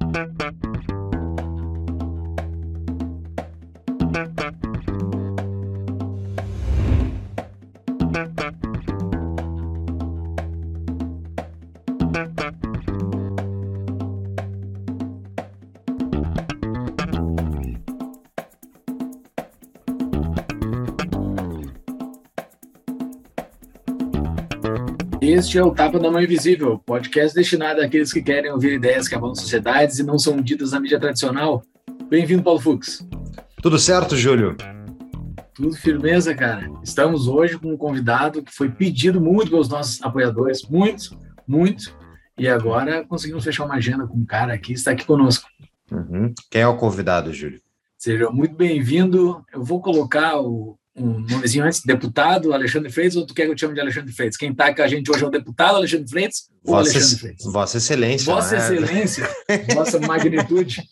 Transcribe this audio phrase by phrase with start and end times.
[0.00, 0.75] Thank you.
[25.36, 29.14] Este é o Tapa da Mão Invisível, podcast destinado àqueles que querem ouvir ideias que
[29.14, 31.62] abalam sociedades e não são ditas na mídia tradicional.
[32.08, 33.06] Bem-vindo, Paulo Fux.
[33.60, 34.56] Tudo certo, Júlio?
[35.52, 36.70] Tudo firmeza, cara.
[36.82, 41.94] Estamos hoje com um convidado que foi pedido muito pelos nossos apoiadores, muito, muito.
[42.38, 45.46] E agora conseguimos fechar uma agenda com um cara aqui, está aqui conosco.
[45.92, 46.32] Uhum.
[46.50, 47.60] Quem é o convidado, Júlio?
[47.98, 49.44] Seja muito bem-vindo.
[49.52, 53.54] Eu vou colocar o, um nomezinho antes, deputado Alexandre Freitas, ou tu quer que eu
[53.54, 54.36] te chame de Alexandre Freitas?
[54.36, 57.52] Quem está com a gente hoje é o deputado Alexandre Freitas ou Vossa, Alexandre Freitas?
[57.52, 58.24] Vossa Excelência.
[58.24, 58.64] Vossa né?
[58.64, 59.30] Excelência,
[59.74, 60.82] Vossa Magnitude.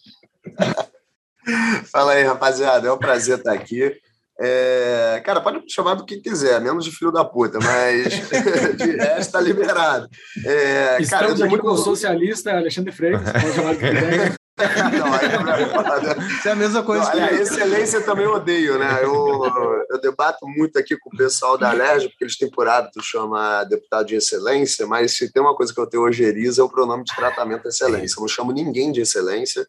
[1.91, 2.89] Fala aí, rapaziada.
[2.89, 3.93] É um prazer estar aqui.
[4.39, 8.13] É, cara, pode me chamar do que quiser, menos de filho da puta, mas
[8.77, 10.09] de resto tá liberado.
[10.45, 14.35] É, Estamos cara, aqui muito com o socialista Alexandre Freitas, pode chamar do que quiser.
[14.97, 16.17] Não, aí não é foda.
[16.29, 19.01] Isso é a mesma coisa Não, que olha, excelência também odeio, né?
[19.03, 23.03] Eu, eu debato muito aqui com o pessoal da Alerj, porque eles têm por hábito
[23.03, 26.69] chamar deputado de excelência, mas se tem uma coisa que eu tenho ojeriza é o
[26.69, 28.17] pronome de tratamento excelência.
[28.17, 29.67] Eu não chamo ninguém de excelência.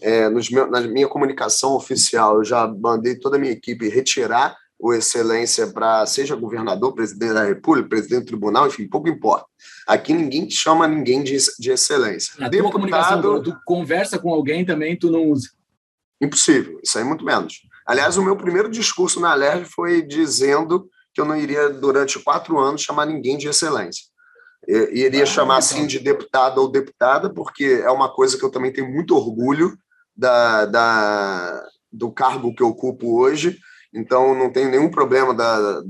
[0.00, 4.56] É, nos meu, na minha comunicação oficial, eu já mandei toda a minha equipe retirar
[4.78, 9.46] o excelência para seja governador, presidente da República, presidente do tribunal, enfim, pouco importa.
[9.86, 12.34] Aqui ninguém te chama ninguém de, de excelência.
[12.38, 15.48] Na tua comunicação, quando tu conversa com alguém também, tu não usa.
[16.20, 17.62] Impossível, isso aí muito menos.
[17.84, 22.58] Aliás, o meu primeiro discurso na Alerj foi dizendo que eu não iria, durante quatro
[22.58, 24.04] anos, chamar ninguém de excelência.
[24.66, 25.58] Eu iria Ah, chamar, então.
[25.58, 29.76] assim, de deputado ou deputada, porque é uma coisa que eu também tenho muito orgulho
[30.14, 33.58] da, da, do cargo que eu ocupo hoje,
[33.98, 35.82] então não tenho nenhum problema da,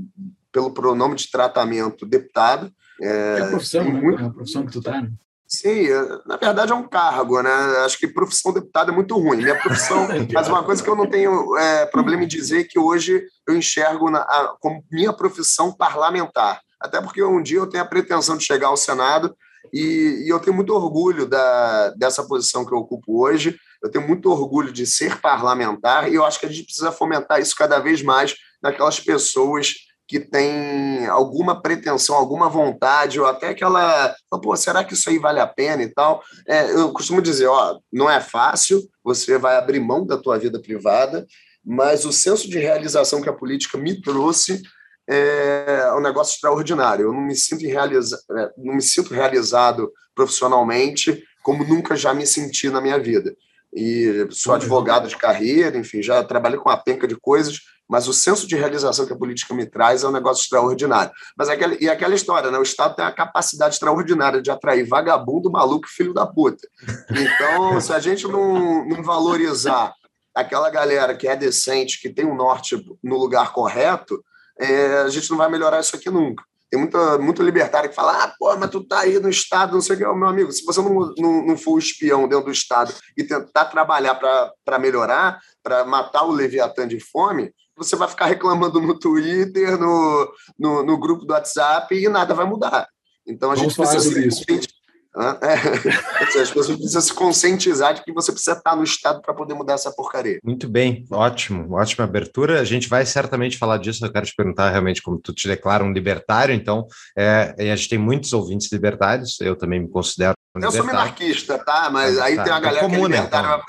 [0.51, 2.71] pelo pronome de tratamento deputado.
[3.01, 3.91] É, a profissão, né?
[4.01, 5.11] muito- É a profissão que tu tá, né?
[5.47, 7.51] Sim, é, na verdade é um cargo, né?
[7.83, 9.37] Acho que profissão deputado é muito ruim.
[9.37, 12.77] Minha profissão, mas uma coisa que eu não tenho é, problema em dizer é que
[12.77, 16.61] hoje eu enxergo na, a, como minha profissão parlamentar.
[16.79, 19.35] Até porque um dia eu tenho a pretensão de chegar ao Senado
[19.73, 23.57] e, e eu tenho muito orgulho da, dessa posição que eu ocupo hoje.
[23.81, 27.39] Eu tenho muito orgulho de ser parlamentar e eu acho que a gente precisa fomentar
[27.39, 29.75] isso cada vez mais naquelas pessoas
[30.09, 34.15] que têm alguma pretensão, alguma vontade, ou até aquela.
[34.41, 36.23] Pô, será que isso aí vale a pena e tal?
[36.47, 40.59] É, eu costumo dizer: ó, não é fácil, você vai abrir mão da tua vida
[40.59, 41.27] privada,
[41.63, 44.63] mas o senso de realização que a política me trouxe
[45.07, 47.05] é um negócio extraordinário.
[47.05, 52.69] Eu não me sinto, é, não me sinto realizado profissionalmente como nunca já me senti
[52.69, 53.35] na minha vida.
[53.73, 58.13] E sou advogado de carreira, enfim, já trabalhei com uma penca de coisas, mas o
[58.13, 61.11] senso de realização que a política me traz é um negócio extraordinário.
[61.35, 62.59] Mas é aquela, e aquela história, né?
[62.59, 66.67] O Estado tem a capacidade extraordinária de atrair vagabundo, maluco e filho da puta.
[67.09, 69.93] Então, se a gente não, não valorizar
[70.35, 74.23] aquela galera que é decente, que tem o norte no lugar correto,
[74.59, 76.43] é, a gente não vai melhorar isso aqui nunca.
[76.69, 79.81] Tem muita, muito libertário que fala, ah, pô, mas tu tá aí no Estado, não
[79.81, 80.05] sei o que.
[80.05, 84.15] Meu amigo, se você não, não, não for espião dentro do Estado e tentar trabalhar
[84.15, 90.31] para melhorar, para matar o Leviatã de fome, você vai ficar reclamando no Twitter, no,
[90.59, 92.87] no, no grupo do WhatsApp e nada vai mudar.
[93.25, 94.78] Então a gente precisa sobre se isso.
[95.17, 96.23] É.
[96.23, 99.73] As pessoas precisam se conscientizar de que você precisa estar no Estado para poder mudar
[99.73, 100.39] essa porcaria.
[100.43, 102.61] Muito bem, ótimo, ótima abertura.
[102.61, 104.05] A gente vai certamente falar disso.
[104.05, 106.53] Eu quero te perguntar realmente como tu te declara um libertário.
[106.53, 106.85] Então,
[107.17, 109.39] é, a gente tem muitos ouvintes libertários.
[109.41, 111.89] Eu também me considero um Eu sou minarquista, tá?
[111.91, 112.43] Mas aí tá.
[112.43, 113.41] tem uma É galera comum, que é né, então?
[113.41, 113.63] libertária.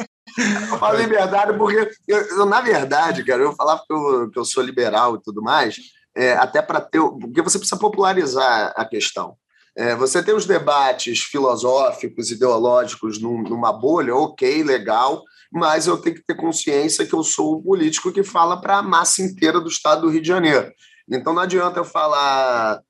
[0.38, 4.44] Eu falo liberdade porque, eu, eu, na verdade, cara, eu falava que eu, que eu
[4.44, 5.76] sou liberal e tudo mais,
[6.20, 7.00] é, até para ter.
[7.00, 9.36] Porque você precisa popularizar a questão.
[9.74, 16.16] É, você tem os debates filosóficos, ideológicos num, numa bolha, ok, legal, mas eu tenho
[16.16, 19.68] que ter consciência que eu sou um político que fala para a massa inteira do
[19.68, 20.70] estado do Rio de Janeiro.
[21.08, 22.80] Então não adianta eu falar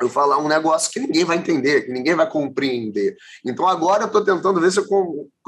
[0.00, 3.16] eu falar um negócio que ninguém vai entender, que ninguém vai compreender.
[3.44, 4.86] Então agora eu estou tentando ver se eu,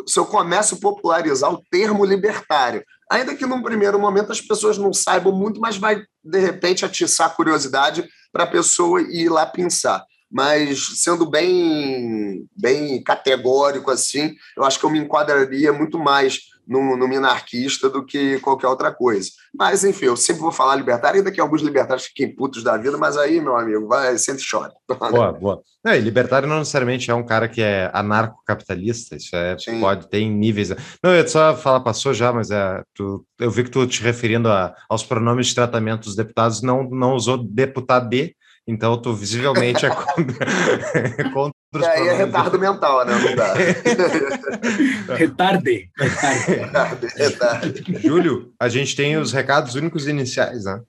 [0.07, 2.85] se eu começo a popularizar o termo libertário.
[3.13, 7.27] Ainda que num primeiro momento as pessoas não saibam muito, mas vai, de repente, atiçar
[7.27, 10.03] a curiosidade para a pessoa ir lá pensar.
[10.31, 16.97] Mas sendo bem, bem categórico assim, eu acho que eu me enquadraria muito mais no,
[16.97, 19.31] no, minarquista do que qualquer outra coisa.
[19.55, 22.97] Mas, enfim, eu sempre vou falar libertário, ainda que alguns libertários fiquem putos da vida,
[22.97, 24.73] mas aí, meu amigo, vai, sempre chora.
[25.11, 25.63] Boa, boa.
[25.85, 29.81] É, libertário não necessariamente é um cara que é anarcocapitalista, isso é, Sim.
[29.81, 30.71] pode ter níveis.
[31.03, 34.49] Não, eu só falar, passou já, mas é, tu, eu vi que tu te referindo
[34.49, 38.35] a, aos pronomes de tratamento dos deputados, não, não usou deputado de,
[38.67, 40.47] então tu visivelmente é contra,
[41.33, 43.15] contra os aí é retardo mental, né?
[43.15, 43.55] Não dá.
[45.15, 45.91] retarde.
[45.99, 47.07] Retarde.
[47.17, 47.85] Retarde.
[47.99, 50.81] Júlio, a gente tem os recados únicos iniciais, né?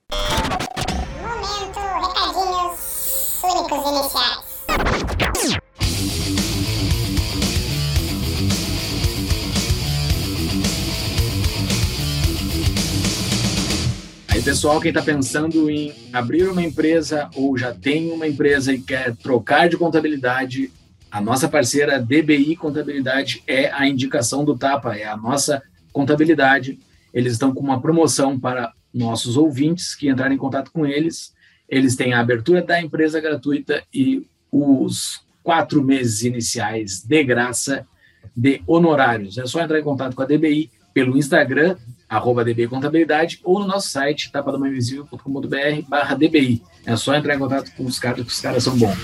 [14.43, 19.15] Pessoal, quem está pensando em abrir uma empresa ou já tem uma empresa e quer
[19.15, 20.69] trocar de contabilidade,
[21.09, 25.63] a nossa parceira DBI Contabilidade é a indicação do Tapa, é a nossa
[25.93, 26.77] contabilidade.
[27.13, 31.33] Eles estão com uma promoção para nossos ouvintes que entrarem em contato com eles.
[31.69, 37.87] Eles têm a abertura da empresa gratuita e os quatro meses iniciais de graça
[38.35, 39.37] de honorários.
[39.37, 41.77] É só entrar em contato com a DBI pelo Instagram
[42.13, 46.61] arroba DBI Contabilidade, ou no nosso site, tapadamainvisível.com.br barra DBI.
[46.85, 48.95] É só entrar em contato com os caras, que os caras são bons.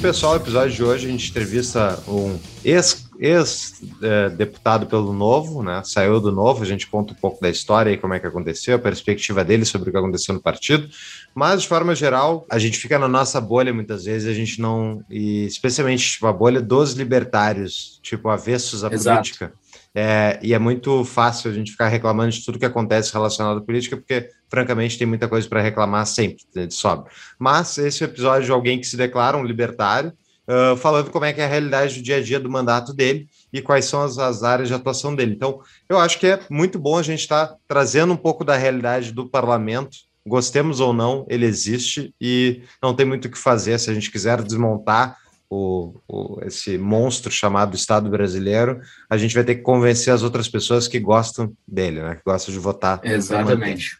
[0.00, 5.82] Pessoal, o episódio de hoje a gente entrevista um ex ex-deputado pelo Novo, né?
[5.84, 8.76] Saiu do Novo, a gente conta um pouco da história e como é que aconteceu,
[8.76, 10.88] a perspectiva dele sobre o que aconteceu no partido.
[11.34, 15.04] Mas, de forma geral, a gente fica na nossa bolha muitas vezes, a gente não.
[15.10, 19.16] E especialmente tipo, a bolha dos libertários, tipo, avessos à Exato.
[19.16, 19.52] política.
[19.94, 23.60] É, e é muito fácil a gente ficar reclamando de tudo que acontece relacionado à
[23.60, 27.10] política, porque, francamente, tem muita coisa para reclamar sempre, sobe.
[27.38, 30.12] Mas esse episódio de alguém que se declara um libertário
[30.48, 33.28] uh, falando como é que é a realidade do dia a dia do mandato dele
[33.52, 35.34] e quais são as, as áreas de atuação dele.
[35.34, 38.56] Então, eu acho que é muito bom a gente estar tá trazendo um pouco da
[38.56, 43.78] realidade do parlamento, gostemos ou não, ele existe e não tem muito o que fazer
[43.78, 45.16] se a gente quiser desmontar
[45.50, 50.46] o, o, esse monstro chamado Estado brasileiro, a gente vai ter que convencer as outras
[50.46, 52.16] pessoas que gostam dele, né?
[52.16, 53.00] Que gostam de votar.
[53.02, 53.96] Exatamente.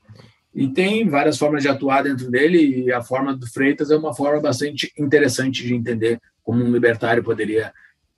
[0.55, 4.15] E tem várias formas de atuar dentro dele, e a forma do Freitas é uma
[4.15, 7.75] forma bastante interessante de entender como um libertário poderia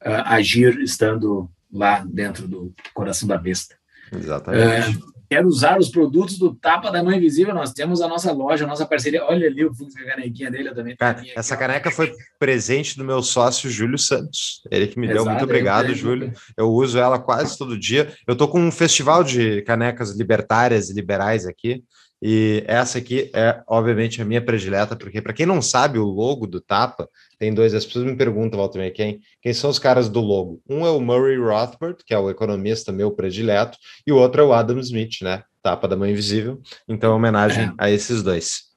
[0.06, 3.74] uh, agir estando lá dentro do coração da besta.
[4.12, 4.96] Exatamente.
[4.98, 7.52] Uh, quero usar os produtos do Tapa da Mãe Invisível.
[7.52, 9.24] Nós temos a nossa loja, a nossa parceria.
[9.24, 10.94] Olha ali o Fux, a canequinha dele eu também.
[10.96, 14.62] Cara, essa caneca foi presente do meu sócio Júlio Santos.
[14.70, 15.32] Ele que me Exato, deu.
[15.32, 16.32] Muito obrigado, Júlio.
[16.56, 18.14] Eu uso ela quase todo dia.
[18.28, 21.82] Eu tô com um festival de canecas libertárias e liberais aqui.
[22.22, 26.46] E essa aqui é, obviamente, a minha predileta, porque, para quem não sabe, o logo
[26.46, 27.08] do Tapa
[27.38, 27.74] tem dois.
[27.74, 30.60] As pessoas me perguntam, Walter, quem, quem são os caras do logo?
[30.68, 34.44] Um é o Murray Rothbard, que é o economista meu predileto, e o outro é
[34.44, 35.42] o Adam Smith, né?
[35.62, 36.60] Tapa da Mãe Invisível.
[36.88, 37.72] Então, homenagem é.
[37.78, 38.70] a esses dois.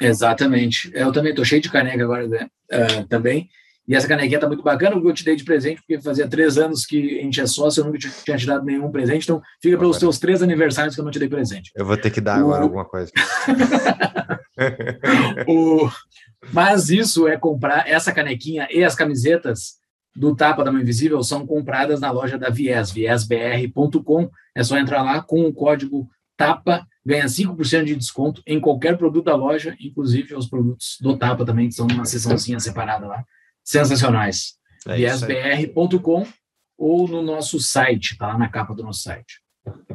[0.00, 0.90] Exatamente.
[0.94, 2.48] Eu também estou cheio de caneca agora né?
[2.72, 3.48] uh, também.
[3.86, 6.56] E essa canequinha tá muito bacana, porque eu te dei de presente, porque fazia três
[6.56, 9.76] anos que a gente é sócio, eu nunca tinha te dado nenhum presente, então fica
[9.76, 11.72] pelos teus três aniversários que eu não te dei presente.
[11.74, 12.46] Eu vou ter que dar o...
[12.46, 13.10] agora alguma coisa.
[15.48, 15.88] o...
[16.52, 19.80] Mas isso é comprar, essa canequinha e as camisetas
[20.14, 24.30] do Tapa da Mão Invisível são compradas na loja da Vies, viesbr.com.
[24.54, 29.24] É só entrar lá com o código TAPA, ganha 5% de desconto em qualquer produto
[29.24, 33.24] da loja, inclusive os produtos do Tapa também, que são numa seçãozinha separada lá
[33.64, 34.54] sensacionais.
[34.86, 36.26] É viesbr.com
[36.76, 39.40] ou no nosso site, tá lá na capa do nosso site.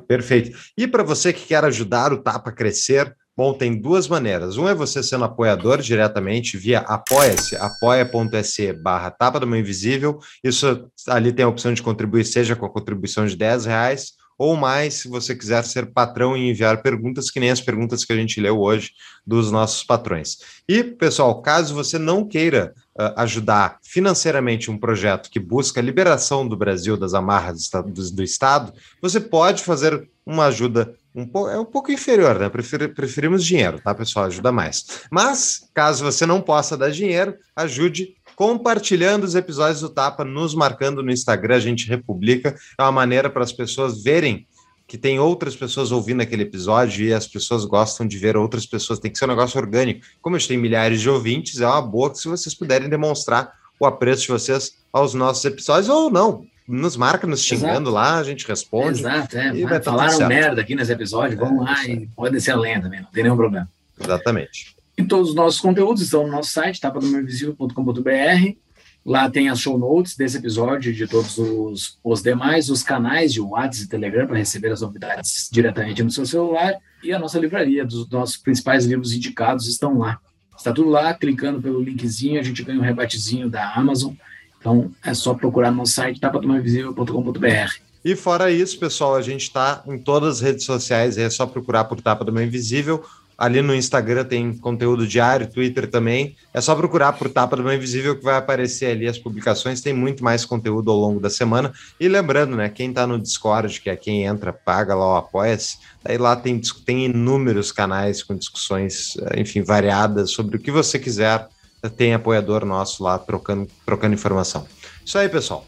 [0.08, 0.58] Perfeito.
[0.78, 4.58] E para você que quer ajudar o Tapa a crescer, bom, tem duas maneiras.
[4.58, 10.20] Um é você sendo apoiador diretamente via apoia-se, apoia.se barra Tapa do Meu Invisível.
[10.42, 14.56] Isso ali tem a opção de contribuir, seja com a contribuição de 10 reais ou
[14.56, 18.16] mais, se você quiser ser patrão e enviar perguntas, que nem as perguntas que a
[18.16, 18.92] gente leu hoje
[19.26, 20.38] dos nossos patrões.
[20.68, 26.48] E, pessoal, caso você não queira uh, ajudar financeiramente um projeto que busca a liberação
[26.48, 31.50] do Brasil das amarras do, do, do Estado, você pode fazer uma ajuda um pouco,
[31.50, 32.48] é um pouco inferior, né?
[32.48, 34.26] Prefer, preferimos dinheiro, tá, pessoal?
[34.26, 34.86] Ajuda mais.
[35.10, 41.02] Mas, caso você não possa dar dinheiro, ajude compartilhando os episódios do Tapa, nos marcando
[41.02, 42.56] no Instagram, a gente republica.
[42.78, 44.46] É uma maneira para as pessoas verem
[44.86, 49.00] que tem outras pessoas ouvindo aquele episódio e as pessoas gostam de ver outras pessoas.
[49.00, 50.06] Tem que ser um negócio orgânico.
[50.22, 53.52] Como a gente tem milhares de ouvintes, é uma boa que se vocês puderem demonstrar
[53.80, 56.46] o apreço de vocês aos nossos episódios ou não.
[56.68, 57.90] Nos marca, nos xingando Exato.
[57.90, 59.00] lá, a gente responde.
[59.00, 59.52] Exato, é.
[59.64, 63.02] Vai Falaram merda aqui nesse episódio, vamos é, lá e pode descer a lenda também,
[63.02, 63.68] não tem nenhum problema.
[64.00, 64.77] Exatamente.
[64.98, 68.58] E todos os nossos conteúdos estão no nosso site, tapadomeiovisível.com.br.
[69.06, 73.32] Lá tem as show notes desse episódio e de todos os, os demais, os canais
[73.32, 77.40] de WhatsApp e Telegram para receber as novidades diretamente no seu celular e a nossa
[77.40, 80.20] livraria dos nossos principais livros indicados estão lá.
[80.58, 84.14] Está tudo lá, clicando pelo linkzinho, a gente ganha um rebatezinho da Amazon.
[84.60, 87.76] Então é só procurar no site tapadomainvisível.com.br.
[88.04, 91.86] E fora isso, pessoal, a gente está em todas as redes sociais, é só procurar
[91.86, 93.06] por Tapa do Mãe Invisível
[93.38, 96.36] Ali no Instagram tem conteúdo diário, Twitter também.
[96.52, 99.80] É só procurar por Tapa do Mãe Invisível que vai aparecer ali as publicações.
[99.80, 101.72] Tem muito mais conteúdo ao longo da semana.
[102.00, 105.78] E lembrando, né, quem está no Discord, que é quem entra, paga lá o Apoia-se,
[106.04, 110.98] daí lá tem, tem inúmeros canais com discussões, eh, enfim, variadas sobre o que você
[110.98, 111.48] quiser.
[111.96, 114.68] Tem apoiador nosso lá trocando, trocando informação.
[115.06, 115.64] Isso aí, pessoal.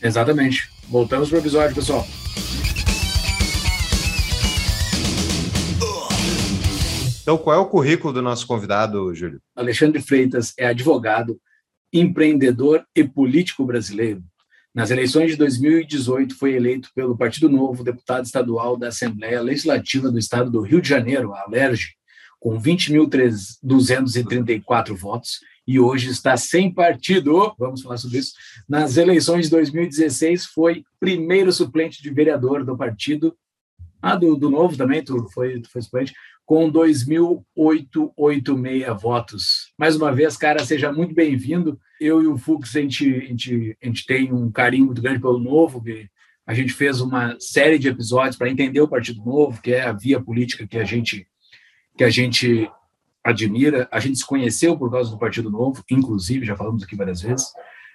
[0.00, 0.70] Exatamente.
[0.88, 2.06] Voltamos para o episódio, pessoal.
[7.24, 9.40] Então, qual é o currículo do nosso convidado, Júlio?
[9.56, 11.40] Alexandre Freitas é advogado,
[11.90, 14.22] empreendedor e político brasileiro.
[14.74, 20.18] Nas eleições de 2018, foi eleito pelo Partido Novo deputado estadual da Assembleia Legislativa do
[20.18, 21.94] Estado do Rio de Janeiro, a Alerj,
[22.38, 27.54] com 20.234 votos, e hoje está sem partido.
[27.58, 28.34] Vamos falar sobre isso.
[28.68, 33.34] Nas eleições de 2016, foi primeiro suplente de vereador do partido.
[34.02, 36.12] Ah, do, do Novo também, tu foi, tu foi suplente
[36.44, 39.72] com 2.886 votos.
[39.78, 41.80] Mais uma vez, cara, seja muito bem-vindo.
[42.00, 45.20] Eu e o Fux, a gente, a, gente, a gente tem um carinho muito grande
[45.20, 45.80] pelo Novo,
[46.46, 49.92] a gente fez uma série de episódios para entender o Partido Novo, que é a
[49.92, 51.26] via política que a gente
[51.96, 52.70] que a gente
[53.22, 53.88] admira.
[53.90, 57.46] A gente se conheceu por causa do Partido Novo, inclusive, já falamos aqui várias vezes.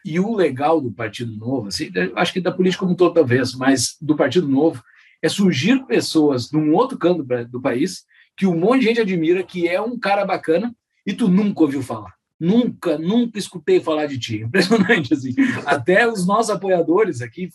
[0.04, 3.96] E o legal do Partido Novo, assim, acho que da política como toda vez, mas
[4.02, 4.82] do Partido Novo,
[5.22, 8.06] é surgir pessoas de um outro canto do país
[8.40, 10.74] que um monte de gente admira, que é um cara bacana,
[11.06, 12.14] e tu nunca ouviu falar.
[12.40, 14.38] Nunca, nunca escutei falar de ti.
[14.48, 15.36] Impressionante, assim.
[15.66, 17.50] Até os nossos apoiadores aqui,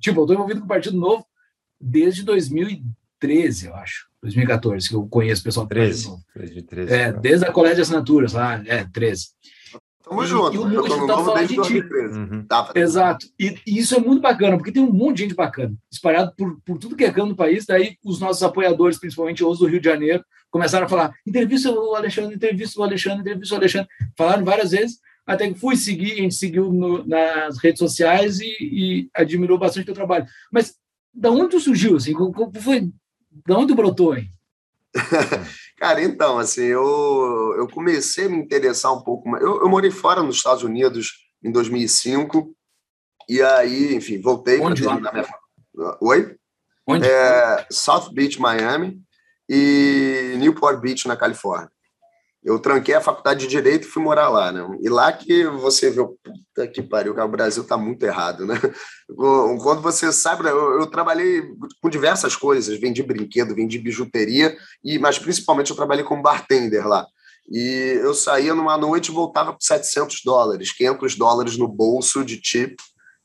[0.00, 1.24] tipo, eu estou envolvido com o Partido Novo
[1.80, 4.08] desde 2013, eu acho.
[4.22, 6.24] 2014, que eu conheço o pessoal do 13, Novo.
[6.68, 9.28] 13, é, desde a colégio de assinaturas lá, é, 13.
[10.04, 10.54] Tamo e, junto.
[10.54, 11.80] E o mundo eu tô falar de ti.
[11.80, 12.44] Uhum.
[12.46, 13.26] Tá, Exato.
[13.40, 16.60] E, e, isso é muito bacana, porque tem um monte de gente bacana, espalhado por,
[16.60, 17.64] por tudo que é canto do país.
[17.64, 21.94] Daí os nossos apoiadores, principalmente os do Rio de Janeiro, começaram a falar: entrevista o
[21.94, 23.88] Alexandre, entrevista o Alexandre, entrevista o Alexandre.
[24.16, 28.56] Falaram várias vezes, até que fui seguir, a gente seguiu no, nas redes sociais e,
[28.60, 30.26] e admirou bastante o teu trabalho.
[30.52, 30.74] Mas
[31.14, 31.96] da onde tu surgiu?
[31.96, 32.90] Assim, como foi?
[33.46, 34.28] Da onde tu brotou, hein?
[35.84, 39.44] Cara, então, assim, eu, eu comecei a me interessar um pouco mais.
[39.44, 41.12] Eu, eu morei fora nos Estados Unidos
[41.42, 42.56] em 2005,
[43.28, 45.26] e aí, enfim, voltei para terminar minha.
[46.00, 46.36] Oi?
[46.86, 47.06] Onde?
[47.06, 48.98] É, South Beach, Miami,
[49.46, 51.70] e Newport Beach, na Califórnia
[52.44, 54.60] eu tranquei a faculdade de Direito e fui morar lá, né?
[54.82, 58.60] E lá que você vê, puta que pariu, o Brasil está muito errado, né?
[59.16, 61.42] Quando você sabe, eu, eu, trabalhei
[61.80, 67.06] com diversas coisas, vendi brinquedo, vendi bijuteria, e mas principalmente eu trabalhei como bartender lá.
[67.50, 72.38] E eu saía numa noite e voltava com 700 dólares, 500 dólares no bolso de
[72.38, 72.76] tip,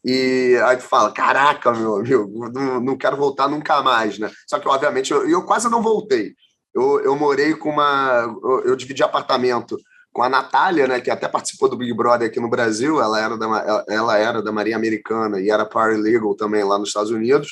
[0.04, 4.32] e aí tu fala, caraca, meu amigo, não, não quero voltar nunca mais, né?
[4.48, 6.34] Só que, obviamente, eu, eu quase não voltei
[6.74, 8.38] eu, eu morei com uma.
[8.44, 9.78] Eu, eu dividi apartamento
[10.12, 13.38] com a Natália, né, que até participou do Big Brother aqui no Brasil, ela era
[13.38, 17.52] da, ela era da Marinha Americana e era paralegal também lá nos Estados Unidos.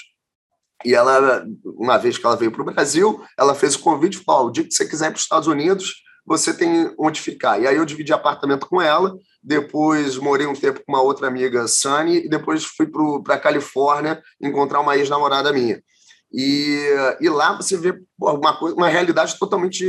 [0.86, 4.48] E ela, uma vez que ela veio para o Brasil, ela fez o convite falou:
[4.48, 5.96] o dia que você quiser ir para os Estados Unidos,
[6.26, 7.60] você tem onde ficar.
[7.60, 11.68] E aí eu dividi apartamento com ela, depois morei um tempo com uma outra amiga,
[11.68, 12.88] Sunny, e depois fui
[13.24, 15.82] para a Califórnia encontrar uma ex-namorada minha.
[16.32, 16.90] E,
[17.22, 19.86] e lá você vê uma, uma realidade totalmente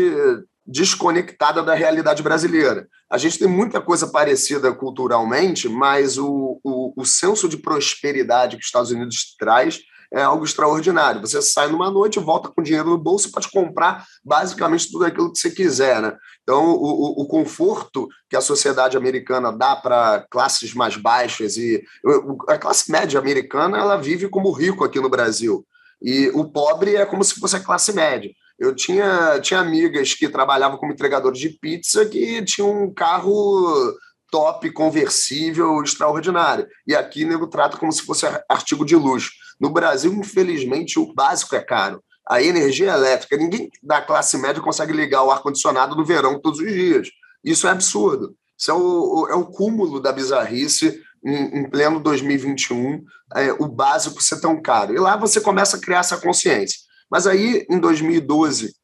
[0.67, 2.87] desconectada da realidade brasileira.
[3.11, 8.61] A gente tem muita coisa parecida culturalmente, mas o, o, o senso de prosperidade que
[8.61, 9.81] os Estados Unidos traz
[10.13, 11.21] é algo extraordinário.
[11.21, 15.39] Você sai numa noite, volta com dinheiro no bolso, pode comprar basicamente tudo aquilo que
[15.39, 16.01] você quiser.
[16.01, 16.17] Né?
[16.43, 21.83] Então, o, o conforto que a sociedade americana dá para classes mais baixas e
[22.49, 25.67] a classe média americana ela vive como rico aqui no Brasil.
[26.01, 28.31] E o pobre é como se fosse a classe média.
[28.59, 33.95] Eu tinha, tinha amigas que trabalhavam como entregadores de pizza que tinham um carro
[34.31, 36.67] top, conversível, extraordinário.
[36.87, 39.31] E aqui nego trata como se fosse artigo de luxo.
[39.61, 42.03] No Brasil, infelizmente, o básico é caro.
[42.29, 46.71] A energia elétrica, ninguém da classe média consegue ligar o ar-condicionado no verão todos os
[46.71, 47.09] dias.
[47.43, 48.35] Isso é absurdo.
[48.59, 54.23] Isso é o, é o cúmulo da bizarrice em, em pleno 2021, é, o básico
[54.23, 54.95] ser tão caro.
[54.95, 56.79] E lá você começa a criar essa consciência.
[57.11, 58.75] Mas aí, em 2012,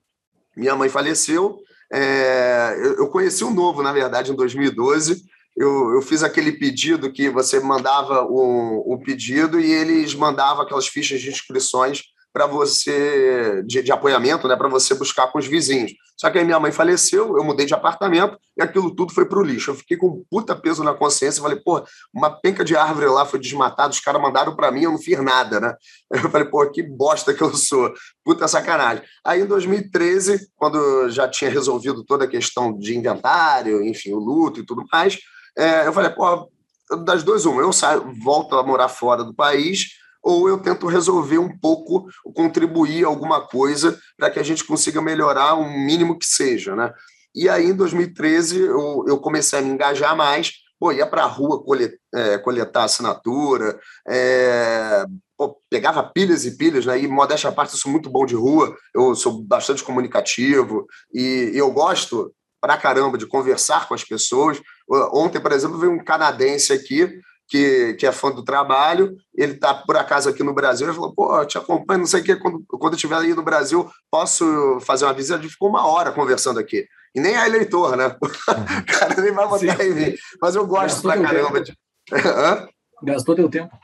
[0.56, 1.58] minha mãe faleceu.
[1.92, 5.22] É, eu, eu conheci o Novo, na verdade, em 2012,
[5.56, 10.88] eu, eu fiz aquele pedido que você mandava o, o pedido e eles mandavam aquelas
[10.88, 12.02] fichas de inscrições
[12.34, 15.92] para você de, de, apoiamento, né, para você buscar com os vizinhos.
[16.16, 19.38] Só que aí minha mãe faleceu, eu mudei de apartamento e aquilo tudo foi para
[19.38, 19.70] o lixo.
[19.70, 23.24] Eu fiquei com um puta peso na consciência, falei, pô, uma penca de árvore lá
[23.24, 25.76] foi desmatada, os caras mandaram para mim, eu não fiz nada, né?
[26.10, 27.92] Eu falei, pô, que bosta que eu sou,
[28.24, 29.04] puta sacanagem.
[29.24, 34.60] Aí em 2013, quando já tinha resolvido toda a questão de inventário, enfim, o luto
[34.60, 35.18] e tudo mais,
[35.56, 36.48] é, eu falei, pô,
[37.04, 41.38] das duas uma, eu saio, volto a morar fora do país ou eu tento resolver
[41.38, 46.74] um pouco, contribuir alguma coisa para que a gente consiga melhorar o mínimo que seja,
[46.74, 46.92] né?
[47.34, 51.26] E aí, em 2013, eu, eu comecei a me engajar mais, pô, ia para a
[51.26, 53.78] rua coletar, é, coletar assinatura,
[54.08, 55.04] é,
[55.36, 56.98] pô, pegava pilhas e pilhas, né?
[56.98, 61.50] E modéstia à parte, eu sou muito bom de rua, eu sou bastante comunicativo e,
[61.52, 64.58] e eu gosto pra caramba de conversar com as pessoas.
[65.12, 69.74] Ontem, por exemplo, veio um canadense aqui que, que é fã do trabalho, ele está
[69.74, 72.36] por acaso aqui no Brasil, ele falou, pô, eu te acompanho, não sei o que,
[72.36, 75.38] quando, quando eu estiver aí no Brasil, posso fazer uma visita?
[75.38, 76.86] A gente ficou uma hora conversando aqui.
[77.14, 78.16] E nem é eleitor, né?
[78.20, 78.28] O
[78.98, 80.14] cara nem vai votar em mim.
[80.40, 81.76] Mas eu gosto Gastou pra caramba de.
[83.04, 83.76] Gastou teu tempo.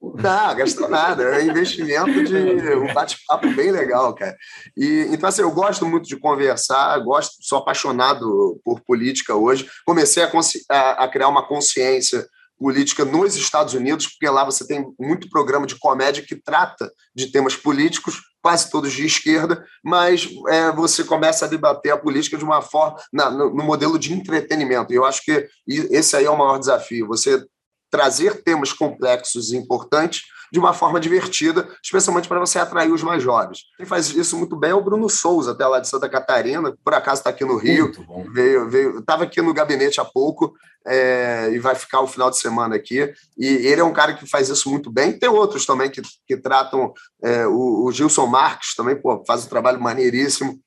[0.00, 1.22] Não, gastou nada.
[1.36, 4.34] É investimento de um bate-papo bem legal, cara.
[4.74, 9.68] E, então, assim, eu gosto muito de conversar, gosto, sou apaixonado por política hoje.
[9.84, 10.30] Comecei a,
[10.70, 12.26] a, a criar uma consciência
[12.60, 17.32] política nos Estados Unidos, porque lá você tem muito programa de comédia que trata de
[17.32, 22.44] temas políticos, quase todos de esquerda, mas é, você começa a debater a política de
[22.44, 24.92] uma forma, na, no, no modelo de entretenimento.
[24.92, 27.42] E eu acho que esse aí é o maior desafio, você
[27.90, 33.22] trazer temas complexos e importantes de uma forma divertida, especialmente para você atrair os mais
[33.22, 33.64] jovens.
[33.76, 36.94] Quem faz isso muito bem é o Bruno Souza, até lá de Santa Catarina, por
[36.94, 37.92] acaso está aqui no Rio,
[38.32, 40.54] veio, veio, estava aqui no gabinete há pouco
[40.86, 43.12] é, e vai ficar o final de semana aqui.
[43.38, 45.18] E ele é um cara que faz isso muito bem.
[45.18, 46.92] Tem outros também que, que tratam,
[47.22, 50.58] é, o, o, Gilson Marques também pô, faz um trabalho maneiríssimo.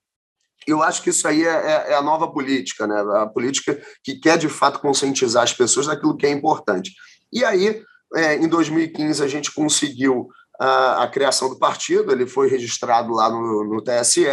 [0.66, 2.96] Eu acho que isso aí é, é, é a nova política, né?
[3.18, 6.94] a política que quer de fato conscientizar as pessoas daquilo que é importante.
[7.32, 7.84] E aí,
[8.16, 13.30] é, em 2015, a gente conseguiu a, a, criação do partido, ele foi registrado lá
[13.30, 14.26] no, no TSE,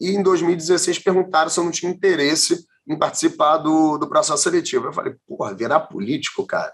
[0.00, 4.86] e em 2016 perguntaram se eu não tinha interesse em participar do, do processo seletivo.
[4.86, 6.72] Eu falei, porra, virar político, cara.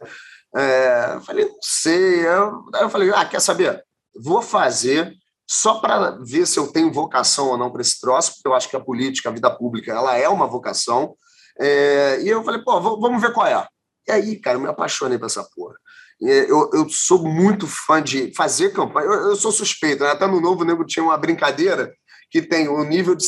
[0.54, 2.26] É, falei, não sei.
[2.26, 3.82] Eu, eu falei, ah, quer saber?
[4.20, 5.14] Vou fazer
[5.48, 8.68] só para ver se eu tenho vocação ou não para esse troço, porque eu acho
[8.68, 11.14] que a política, a vida pública, ela é uma vocação.
[11.58, 13.66] É, e eu falei, pô, vamos ver qual é.
[14.08, 15.76] E aí, cara, eu me apaixonei por essa porra.
[16.20, 19.06] Eu, eu sou muito fã de fazer campanha.
[19.06, 20.10] Eu, eu sou suspeito, né?
[20.10, 21.92] até no Novo Nego tinha uma brincadeira
[22.30, 23.26] que tem o nível de,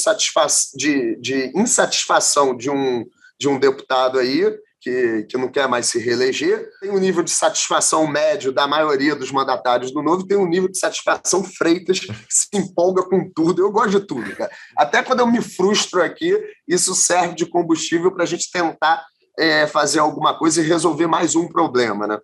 [0.74, 3.04] de, de insatisfação de um,
[3.38, 7.30] de um deputado aí, que, que não quer mais se reeleger, tem um nível de
[7.30, 12.12] satisfação médio da maioria dos mandatários do Novo, tem um nível de satisfação Freitas, que
[12.28, 13.62] se empolga com tudo.
[13.62, 14.50] Eu gosto de tudo, cara.
[14.76, 19.04] Até quando eu me frustro aqui, isso serve de combustível para a gente tentar
[19.38, 22.18] é, fazer alguma coisa e resolver mais um problema, né?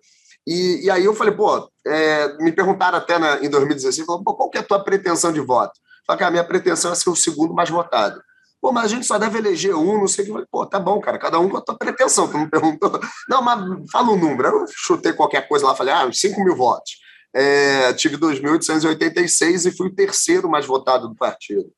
[0.47, 4.33] E, e aí eu falei, pô, é, me perguntaram até na, em 2016, falaram, pô,
[4.33, 5.73] qual que é a tua pretensão de voto?
[6.05, 8.21] Falei, que a minha pretensão é ser o segundo mais votado.
[8.61, 10.31] Pô, mas a gente só deve eleger um, não sei o que.
[10.33, 12.27] Falei, pô, tá bom, cara, cada um com a tua pretensão.
[12.27, 12.99] Tu me perguntou.
[13.27, 13.59] Não, mas
[13.91, 14.47] fala um número.
[14.49, 16.91] Eu chutei qualquer coisa lá, falei, ah, 5 mil votos.
[17.33, 21.71] É, tive 2.886 e fui o terceiro mais votado do partido.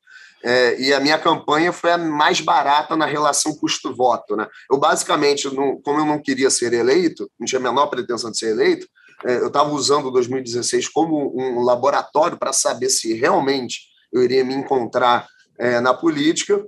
[0.43, 4.35] É, e a minha campanha foi a mais barata na relação custo-voto.
[4.35, 4.45] Né?
[4.69, 8.37] Eu, basicamente, não, como eu não queria ser eleito, não tinha a menor pretensão de
[8.37, 8.85] ser eleito,
[9.25, 14.53] é, eu estava usando 2016 como um laboratório para saber se realmente eu iria me
[14.53, 15.27] encontrar
[15.57, 16.61] é, na política.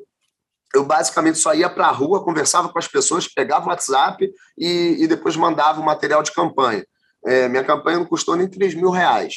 [0.74, 4.98] Eu basicamente só ia para a rua, conversava com as pessoas, pegava o WhatsApp e,
[5.00, 6.86] e depois mandava o material de campanha.
[7.26, 9.36] É, minha campanha não custou nem 3 mil reais,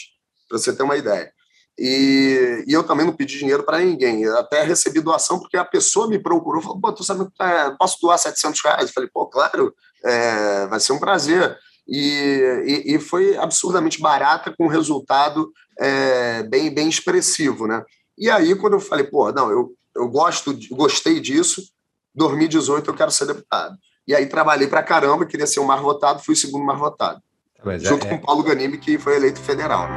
[0.49, 1.33] para você ter uma ideia.
[1.79, 4.27] E, e, eu também não pedi dinheiro para ninguém.
[4.27, 8.19] Até recebi doação porque a pessoa me procurou, falou: Pô, tu sabe, é, posso doar
[8.19, 8.89] 700 reais?
[8.89, 9.73] Eu falei: Pô, claro,
[10.05, 11.57] é, vai ser um prazer.
[11.87, 17.69] E, e, e, foi absurdamente barata, com um resultado é, bem, bem expressivo.
[17.69, 17.83] Né?
[18.19, 21.63] E aí, quando eu falei: Pô, não, eu, eu gosto, gostei disso,
[22.17, 23.77] 2018 eu quero ser deputado.
[24.07, 27.23] E aí trabalhei para caramba, queria ser o mais votado, fui o segundo mais votado.
[27.65, 29.89] Mas junto é, com o Paulo Ganimi, que foi eleito federal.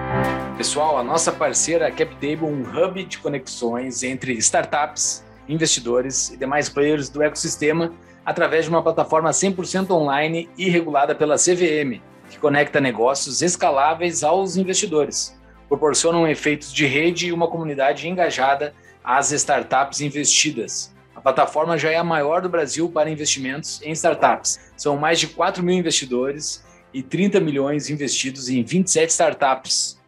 [0.58, 6.69] Pessoal, a nossa parceira a CapTable, um hub de conexões entre startups, investidores e demais
[6.69, 7.93] players do ecossistema
[8.26, 14.58] através de uma plataforma 100% online e regulada pela CVM, que conecta negócios escaláveis aos
[14.58, 15.39] investidores.
[15.67, 20.93] Proporcionam efeitos de rede e uma comunidade engajada às startups investidas.
[21.15, 24.71] A A plataforma já é a maior do Brasil para investimentos em startups.
[24.76, 26.63] São mais de 4 mil investidores
[26.94, 30.00] e 30 milhões investidos em 27 startups.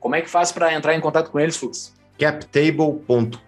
[0.00, 1.92] Como é que faz para entrar em contato com eles, Fux?
[2.18, 3.38] captable.com.br,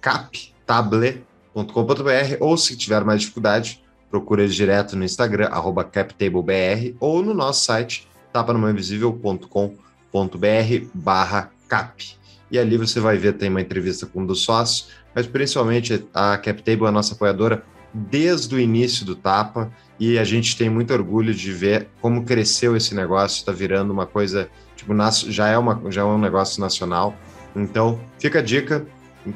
[0.00, 7.32] captable.com.br, ou se tiver mais dificuldade, procura eles direto no Instagram, arroba captablebr, ou no
[7.32, 12.14] nosso site, tapanamainvisível.com.br barra cap.
[12.50, 16.38] E ali você vai ver, tem uma entrevista com um dos sócios, mas principalmente a
[16.38, 20.92] CapTable é a nossa apoiadora desde o início do Tapa, e a gente tem muito
[20.92, 24.92] orgulho de ver como cresceu esse negócio, está virando uma coisa, tipo,
[25.28, 27.16] já é, uma, já é um negócio nacional,
[27.56, 28.86] então, fica a dica,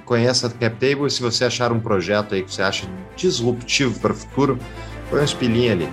[0.05, 4.15] conheça a CapTable se você achar um projeto aí que você acha disruptivo para o
[4.15, 4.59] futuro,
[5.09, 5.89] põe uns pilinhos ali.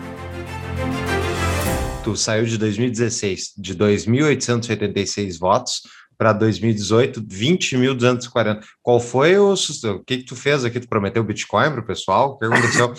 [2.03, 5.83] Tu saiu de 2016 de 2.886 votos
[6.17, 8.63] para 2018, 20.240.
[8.81, 10.79] Qual foi o, o que, que tu fez aqui?
[10.79, 12.31] Tu prometeu Bitcoin para o pessoal?
[12.31, 12.93] O que aconteceu?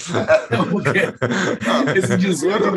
[1.97, 2.71] Esse 18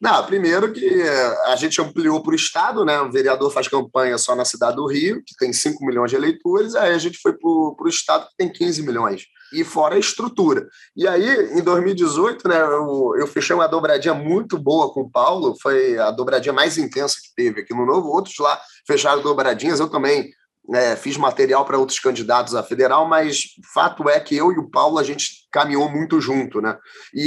[0.00, 1.02] Não, primeiro que
[1.46, 3.00] a gente ampliou para o Estado, né?
[3.00, 6.74] O vereador faz campanha só na cidade do Rio, que tem 5 milhões de eleitores,
[6.74, 9.22] aí a gente foi para o Estado, que tem 15 milhões.
[9.52, 10.66] E fora a estrutura.
[10.96, 15.54] E aí, em 2018, né, eu, eu fechei uma dobradinha muito boa com o Paulo,
[15.60, 18.08] foi a dobradinha mais intensa que teve aqui no Novo.
[18.08, 20.30] Outros lá fecharam dobradinhas, eu também
[20.74, 23.42] é, fiz material para outros candidatos a federal, mas
[23.74, 26.78] fato é que eu e o Paulo a gente caminhou muito junto, né?
[27.12, 27.22] E,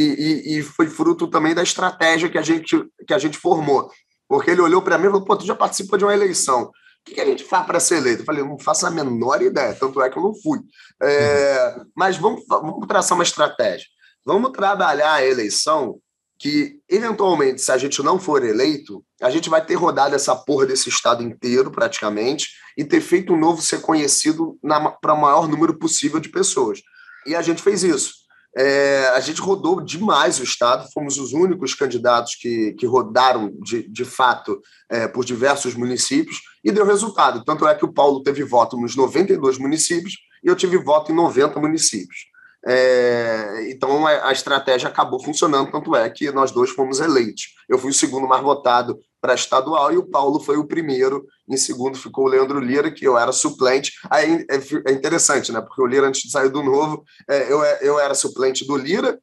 [0.48, 3.90] e, e foi fruto também da estratégia que a gente, que a gente formou.
[4.28, 6.72] Porque ele olhou para mim e falou: pô, tu já participou de uma eleição.
[7.08, 8.22] O que, a gente faz para ser eleito?
[8.22, 10.60] Eu falei: não faço a menor ideia, tanto é que eu não fui.
[11.02, 13.86] É, mas vamos, vamos traçar uma estratégia.
[14.26, 16.00] Vamos trabalhar a eleição
[16.38, 20.66] que, eventualmente, se a gente não for eleito, a gente vai ter rodado essa porra
[20.66, 24.58] desse estado inteiro, praticamente, e ter feito o novo ser conhecido
[25.02, 26.82] para o maior número possível de pessoas.
[27.26, 28.25] E a gente fez isso.
[28.58, 33.88] É, a gente rodou demais o estado, fomos os únicos candidatos que, que rodaram de,
[33.90, 37.44] de fato é, por diversos municípios e deu resultado.
[37.44, 41.16] Tanto é que o Paulo teve voto nos 92 municípios e eu tive voto em
[41.16, 42.28] 90 municípios.
[42.68, 47.54] É, então a, a, estratégia acabou funcionando, tanto é que nós dois fomos eleitos.
[47.70, 51.26] Eu fui o segundo mais votado para estadual e o Paulo foi o primeiro.
[51.50, 53.94] Em segundo ficou o Leandro Lira, que eu era suplente.
[54.08, 55.60] Aí é, é interessante, né?
[55.62, 59.20] Porque o Lira, antes de sair do novo, é, eu, eu era suplente do Lira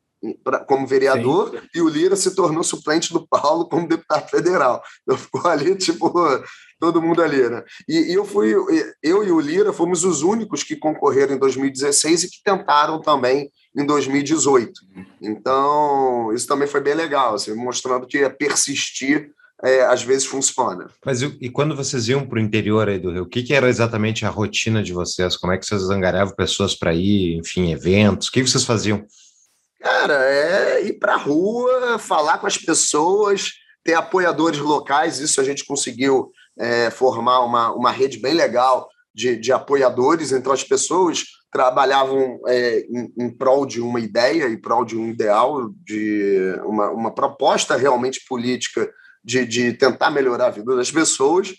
[0.67, 1.69] como vereador Sim.
[1.75, 4.83] e o Lira se tornou suplente do Paulo como deputado federal.
[5.07, 6.12] Eu ficou ali, tipo,
[6.81, 7.62] todo mundo ali, né?
[7.88, 8.53] E, e, eu fui,
[9.03, 13.51] eu e o Lira fomos os únicos que concorreram em 2016 e que tentaram também
[13.77, 14.73] em 2018.
[15.21, 19.31] Então, isso também foi bem legal, assim, mostrando que persistir
[19.64, 20.90] é, às vezes funciona.
[21.05, 23.68] Mas e, quando vocês iam para o interior aí do Rio, o que, que, era
[23.68, 25.37] exatamente a rotina de vocês?
[25.37, 28.29] Como é que vocês angariavam pessoas para ir, enfim, eventos?
[28.29, 29.05] O que vocês faziam?
[29.81, 33.51] Cara, é ir para a rua, falar com as pessoas,
[33.85, 39.37] ter apoiadores locais, isso a gente conseguiu é, formar uma, uma rede bem legal de,
[39.37, 44.85] de apoiadores, então as pessoas trabalhavam é, em, em prol de uma ideia, em prol
[44.85, 48.88] de um ideal, de uma, uma proposta realmente política
[49.25, 51.55] de, de tentar melhorar a vida das pessoas.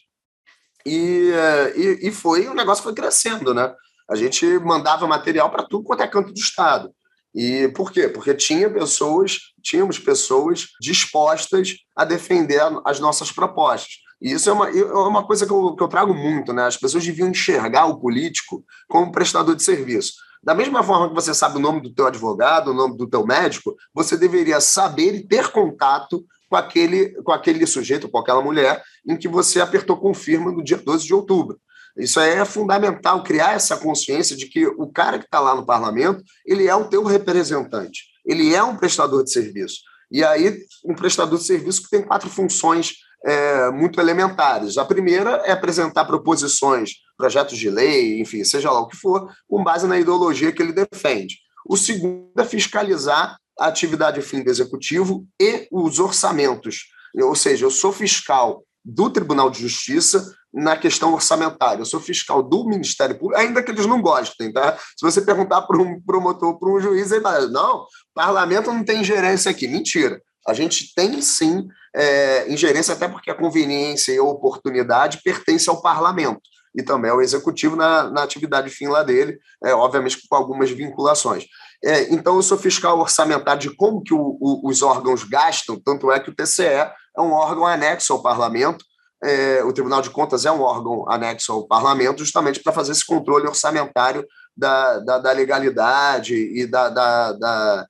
[0.86, 1.32] E,
[1.76, 3.74] e, e foi, o negócio foi crescendo, né?
[4.10, 6.94] A gente mandava material para tudo quanto é canto do Estado.
[7.34, 8.08] E por quê?
[8.08, 14.04] Porque tinha pessoas, tínhamos pessoas dispostas a defender as nossas propostas.
[14.22, 16.66] E isso é uma, é uma coisa que eu, que eu trago muito, né?
[16.66, 20.14] As pessoas deviam enxergar o político como prestador de serviço.
[20.44, 23.26] Da mesma forma que você sabe o nome do teu advogado, o nome do teu
[23.26, 28.80] médico, você deveria saber e ter contato com aquele, com aquele sujeito, com aquela mulher,
[29.08, 31.60] em que você apertou confirma no dia 12 de outubro.
[31.98, 36.24] Isso é fundamental, criar essa consciência de que o cara que está lá no parlamento,
[36.46, 39.80] ele é o teu representante, ele é um prestador de serviço.
[40.12, 44.78] E aí, um prestador de serviço que tem quatro funções é, muito elementares.
[44.78, 49.64] A primeira é apresentar proposições, projetos de lei, enfim, seja lá o que for, com
[49.64, 51.38] base na ideologia que ele defende.
[51.68, 56.86] O segundo é fiscalizar a atividade fim do executivo e os orçamentos.
[57.16, 61.82] Ou seja, eu sou fiscal do Tribunal de Justiça na questão orçamentária.
[61.82, 64.78] Eu sou fiscal do Ministério Público, ainda que eles não gostem, tá?
[64.78, 69.02] Se você perguntar para um promotor, para um juiz, ele vai não, parlamento não tem
[69.02, 69.68] ingerência aqui.
[69.68, 70.22] Mentira.
[70.46, 75.82] A gente tem sim é, ingerência, até porque a conveniência e a oportunidade pertence ao
[75.82, 76.42] parlamento
[76.76, 81.46] e também ao executivo na, na atividade fim lá dele, é, obviamente com algumas vinculações.
[81.84, 86.12] É, então, eu sou fiscal orçamentário de como que o, o, os órgãos gastam, tanto
[86.12, 88.86] é que o TCE é um órgão anexo ao parlamento,
[89.22, 93.06] é, o Tribunal de Contas é um órgão anexo ao parlamento, justamente para fazer esse
[93.06, 97.88] controle orçamentário da, da, da legalidade e da, da,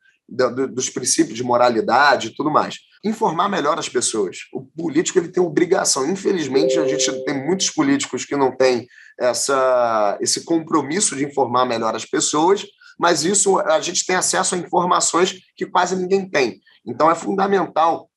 [0.68, 2.78] dos princípios de moralidade e tudo mais.
[3.04, 4.38] Informar melhor as pessoas.
[4.54, 6.10] O político ele tem obrigação.
[6.10, 8.88] Infelizmente, a gente tem muitos políticos que não têm
[9.20, 12.64] essa, esse compromisso de informar melhor as pessoas,
[13.00, 16.60] mas isso a gente tem acesso a informações que quase ninguém tem.
[16.86, 18.10] Então, é fundamental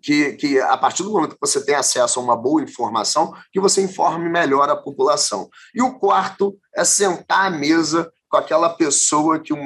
[0.00, 3.60] que, que, a partir do momento que você tem acesso a uma boa informação, que
[3.60, 5.48] você informe melhor a população.
[5.74, 9.58] E o quarto é sentar à mesa com aquela pessoa que o,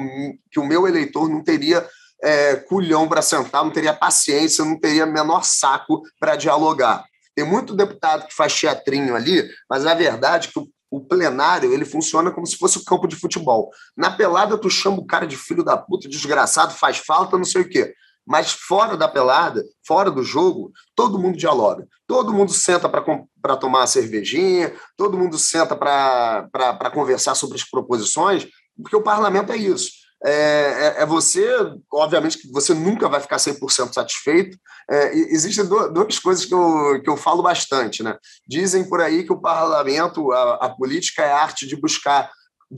[0.51, 1.87] que o meu eleitor não teria
[2.23, 7.03] é, culhão para sentar, não teria paciência, não teria menor saco para dialogar.
[7.35, 11.73] Tem muito deputado que faz teatrinho ali, mas a verdade é que o, o plenário
[11.73, 13.71] ele funciona como se fosse o campo de futebol.
[13.97, 17.63] Na pelada, tu chama o cara de filho da puta, desgraçado, faz falta, não sei
[17.63, 17.95] o quê.
[18.23, 21.87] Mas fora da pelada, fora do jogo, todo mundo dialoga.
[22.05, 28.47] Todo mundo senta para tomar uma cervejinha, todo mundo senta para conversar sobre as proposições,
[28.77, 30.02] porque o parlamento é isso.
[30.25, 31.45] É, é, é, você,
[31.91, 34.57] obviamente, que você nunca vai ficar 100% satisfeito.
[34.89, 38.01] É, existem duas coisas que eu, que eu falo bastante.
[38.01, 38.17] Né?
[38.47, 42.31] Dizem por aí que o parlamento, a, a política é a arte de buscar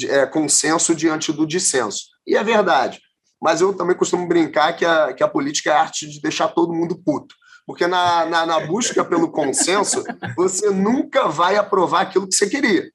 [0.04, 2.06] é, consenso diante do dissenso.
[2.26, 3.00] E é verdade
[3.42, 6.48] mas eu também costumo brincar que a, que a política é a arte de deixar
[6.48, 7.36] todo mundo puto.
[7.64, 10.04] Porque na, na, na busca pelo consenso,
[10.36, 12.90] você nunca vai aprovar aquilo que você queria.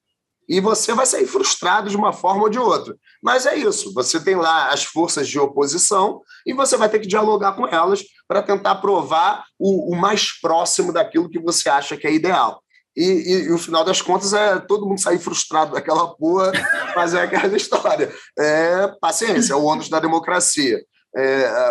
[0.51, 2.93] E você vai sair frustrado de uma forma ou de outra.
[3.23, 7.07] Mas é isso, você tem lá as forças de oposição e você vai ter que
[7.07, 12.05] dialogar com elas para tentar provar o, o mais próximo daquilo que você acha que
[12.05, 12.61] é ideal.
[12.97, 16.51] E, e, e, o final das contas é todo mundo sair frustrado daquela porra,
[16.97, 18.13] mas é aquela história.
[18.37, 20.83] É paciência, é o ônus da democracia.
[21.15, 21.69] É, a,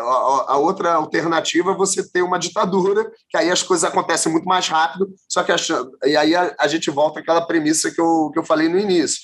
[0.49, 4.69] a, outra alternativa é você ter uma ditadura, que aí as coisas acontecem muito mais
[4.69, 5.57] rápido, só que a,
[6.05, 9.19] e aí a, a, gente volta àquela premissa que eu, que eu falei no início.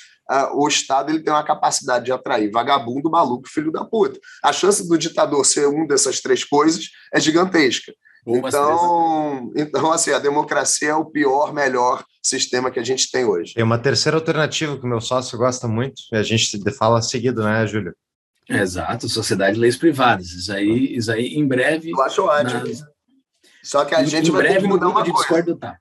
[0.54, 4.18] o Estado ele tem uma capacidade de atrair vagabundo, maluco, filho da puta.
[4.42, 7.92] A chance do ditador ser um dessas três coisas é gigantesca.
[8.26, 13.54] Então, então, assim, a democracia é o pior, melhor sistema que a gente tem hoje.
[13.54, 17.44] Tem uma terceira alternativa que o meu sócio gosta muito, e a gente fala seguido,
[17.44, 17.94] né, Júlio?
[18.48, 20.28] Exato, sociedade de leis privadas.
[20.28, 21.90] Isso aí, isso aí em breve.
[21.90, 22.60] Eu acho ótimo.
[22.60, 22.86] Na...
[23.62, 25.56] Só que a em, gente em vai breve, ter que mudar uma de coisa.
[25.56, 25.76] Tá.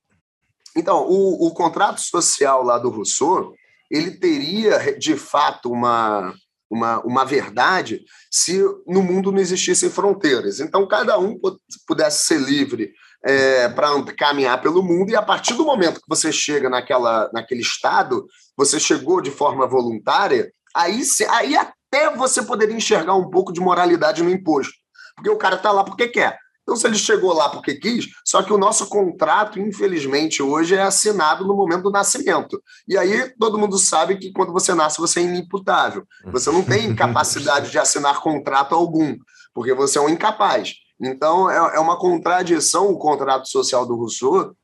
[0.75, 3.53] Então, o, o contrato social lá do Rousseau,
[3.89, 6.33] ele teria, de fato, uma,
[6.69, 10.59] uma, uma verdade se no mundo não existissem fronteiras.
[10.59, 11.39] Então, cada um
[11.87, 12.91] pudesse ser livre
[13.23, 17.61] é, para caminhar pelo mundo, e a partir do momento que você chega naquela, naquele
[17.61, 18.25] estado,
[18.57, 21.55] você chegou de forma voluntária, aí, aí
[21.95, 24.73] até você poderia enxergar um pouco de moralidade no imposto.
[25.15, 26.37] Porque o cara está lá porque quer.
[26.63, 30.81] Então, se ele chegou lá porque quis, só que o nosso contrato, infelizmente, hoje é
[30.81, 32.59] assinado no momento do nascimento.
[32.87, 36.03] E aí todo mundo sabe que quando você nasce, você é inimputável.
[36.31, 39.15] Você não tem capacidade de assinar contrato algum,
[39.53, 40.73] porque você é um incapaz.
[40.99, 44.55] Então, é, é uma contradição o contrato social do Rousseau,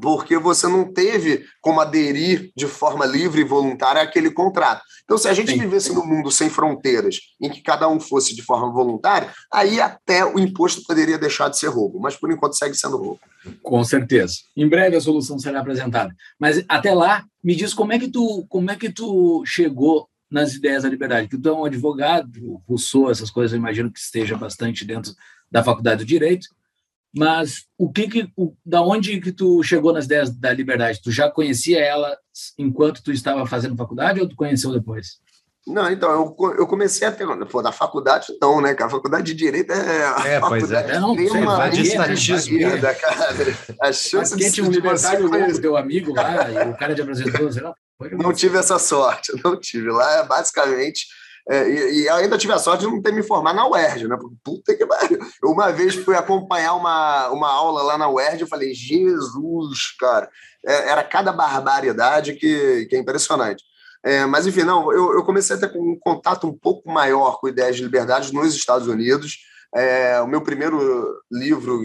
[0.00, 4.82] porque você não teve como aderir de forma livre e voluntária àquele contrato.
[5.04, 5.58] Então, se a gente Sim.
[5.58, 10.24] vivesse num mundo sem fronteiras, em que cada um fosse de forma voluntária, aí até
[10.24, 13.20] o imposto poderia deixar de ser roubo, mas por enquanto segue sendo roubo.
[13.62, 14.34] Com certeza.
[14.56, 16.14] Em breve a solução será apresentada.
[16.38, 20.54] Mas até lá, me diz como é que tu, como é que tu chegou nas
[20.54, 21.28] ideias da liberdade?
[21.28, 25.12] Que tu é um advogado, Rousseau, essas coisas, eu imagino que esteja bastante dentro
[25.50, 26.48] da faculdade do direito.
[27.16, 31.00] Mas o que que, o, da onde que tu chegou nas ideias da liberdade?
[31.02, 32.14] Tu já conhecia ela
[32.58, 35.18] enquanto tu estava fazendo faculdade ou tu conheceu depois?
[35.66, 37.26] Não, então, eu, eu comecei a ter.
[37.46, 38.74] Pô, na faculdade, não, né?
[38.74, 40.34] Que a faculdade de Direito é.
[40.34, 40.92] É, pois é.
[40.92, 42.58] é não, tem uma de estatismo.
[43.80, 47.50] A chance de tinha um libertário louco, teu amigo lá, e o cara te apresentou,
[47.50, 47.74] sei lá.
[48.12, 49.90] Não tive essa sorte, não tive.
[49.90, 51.06] Lá é basicamente
[51.48, 54.18] é, e, ainda tive a sorte de não ter me formado na UERJ, né?
[54.42, 55.18] Puta que pariu.
[55.44, 60.28] Uma vez fui acompanhar uma, uma aula lá na UERJ e falei, Jesus, cara,
[60.64, 63.62] é, era cada barbaridade que, que é impressionante.
[64.04, 67.48] É, mas, enfim, não, eu, eu comecei a ter um contato um pouco maior com
[67.48, 69.38] ideias de liberdade nos Estados Unidos.
[69.74, 71.80] É, o meu primeiro livro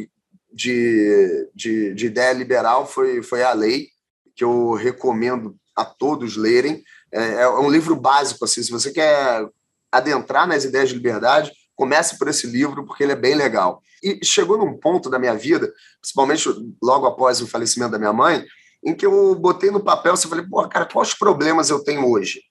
[0.52, 3.88] de, de, de ideia liberal foi, foi A Lei,
[4.36, 6.84] que eu recomendo a todos lerem.
[7.14, 9.48] É, é um livro básico, assim, se você quer
[9.92, 13.82] adentrar nas ideias de liberdade, comece por esse livro, porque ele é bem legal.
[14.04, 16.48] E chegou num ponto da minha vida, principalmente
[16.82, 18.46] logo após o falecimento da minha mãe,
[18.84, 22.10] em que eu botei no papel e assim, falei, pô, cara, quais problemas eu tenho
[22.10, 22.42] hoje?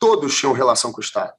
[0.00, 1.32] Todos tinham relação com o Estado.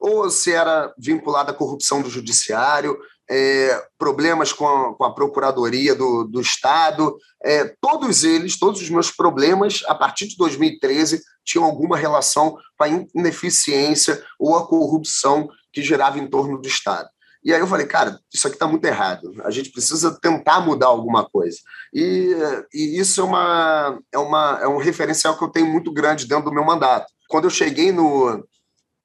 [0.00, 2.98] Ou se era vinculado à corrupção do judiciário,
[3.30, 8.88] é, problemas com a, com a Procuradoria do, do Estado, é, todos eles, todos os
[8.88, 15.48] meus problemas, a partir de 2013, tinham alguma relação com a ineficiência ou a corrupção
[15.72, 17.08] que girava em torno do Estado.
[17.42, 19.32] E aí eu falei, cara, isso aqui está muito errado.
[19.44, 21.56] A gente precisa tentar mudar alguma coisa.
[21.94, 22.34] E,
[22.74, 26.46] e isso é, uma, é, uma, é um referencial que eu tenho muito grande dentro
[26.46, 27.06] do meu mandato.
[27.28, 28.46] Quando eu cheguei no,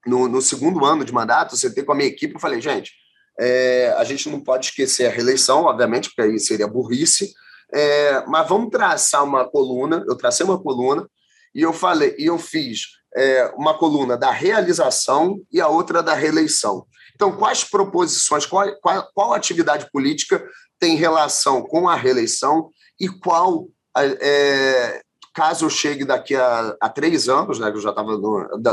[0.06, 2.92] no, no segundo ano de mandato, sentei com a minha equipe e falei, gente,
[3.40, 7.34] é, a gente não pode esquecer a reeleição, obviamente, porque aí seria burrice,
[7.74, 10.04] é, mas vamos traçar uma coluna.
[10.08, 11.08] Eu tracei uma coluna
[11.54, 16.14] e eu falei, e eu fiz é, uma coluna da realização e a outra da
[16.14, 16.86] reeleição.
[17.16, 20.44] Então, quais proposições, qual, qual, qual atividade política
[20.80, 25.02] tem relação com a reeleição e qual, é,
[25.34, 28.18] caso eu chegue daqui a, a três anos, né, que eu já estava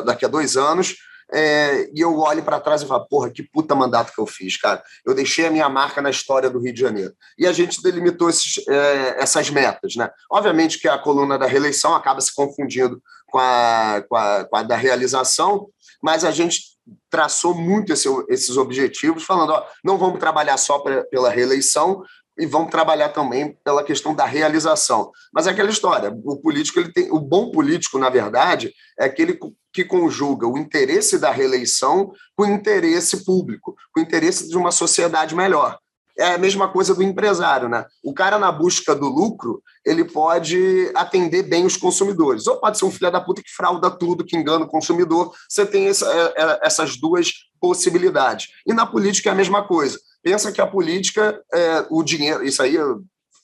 [0.05, 0.97] daqui a dois anos,
[1.33, 4.57] é, e eu olho para trás e falo, porra, que puta mandato que eu fiz,
[4.57, 4.83] cara.
[5.05, 7.15] Eu deixei a minha marca na história do Rio de Janeiro.
[7.39, 10.11] E a gente delimitou esses, é, essas metas, né?
[10.31, 14.63] Obviamente que a coluna da reeleição acaba se confundindo com a, com a, com a
[14.63, 15.69] da realização,
[16.03, 16.71] mas a gente
[17.09, 22.03] traçou muito esse, esses objetivos, falando, ó, não vamos trabalhar só pra, pela reeleição,
[22.41, 25.13] e vamos trabalhar também pela questão da realização.
[25.33, 29.39] Mas é aquela história, o político ele tem, o bom político, na verdade, é aquele
[29.73, 34.73] que conjuga o interesse da reeleição com o interesse público, com o interesse de uma
[34.73, 35.79] sociedade melhor.
[36.19, 37.85] É a mesma coisa do empresário, né?
[38.05, 42.85] O cara na busca do lucro, ele pode atender bem os consumidores, ou pode ser
[42.85, 45.33] um filho da puta que frauda tudo, que engana o consumidor.
[45.49, 48.49] Você tem essa, é, é, essas duas possibilidades.
[48.67, 49.99] E na política é a mesma coisa.
[50.23, 52.77] Pensa que a política, é, o dinheiro, isso aí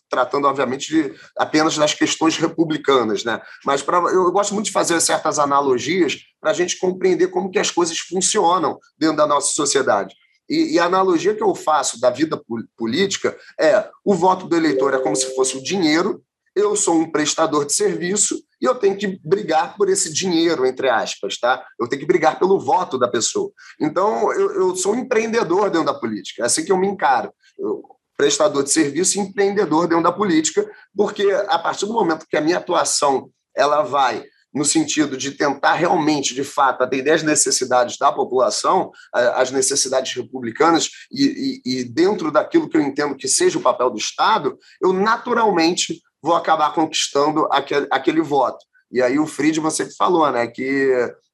[0.09, 3.41] tratando, obviamente, de, apenas das questões republicanas, né?
[3.65, 7.59] Mas pra, eu gosto muito de fazer certas analogias para a gente compreender como que
[7.59, 10.15] as coisas funcionam dentro da nossa sociedade.
[10.49, 12.41] E, e, a analogia que eu faço da vida
[12.77, 16.23] política é o voto do eleitor é como se fosse o dinheiro,
[16.55, 20.89] eu sou um prestador de serviço e eu tenho que brigar por esse dinheiro, entre
[20.89, 21.65] aspas, tá?
[21.79, 23.51] Eu tenho que brigar pelo voto da pessoa.
[23.81, 27.33] Então, eu, eu sou um empreendedor dentro da política, é assim que eu me encaro.
[27.59, 27.83] Eu,
[28.17, 30.67] prestador de serviço e empreendedor dentro da política,
[30.97, 35.75] porque a partir do momento que a minha atuação ela vai no sentido de tentar
[35.75, 42.31] realmente, de fato, atender as necessidades da população, as necessidades republicanas, e, e, e, dentro
[42.33, 47.47] daquilo que eu entendo que seja o papel do Estado, eu naturalmente vou acabar conquistando
[47.53, 48.59] aquele, aquele voto.
[48.91, 50.93] E aí o Friedman sempre falou né, que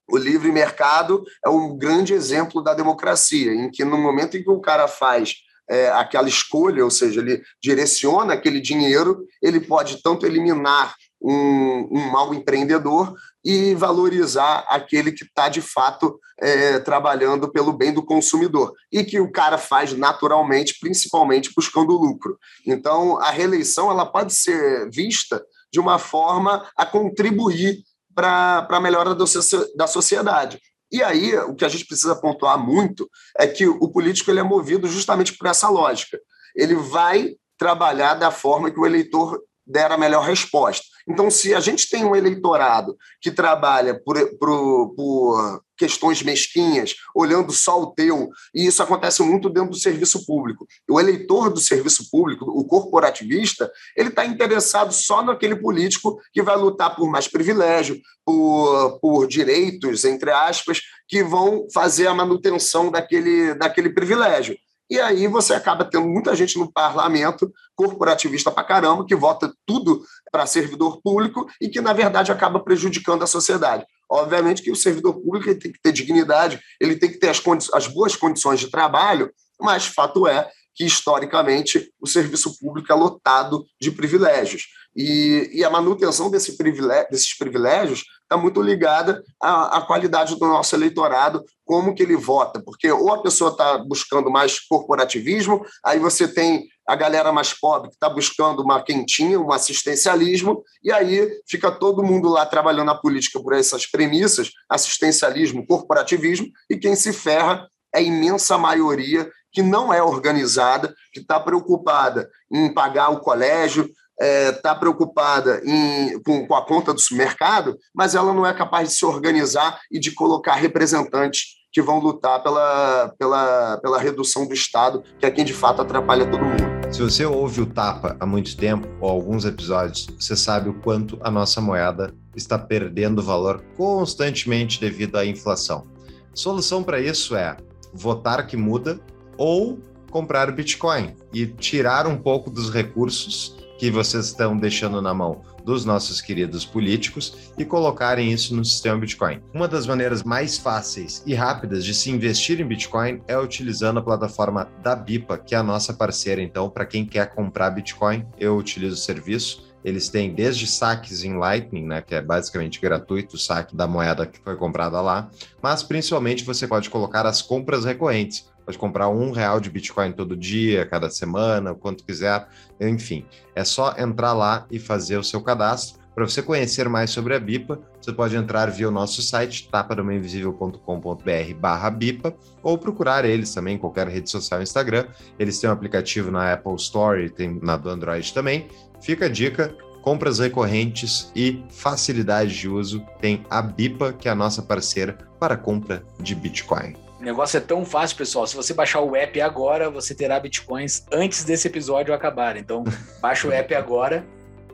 [0.09, 4.51] o livre mercado é um grande exemplo da democracia, em que no momento em que
[4.51, 5.37] o cara faz
[5.71, 12.11] é, aquela escolha, ou seja, ele direciona aquele dinheiro, ele pode tanto eliminar um, um
[12.11, 18.73] mau empreendedor e valorizar aquele que está, de fato, é, trabalhando pelo bem do consumidor.
[18.91, 22.37] E que o cara faz naturalmente, principalmente buscando lucro.
[22.67, 27.79] Então, a reeleição ela pode ser vista de uma forma a contribuir
[28.15, 30.61] para a melhora da sociedade.
[30.91, 33.09] E aí, o que a gente precisa pontuar muito
[33.39, 36.21] é que o político ele é movido justamente por essa lógica.
[36.55, 40.85] Ele vai trabalhar da forma que o eleitor der a melhor resposta.
[41.09, 47.51] Então, se a gente tem um eleitorado que trabalha por, por, por, questões mesquinhas, olhando
[47.51, 50.65] só o teu, e isso acontece muito dentro do serviço público.
[50.89, 56.57] O eleitor do serviço público, o corporativista, ele está interessado só naquele político que vai
[56.57, 63.55] lutar por mais privilégio, por, por direitos, entre aspas, que vão fazer a manutenção daquele,
[63.55, 64.57] daquele privilégio.
[64.93, 70.05] E aí você acaba tendo muita gente no parlamento, corporativista pra caramba, que vota tudo
[70.33, 73.85] para servidor público e que, na verdade, acaba prejudicando a sociedade.
[74.11, 77.41] Obviamente que o servidor público tem que ter dignidade, ele tem que ter as,
[77.73, 83.65] as boas condições de trabalho, mas fato é que, historicamente, o serviço público é lotado
[83.81, 84.65] de privilégios.
[84.95, 90.47] E, e a manutenção desse privilégio, desses privilégios está muito ligada à, à, qualidade do
[90.47, 95.99] nosso eleitorado, como que ele vota, porque ou a pessoa está buscando mais corporativismo, aí
[95.99, 101.31] você tem a galera mais pobre que está buscando uma quentinha, um assistencialismo, e aí
[101.49, 107.13] fica todo mundo lá trabalhando na política por essas premissas, assistencialismo, corporativismo, e quem se
[107.13, 113.21] ferra é a imensa maioria que não é organizada, que está preocupada em pagar o
[113.21, 118.47] colégio, está é, tá preocupada em, com, com, a conta do supermercado, mas ela não
[118.47, 123.99] é capaz de se organizar e de colocar representantes que vão lutar pela, pela, pela
[123.99, 126.82] redução do Estado, que é quem de fato atrapalha todo mundo.
[126.93, 131.19] Se você ouve o Tapa há muito tempo, ou alguns episódios, você sabe o quanto
[131.23, 135.87] a nossa moeda está perdendo valor constantemente devido à inflação.
[136.35, 137.57] Solução para isso é
[137.95, 139.01] votar que muda
[139.39, 139.81] ou
[140.11, 145.85] comprar Bitcoin e tirar um pouco dos recursos que vocês estão deixando na mão dos
[145.85, 149.41] nossos queridos políticos e colocarem isso no sistema Bitcoin.
[149.55, 154.03] Uma das maneiras mais fáceis e rápidas de se investir em Bitcoin é utilizando a
[154.03, 156.43] plataforma da BIPA, que é a nossa parceira.
[156.43, 159.73] Então, para quem quer comprar Bitcoin, eu utilizo o serviço.
[159.85, 164.27] Eles têm desde saques em Lightning, né, que é basicamente gratuito o saque da moeda
[164.27, 165.29] que foi comprada lá,
[165.61, 168.52] mas principalmente você pode colocar as compras recorrentes.
[168.65, 172.47] Pode comprar um real de Bitcoin todo dia, cada semana, quanto quiser.
[172.81, 176.03] Enfim, é só entrar lá e fazer o seu cadastro.
[176.15, 181.55] Para você conhecer mais sobre a BIPA, você pode entrar via o nosso site, tapadomainvisível.com.br
[181.59, 185.07] barra BIPA, ou procurar eles também em qualquer rede social Instagram.
[185.39, 188.69] Eles têm um aplicativo na Apple Store e tem na do Android também.
[189.01, 194.35] Fica a dica, compras recorrentes e facilidade de uso, tem a BIPA, que é a
[194.35, 196.95] nossa parceira para compra de Bitcoin.
[197.23, 198.49] O negócio é tão fácil, pessoal.
[198.49, 202.57] Se você baixar o app agora, você terá bitcoins antes desse episódio acabar.
[202.57, 202.83] Então,
[203.23, 204.27] baixa o app agora,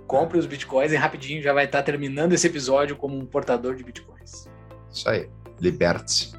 [0.07, 3.85] compre os bitcoins e rapidinho já vai estar terminando esse episódio como um portador de
[3.85, 4.49] bitcoins.
[4.91, 5.29] Isso aí.
[5.61, 6.33] Liberte-se.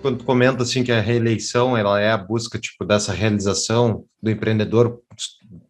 [0.00, 4.30] Quando tu comenta assim que a reeleição ela é a busca tipo dessa realização do
[4.30, 5.00] empreendedor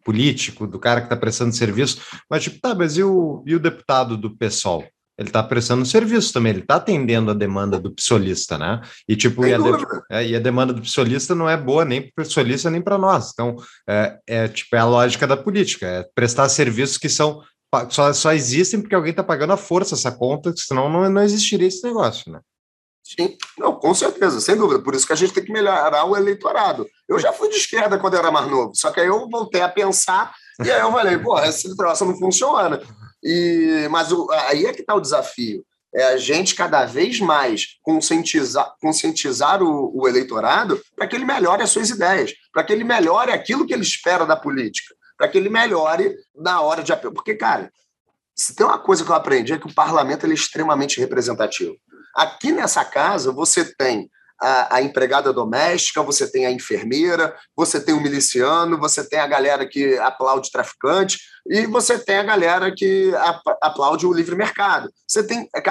[0.05, 3.59] político, do cara que está prestando serviço, mas tipo, tá, mas e o, e o
[3.59, 4.85] deputado do PSOL?
[5.19, 8.79] Ele está prestando serviço também, ele está atendendo a demanda do psolista, né?
[9.05, 9.69] E tipo, e a, de,
[10.09, 12.97] é, e a, demanda do psolista não é boa nem para o psolista nem para
[12.97, 13.31] nós.
[13.33, 13.57] Então,
[13.87, 17.43] é, é, tipo, é a lógica da política, é prestar serviços que são
[17.89, 21.67] só, só existem porque alguém está pagando a força essa conta, senão não, não existiria
[21.67, 22.39] esse negócio, né?
[23.03, 24.81] Sim, não, com certeza, sem dúvida.
[24.81, 26.87] Por isso que a gente tem que melhorar o eleitorado.
[27.09, 29.67] Eu já fui de esquerda quando era mais novo, só que aí eu voltei a
[29.67, 32.81] pensar e aí eu falei, pô, esse troço não funciona.
[33.23, 35.65] E, mas o, aí é que está o desafio.
[35.93, 41.63] É a gente cada vez mais conscientizar, conscientizar o, o eleitorado para que ele melhore
[41.63, 45.37] as suas ideias, para que ele melhore aquilo que ele espera da política, para que
[45.37, 47.13] ele melhore na hora de apelo.
[47.13, 47.71] Porque, cara,
[48.35, 51.75] se tem uma coisa que eu aprendi é que o parlamento é extremamente representativo.
[52.15, 54.09] Aqui nessa casa você tem
[54.41, 59.27] a, a, empregada doméstica, você tem a enfermeira, você tem o miliciano, você tem a
[59.27, 63.11] galera que aplaude traficante e você tem a galera que
[63.61, 64.89] aplaude o livre mercado.
[65.07, 65.61] Você tem é,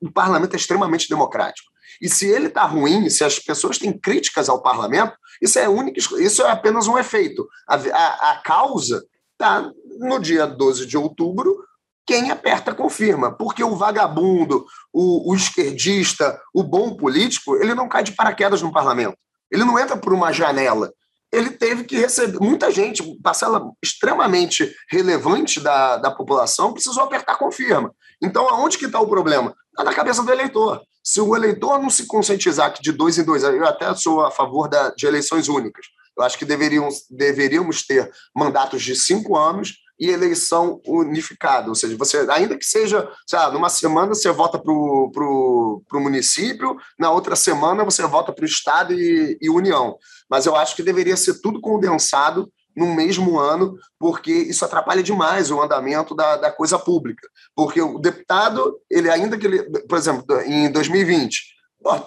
[0.00, 1.70] o parlamento é extremamente democrático.
[2.00, 6.18] E se ele está ruim, se as pessoas têm críticas ao parlamento, isso é único,
[6.18, 7.46] isso é apenas um efeito.
[7.68, 11.64] A, a, a causa está no dia 12 de outubro,
[12.10, 18.02] quem aperta confirma, porque o vagabundo, o, o, esquerdista, o bom político, ele não cai
[18.02, 19.16] de paraquedas no parlamento.
[19.48, 20.92] Ele não entra por uma janela.
[21.32, 22.40] Ele teve que receber.
[22.40, 27.94] Muita gente, parcela extremamente relevante da, da população, precisou apertar confirma.
[28.20, 29.54] Então, aonde que está o problema?
[29.68, 30.82] Está na cabeça do eleitor.
[31.04, 34.32] Se o eleitor não se conscientizar que de dois em dois eu até sou a
[34.32, 35.86] favor da, de eleições únicas.
[36.18, 41.94] Eu acho que deveriam, deveríamos ter mandatos de cinco anos e eleição unificada, ou seja,
[41.96, 47.84] você ainda que seja, lá, numa semana você vota para o município, na outra semana
[47.84, 49.96] você vota para o Estado e, e União.
[50.28, 55.50] Mas eu acho que deveria ser tudo condensado no mesmo ano, porque isso atrapalha demais
[55.50, 57.28] o andamento da, da coisa pública.
[57.54, 61.60] Porque o deputado, ele ainda que ele, por exemplo, em 2020,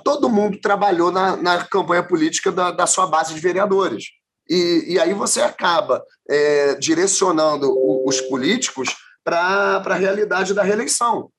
[0.04, 4.06] todo mundo trabalhou na, na campanha política da, da sua base de vereadores.
[4.50, 7.72] E, e aí você acaba é, direcionando
[8.06, 11.30] os políticos para a realidade da reeleição.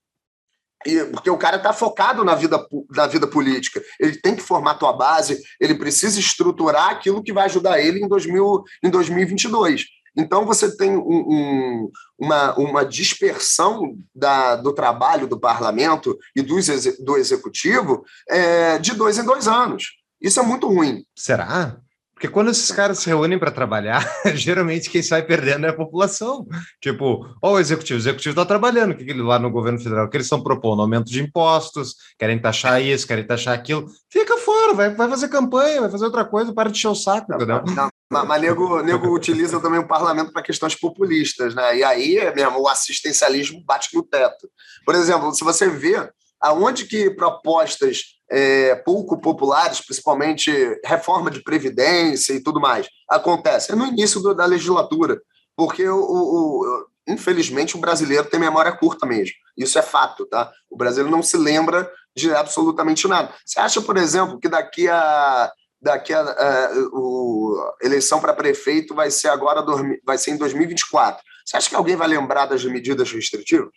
[0.87, 3.83] E, porque o cara está focado na vida, na vida política.
[3.99, 8.01] Ele tem que formar a tua base, ele precisa estruturar aquilo que vai ajudar ele
[8.01, 9.85] em, 2000, em 2022.
[10.17, 16.57] Então, você tem um, um, uma, uma dispersão da, do trabalho do parlamento e do,
[17.01, 19.93] do executivo é, de dois em dois anos.
[20.21, 21.05] Isso é muito ruim.
[21.17, 21.79] Será?
[22.15, 26.47] Porque quando esses caras se reúnem para trabalhar, geralmente quem sai perdendo é a população.
[26.81, 30.09] Tipo, ó, o executivo, o executivo está trabalhando, o que, ele lá no governo federal,
[30.09, 33.87] que eles estão propondo aumento de impostos, querem taxar isso, querem taxar aquilo.
[34.09, 37.27] Fica fora, vai, vai fazer campanha, vai fazer outra coisa, para de encher o saco,
[37.29, 37.63] não, entendeu?
[37.75, 41.79] Não, não, mas nego, nego utiliza também o parlamento para questões populistas, né?
[41.79, 44.49] E aí, mesmo, o assistencialismo bate no teto.
[44.87, 46.09] Por exemplo, se você vê
[46.45, 50.53] aonde que propostas é, pouco populares, principalmente
[50.85, 53.73] reforma de previdência e tudo mais, acontece?
[53.73, 55.19] É no início do, da legislatura,
[55.57, 59.35] porque o, o, infelizmente o brasileiro tem memória curta mesmo.
[59.57, 60.53] Isso é fato, tá?
[60.69, 63.33] O brasileiro não se lembra de absolutamente nada.
[63.45, 69.11] Você acha, por exemplo, que daqui a daqui a, a, o, eleição para prefeito vai
[69.11, 69.63] ser agora
[70.05, 71.23] vai ser em 2024.
[71.45, 73.71] Você acha que alguém vai lembrar das medidas restritivas?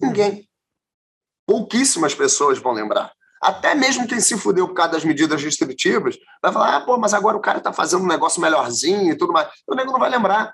[0.00, 0.46] Ninguém
[1.46, 3.12] pouquíssimas pessoas vão lembrar.
[3.40, 7.14] Até mesmo quem se fudeu por causa das medidas restritivas vai falar: ah, pô, mas
[7.14, 9.48] agora o cara está fazendo um negócio melhorzinho e tudo mais.
[9.66, 10.52] O nego não vai lembrar.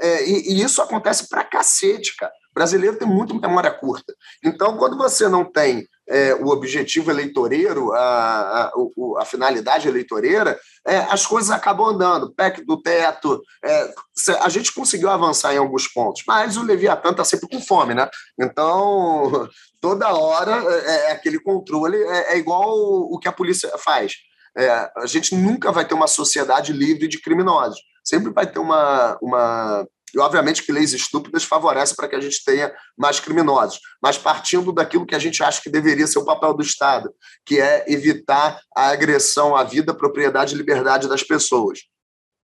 [0.00, 2.32] É, e, e, isso acontece pra cacete, cara.
[2.50, 4.14] O brasileiro tem muito memória curta.
[4.44, 8.72] Então, quando você não tem é, o objetivo eleitoreiro, a, a,
[9.18, 12.32] a finalidade eleitoreira, é, as coisas acabam andando.
[12.32, 13.94] PEC do teto, é,
[14.40, 18.08] a gente conseguiu avançar em alguns pontos, mas o Leviatã está sempre com fome, né?
[18.40, 19.48] Então,
[19.80, 24.14] toda hora é, é aquele controle, é, é, igual o que a polícia faz.
[24.56, 27.78] É, a gente nunca vai ter uma sociedade livre de criminosos.
[28.02, 32.44] Sempre vai ter uma, uma e, obviamente, que leis estúpidas favorecem para que a gente
[32.44, 36.54] tenha mais criminosos, mas partindo daquilo que a gente acha que deveria ser o papel
[36.54, 37.12] do Estado,
[37.44, 41.80] que é evitar a agressão à vida, propriedade e liberdade das pessoas.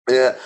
[0.10, 0.38] É,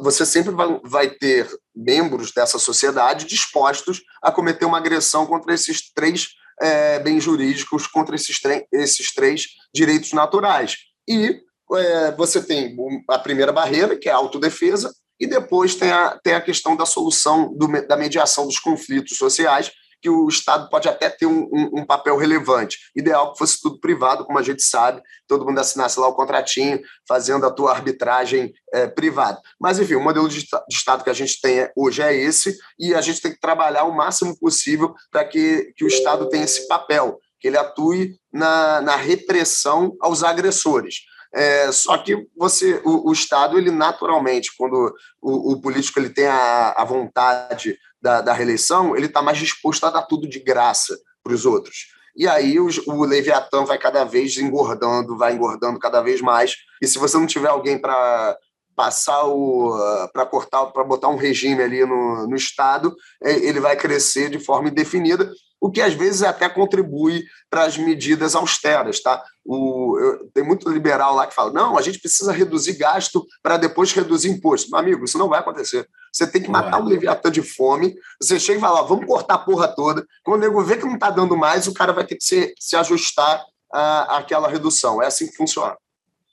[0.00, 0.54] você sempre
[0.84, 1.46] vai, ter
[1.76, 6.28] membros dessa sociedade dispostos a cometer uma agressão contra esses três
[6.60, 8.40] é, bens jurídicos, contra esses,
[8.72, 10.76] esses três direitos naturais.
[11.06, 11.42] E
[11.74, 12.74] é, você tem
[13.08, 14.92] a primeira barreira, que é a autodefesa,
[15.22, 19.70] e depois tem a, tem a questão da solução, do, da mediação dos conflitos sociais,
[20.00, 22.76] que o Estado pode até ter um, um, um, papel relevante.
[22.96, 26.80] Ideal que fosse tudo privado, como a gente sabe, todo mundo assinasse lá o contratinho,
[27.06, 29.40] fazendo a tua arbitragem é, privada.
[29.60, 32.92] Mas, enfim, o modelo de, de, Estado que a gente tem hoje é esse, e
[32.92, 36.66] a gente tem que trabalhar o máximo possível para que, que o Estado tenha esse
[36.66, 40.96] papel, que ele atue na, na repressão aos agressores.
[41.34, 46.26] É, só que você, o, o, Estado, ele naturalmente, quando o, o político ele tem
[46.26, 50.98] a, a vontade da, da reeleição, ele está mais disposto a dar tudo de graça
[51.22, 51.86] para os outros.
[52.14, 56.56] E aí o, o Leviatã vai cada vez engordando, vai engordando cada vez mais.
[56.82, 58.36] E se você não tiver alguém para
[58.74, 59.76] passar o
[60.12, 64.38] para cortar para botar um regime ali no, no estado é, ele vai crescer de
[64.38, 65.30] forma indefinida
[65.62, 69.22] o que às vezes até contribui para as medidas austeras, tá?
[69.44, 73.56] O, eu, tem muito liberal lá que fala: não, a gente precisa reduzir gasto para
[73.56, 74.68] depois reduzir imposto.
[74.68, 75.88] Meu amigo, isso não vai acontecer.
[76.12, 77.94] Você tem que matar o um Leviatã de fome.
[78.20, 80.04] Você chega e fala: vamos cortar a porra toda.
[80.24, 82.52] Quando o nego vê que não está dando mais, o cara vai ter que se,
[82.58, 83.40] se ajustar
[83.72, 85.00] àquela redução.
[85.00, 85.76] É assim que funciona.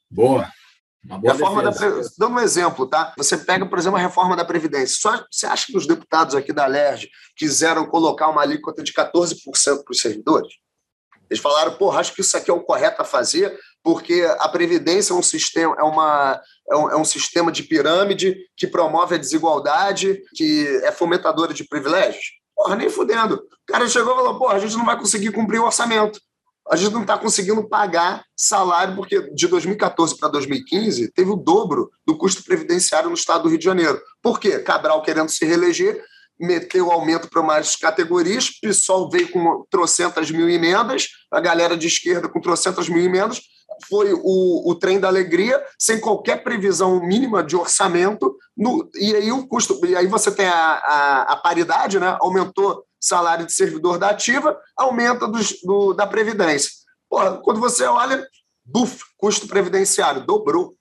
[0.09, 0.49] Boa.
[1.23, 1.71] Reforma da,
[2.17, 3.13] dando um exemplo, tá?
[3.17, 4.97] Você pega, por exemplo, a reforma da Previdência.
[4.99, 9.35] Só, você acha que os deputados aqui da LERJ quiseram colocar uma alíquota de 14%
[9.83, 10.51] para os servidores?
[11.29, 15.13] Eles falaram, porra, acho que isso aqui é o correto a fazer, porque a Previdência
[15.13, 19.19] é um sistema, é, uma, é, um, é um sistema de pirâmide que promove a
[19.19, 22.25] desigualdade, que é fomentadora de privilégios.
[22.55, 23.35] Porra, nem fudendo.
[23.35, 26.19] O cara chegou e falou, porra, a gente não vai conseguir cumprir o orçamento
[26.69, 31.89] a gente não está conseguindo pagar salário, porque de 2014 para 2015 teve o dobro
[32.05, 33.99] do custo previdenciário no estado do Rio de Janeiro.
[34.21, 34.59] Por quê?
[34.59, 36.03] Cabral querendo se reeleger,
[36.39, 42.29] meteu aumento para mais categorias, PSOL veio com trocentas mil emendas, a galera de esquerda
[42.29, 43.41] com trocentas mil emendas,
[43.87, 49.31] foi o, o trem da alegria, sem qualquer previsão mínima de orçamento, no, e aí
[49.31, 52.17] o custo, e aí você tem a, a, a paridade, né?
[52.19, 56.71] Aumentou salário de servidor da ativa, aumenta do, do da Previdência.
[57.09, 58.25] Porra, quando você olha,
[58.63, 60.75] buf, custo previdenciário, dobrou.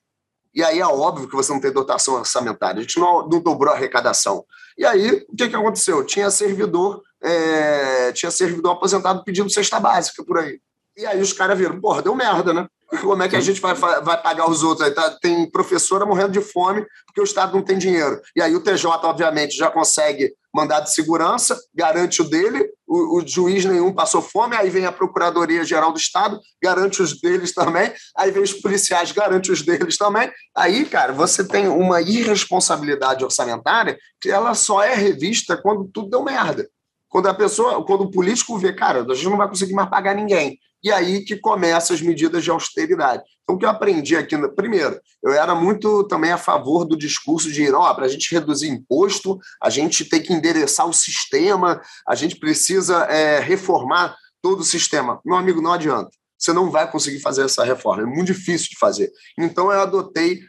[0.55, 3.73] E aí é óbvio que você não tem dotação orçamentária, a gente não, não dobrou
[3.73, 4.45] a arrecadação.
[4.77, 6.05] E aí, o que, que aconteceu?
[6.05, 10.61] Tinha servidor, é, tinha servidor aposentado pedindo cesta básica por aí.
[10.97, 12.67] E aí os caras viram, porra, deu merda, né?
[13.03, 14.87] Como é que a gente vai, vai pagar os outros?
[14.87, 18.21] Aí tá, tem professora morrendo de fome porque o Estado não tem dinheiro.
[18.35, 23.27] E aí o TJ, obviamente, já consegue mandado de segurança, garante o dele, o, o,
[23.27, 28.31] juiz nenhum passou fome, aí vem a Procuradoria-Geral do Estado, garante os deles também, aí
[28.31, 30.31] vem os policiais, garante os deles também.
[30.57, 36.25] Aí, cara, você tem uma irresponsabilidade orçamentária que ela só é revista quando tudo deu
[36.25, 36.69] merda.
[37.09, 40.15] Quando a pessoa, quando o político vê, cara, a gente não vai conseguir mais pagar
[40.15, 43.23] ninguém e aí que começam as medidas de austeridade.
[43.49, 47.51] Então, o que eu aprendi aqui, primeiro, eu era muito também a favor do discurso
[47.51, 51.81] de, ó, oh, para a gente reduzir imposto, a gente tem que endereçar o sistema,
[52.07, 55.19] a gente precisa é, reformar todo o sistema.
[55.25, 56.11] Meu amigo, não adianta.
[56.39, 59.11] Você não vai conseguir fazer essa reforma, é muito difícil de fazer.
[59.39, 60.41] Então, eu adotei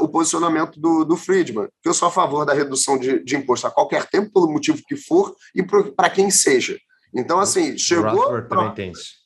[0.00, 3.66] o posicionamento do, do Friedman, que eu sou a favor da redução de, de imposto
[3.66, 6.78] a qualquer tempo, pelo motivo que for, e para quem seja.
[7.14, 8.42] Então, assim, chegou.
[8.42, 9.21] também tem isso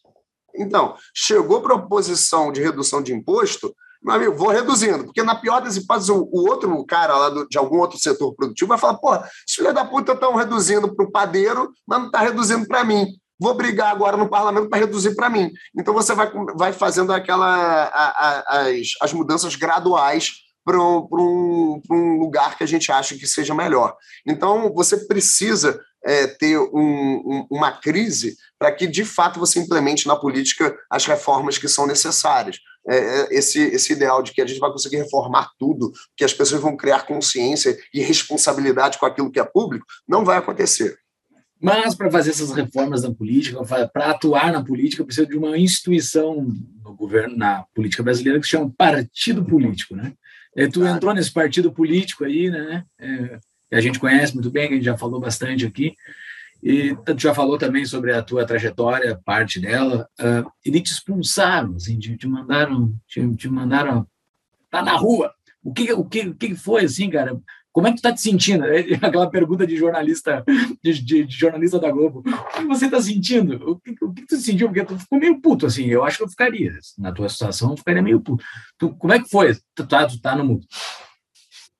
[0.58, 5.76] então, chegou proposição de redução de imposto, meu amigo, vou reduzindo, porque na pior das
[5.76, 9.16] hipóteses, o, o outro cara lá do, de algum outro setor produtivo vai falar: pô,
[9.16, 13.06] os filhos da puta estão reduzindo para o padeiro, mas não está reduzindo para mim.
[13.38, 15.50] Vou brigar agora no parlamento para reduzir para mim.
[15.76, 20.30] Então você vai, vai fazendo aquela, a, a, as, as mudanças graduais
[20.64, 23.94] para um, um, um lugar que a gente acha que seja melhor.
[24.26, 30.06] Então você precisa é, ter um, um, uma crise para que, de fato, você implemente
[30.06, 32.58] na política as reformas que são necessárias.
[32.88, 36.32] É, é, esse, esse ideal de que a gente vai conseguir reformar tudo, que as
[36.32, 40.96] pessoas vão criar consciência e responsabilidade com aquilo que é público, não vai acontecer.
[41.60, 43.60] Mas para fazer essas reformas na política,
[43.92, 46.46] para atuar na política, precisa de uma instituição
[46.84, 50.12] no governo, na política brasileira que se chama partido político, né?
[50.54, 52.84] E tu entrou nesse partido político aí, né?
[53.00, 53.38] É,
[53.68, 55.94] que a gente conhece muito bem, que a gente já falou bastante aqui.
[56.62, 60.08] E tu já falou também sobre a tua trajetória, parte dela.
[60.18, 64.06] Uh, e te expulsaram, assim, te, te mandaram, te, te mandaram
[64.70, 65.32] tá na rua.
[65.62, 67.40] O que, o que, o que foi assim, cara?
[67.72, 68.64] Como é que tu tá te sentindo?
[68.64, 70.42] É aquela pergunta de jornalista,
[70.82, 72.20] de, de, de jornalista da Globo.
[72.20, 73.70] O que você tá sentindo?
[73.70, 74.68] O que, o que tu sentiu?
[74.68, 75.84] Porque tu ficou meio puto, assim.
[75.84, 76.72] Eu acho que eu ficaria.
[76.96, 78.42] Na tua situação, eu ficaria meio puto.
[78.78, 79.54] Tu, como é que foi?
[79.74, 80.66] Tu tá, tu tá no mundo.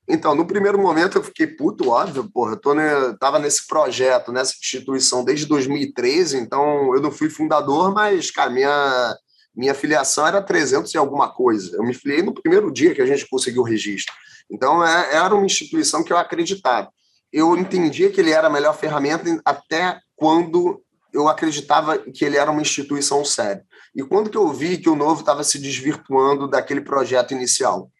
[0.09, 2.83] Então, no primeiro momento eu fiquei puto, óbvio, porra, eu tô ne,
[3.19, 9.17] tava nesse projeto, nessa instituição desde 2013, então eu não fui fundador, mas, cara, minha,
[9.55, 11.77] minha filiação era 300 e alguma coisa.
[11.77, 14.15] Eu me filiei no primeiro dia que a gente conseguiu o registro.
[14.49, 16.89] Então, é, era uma instituição que eu acreditava.
[17.33, 20.81] Eu entendia que ele era a melhor ferramenta até quando
[21.13, 23.65] eu acreditava que ele era uma instituição séria.
[23.95, 27.91] E quando que eu vi que o Novo estava se desvirtuando daquele projeto inicial?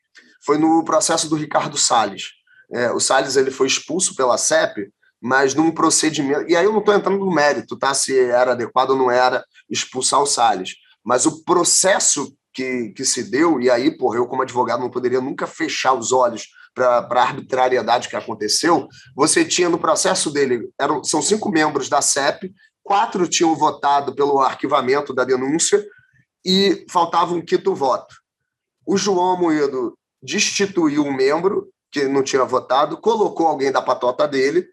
[0.47, 2.31] Foi no processo do Ricardo Salles.
[2.73, 4.89] É, o Salles ele foi expulso pela CEP,
[5.21, 6.49] mas num procedimento...
[6.49, 7.93] E aí eu não estou entrando no mérito, tá?
[7.93, 10.77] se era adequado ou não era expulsar o Salles.
[11.05, 15.21] Mas o processo que, que se deu, e aí, porra, eu como advogado não poderia
[15.21, 21.03] nunca fechar os olhos para a arbitrariedade que aconteceu, você tinha no processo dele, eram,
[21.03, 25.85] são cinco membros da CEP, quatro tinham votado pelo arquivamento da denúncia
[26.45, 28.15] e faltava um quinto voto.
[28.87, 34.67] O João Moedo destituiu um membro que não tinha votado, colocou alguém da patota dele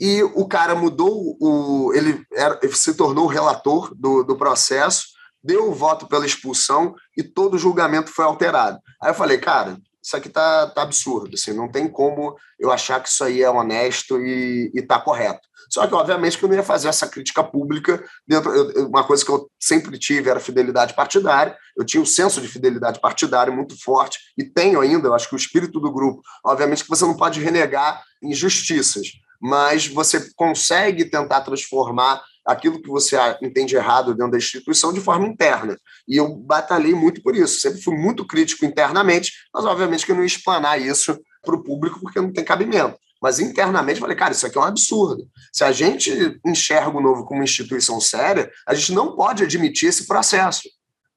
[0.00, 5.14] e o cara mudou o ele, era, ele se tornou relator do, do processo
[5.44, 8.80] deu o voto pela expulsão e todo o julgamento foi alterado.
[9.00, 13.02] Aí eu falei, cara, isso aqui tá, tá absurdo, assim, não tem como eu achar
[13.02, 15.46] que isso aí é honesto e, e tá correto.
[15.74, 18.54] Só que, obviamente, que eu não ia fazer essa crítica pública dentro.
[18.54, 21.56] Eu, uma coisa que eu sempre tive era fidelidade partidária.
[21.76, 25.34] Eu tinha um senso de fidelidade partidária muito forte, e tenho ainda, eu acho que
[25.34, 26.22] o espírito do grupo.
[26.46, 29.08] Obviamente que você não pode renegar injustiças,
[29.42, 35.26] mas você consegue tentar transformar aquilo que você entende errado dentro da instituição de forma
[35.26, 35.76] interna.
[36.06, 37.58] E eu batalhei muito por isso.
[37.58, 41.64] Sempre fui muito crítico internamente, mas obviamente que eu não ia explanar isso para o
[41.64, 42.96] público porque não tem cabimento.
[43.24, 45.26] Mas internamente falei, cara, isso aqui é um absurdo.
[45.50, 50.06] Se a gente enxerga o novo como instituição séria, a gente não pode admitir esse
[50.06, 50.68] processo.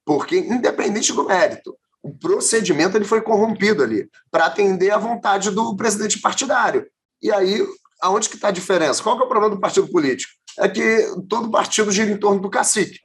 [0.06, 5.76] Porque, independente do mérito, o procedimento ele foi corrompido ali para atender à vontade do
[5.76, 6.88] presidente partidário.
[7.22, 7.62] E aí,
[8.02, 9.04] aonde que está a diferença?
[9.04, 10.32] Qual que é o problema do partido político?
[10.60, 13.00] é que todo partido gira em torno do cacique.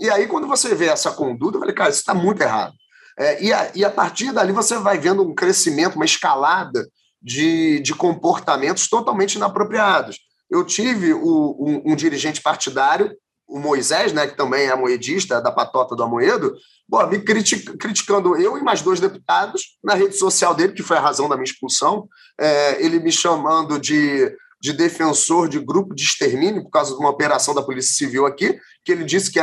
[0.00, 2.72] E aí, quando você vê essa conduta, eu falei, cara, isso está muito errado.
[3.18, 6.88] É, e, a, e a partir dali você vai vendo um crescimento, uma escalada
[7.20, 10.18] de, de comportamentos totalmente inapropriados.
[10.50, 13.14] Eu tive o, um, um, dirigente partidário,
[13.46, 16.54] o Moisés, né, que também é moedista da patota do Amoedo,
[16.88, 20.96] bom, me critic, criticando eu e mais dois deputados na rede social dele, que foi
[20.96, 22.08] a razão da minha expulsão,
[22.38, 27.10] é, ele me chamando de de defensor de grupo de extermínio por causa de uma
[27.10, 29.40] operação da Polícia Civil aqui, que ele disse que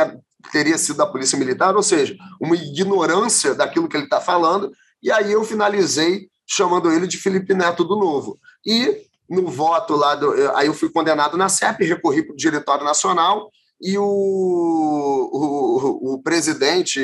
[0.52, 4.70] teria sido da Polícia Militar, ou seja, uma ignorância daquilo que ele está falando,
[5.02, 8.38] e aí eu finalizei chamando ele de Felipe Neto do Novo.
[8.64, 12.84] E no voto lá, do, aí eu fui condenado na CEP, recorri para o Diretório
[12.84, 17.00] Nacional, e o, o, o, presidente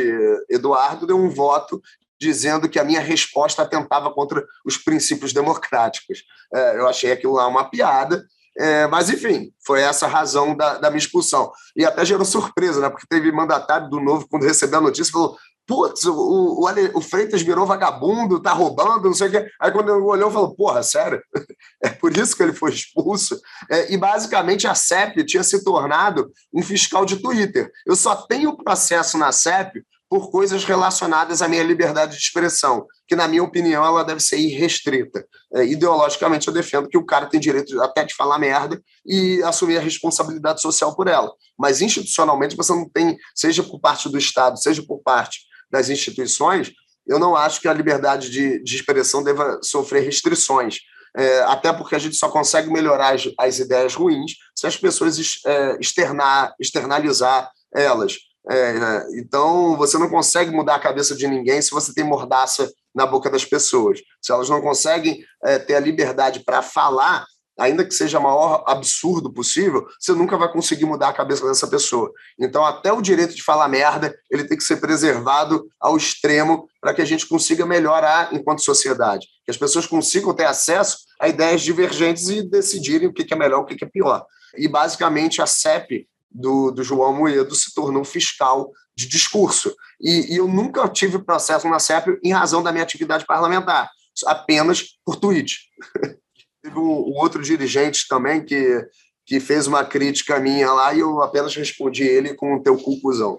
[0.49, 1.83] Eduardo deu um voto
[2.19, 6.23] dizendo que a minha resposta atentava contra os princípios democráticos.
[6.55, 8.25] É, eu achei aquilo lá uma piada,
[8.57, 11.51] é, mas, enfim, foi essa a razão da, da, minha expulsão.
[11.75, 12.91] E até gerou surpresa, né?
[12.91, 17.43] porque teve mandatário do Novo, quando recebeu a notícia, falou: putz, o, o, o, Freitas
[17.43, 19.49] virou vagabundo, tá roubando, não sei o quê.
[19.61, 21.23] Aí, quando ele olhou, falou: porra, sério?
[21.85, 23.41] É por isso que ele foi expulso.
[23.69, 27.73] É, e, basicamente, a CEP tinha se tornado um fiscal de Twitter.
[27.85, 33.17] Eu só tenho processo na CEP por coisas relacionadas à minha liberdade de expressão, que,
[33.17, 35.27] na minha opinião, ela deve ser irrestrita.
[35.55, 39.79] É, ideologicamente, eu defendo que o cara tem direito até de falar merda e assumir
[39.79, 41.33] a responsabilidade social por ela.
[41.59, 46.73] Mas, institucionalmente, você não tem, seja por parte do Estado, seja por parte das instituições,
[47.07, 50.79] eu não acho que a liberdade de, de expressão deva sofrer restrições.
[51.17, 55.19] É, até porque a gente só consegue melhorar as, as ideias ruins se as pessoas
[55.45, 58.19] é, externar, externalizar elas.
[58.51, 63.07] É, então, você não consegue mudar a cabeça de ninguém se você tem mordaça na
[63.07, 64.01] boca das pessoas.
[64.21, 67.25] Se elas não conseguem é, ter a liberdade para falar,
[67.63, 71.69] ainda que seja o maior absurdo possível, você nunca vai conseguir mudar a cabeça dessa
[71.69, 72.11] pessoa.
[72.39, 76.93] Então, até o direito de falar merda, ele tem que ser preservado ao extremo para
[76.93, 79.29] que a gente consiga melhorar enquanto sociedade.
[79.45, 83.61] Que as pessoas consigam ter acesso a ideias divergentes e decidirem o que é melhor,
[83.61, 84.27] o que é pior.
[84.57, 89.75] E, basicamente, a CEP do, do João Moedo se tornou fiscal de discurso.
[90.01, 93.89] E, e, eu nunca tive processo na CEP em razão da minha atividade parlamentar,
[94.27, 95.59] apenas por tweet.
[96.63, 98.87] Teve um, um, outro dirigente também que,
[99.27, 102.77] que fez uma crítica minha lá e eu apenas respondi ele com o teu.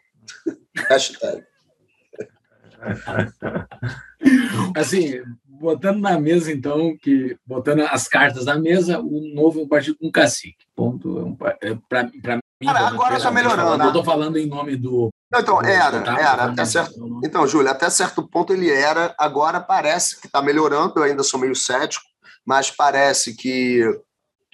[0.89, 1.43] Hashtag.
[4.75, 5.21] Assim,
[5.63, 9.97] botando na mesa, então, que botando as cartas na mesa, o novo é um partido
[9.97, 10.65] com cacique.
[10.75, 11.37] Ponto.
[11.61, 12.41] É para mim.
[12.65, 13.83] Cara, agora está melhorando.
[13.83, 15.09] Eu estou falando em nome do.
[15.31, 16.43] Não, então, do, era, do era.
[16.45, 19.15] Até certo, então, Júlio, até certo ponto ele era.
[19.17, 20.93] Agora parece que está melhorando.
[20.97, 22.05] Eu ainda sou meio cético,
[22.45, 23.81] mas parece que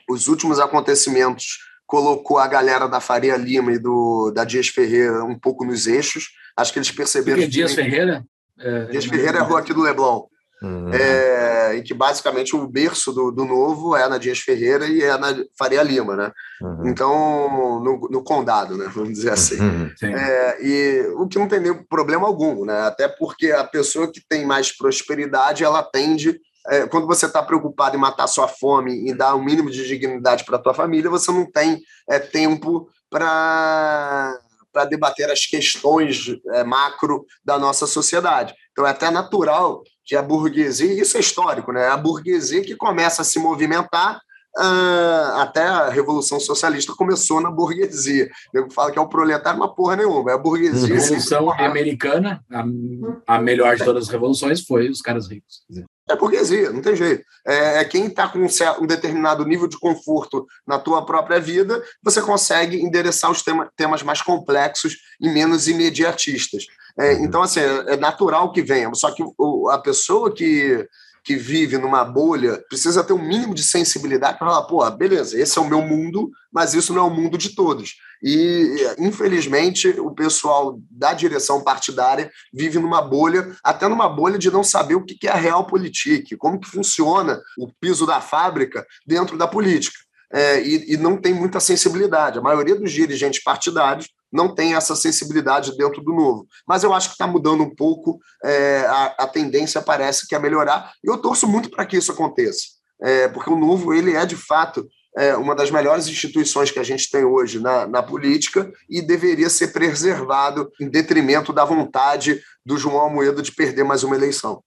[0.09, 5.37] os últimos acontecimentos colocou a galera da Faria Lima e do da Dias Ferreira um
[5.37, 6.29] pouco nos eixos.
[6.55, 7.39] Acho que eles perceberam.
[7.39, 8.23] Porque Dias Ferreira?
[8.59, 10.27] É, Dias Ferreira é a rua aqui do Leblon.
[10.61, 10.93] Uhum.
[10.93, 15.17] É, em que basicamente o berço do, do novo é na Dias Ferreira e é
[15.17, 16.31] na Faria Lima, né?
[16.61, 16.87] Uhum.
[16.87, 18.91] Então, no, no, condado, né?
[18.93, 19.57] Vamos dizer assim.
[19.57, 19.89] Uhum.
[20.03, 22.81] É, e o que não tem nenhum problema algum, né?
[22.81, 26.39] Até porque a pessoa que tem mais prosperidade, ela tende
[26.69, 30.43] é, quando você está preocupado em matar sua fome e dar um mínimo de dignidade
[30.45, 34.39] para a tua família, você não tem é, tempo para
[34.71, 38.53] para debater as questões é, macro da nossa sociedade.
[38.71, 41.87] Então é até natural que a burguesia, isso é histórico, né?
[41.87, 44.19] A burguesia que começa a se movimentar
[44.57, 48.27] Uh, até a Revolução Socialista começou na burguesia.
[48.51, 50.31] Eu falo que é o proletário, uma porra nenhuma.
[50.31, 50.95] É a burguesia.
[50.95, 55.61] A Revolução Americana, a, a, melhor de todas as revoluções, foi os caras ricos.
[56.09, 57.23] É burguesia, não tem jeito.
[57.45, 62.19] É, é quem está com um, determinado nível de conforto na tua própria vida, você
[62.19, 66.65] consegue endereçar os tema, temas mais complexos e menos imediatistas.
[66.97, 67.25] É, uhum.
[67.25, 68.89] então, assim, é natural que venha.
[68.95, 69.23] Só que
[69.71, 70.87] a pessoa que
[71.23, 75.57] que vive numa bolha precisa ter um mínimo de sensibilidade para falar, pô, beleza, esse
[75.57, 77.95] é o meu mundo, mas isso não é o mundo de todos.
[78.21, 84.63] E, infelizmente, o pessoal da direção partidária vive numa bolha, até numa bolha de não
[84.63, 89.37] saber o que é a real política, como que funciona o piso da fábrica dentro
[89.37, 89.97] da política.
[90.31, 92.37] É, e, e não tem muita sensibilidade.
[92.37, 96.47] A maioria dos dirigentes partidários não tem essa sensibilidade dentro do novo.
[96.67, 100.39] Mas eu acho que está mudando um pouco, é, a, a, tendência parece que é
[100.39, 102.63] melhorar, e eu torço muito para que isso aconteça,
[103.01, 106.83] é, porque o novo ele é, de fato, é uma das melhores instituições que a
[106.83, 112.77] gente tem hoje na, na política e deveria ser preservado em detrimento da vontade do
[112.77, 114.63] João Almoedo de perder mais uma eleição.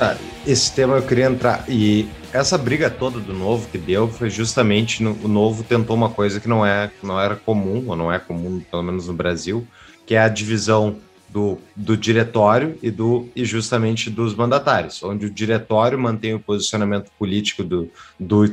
[0.00, 0.16] Ah,
[0.50, 1.64] esse tema eu queria entrar.
[1.68, 6.08] E essa briga toda do novo que deu foi justamente no, o novo tentou uma
[6.08, 9.66] coisa que não é não era comum ou não é comum pelo menos no Brasil
[10.06, 10.96] que é a divisão
[11.28, 17.10] do, do diretório e do e justamente dos mandatários onde o diretório mantém o posicionamento
[17.18, 18.44] político do, do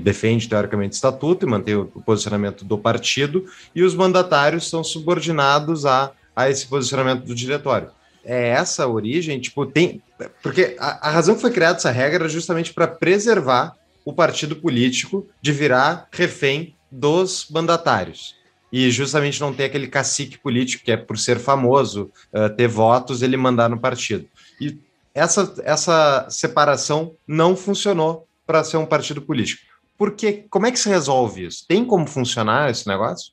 [0.00, 5.86] defende teoricamente o estatuto e mantém o posicionamento do partido e os mandatários são subordinados
[5.86, 7.88] a, a esse posicionamento do diretório
[8.24, 9.40] é essa a origem?
[9.40, 10.02] Tipo, tem.
[10.42, 14.56] Porque a, a razão que foi criada essa regra era justamente para preservar o partido
[14.56, 18.36] político de virar refém dos mandatários.
[18.72, 23.22] E justamente não ter aquele cacique político que é por ser famoso, uh, ter votos,
[23.22, 24.26] ele mandar no partido.
[24.60, 24.78] E
[25.14, 29.62] essa, essa separação não funcionou para ser um partido político.
[29.98, 31.64] Porque como é que se resolve isso?
[31.68, 33.32] Tem como funcionar esse negócio?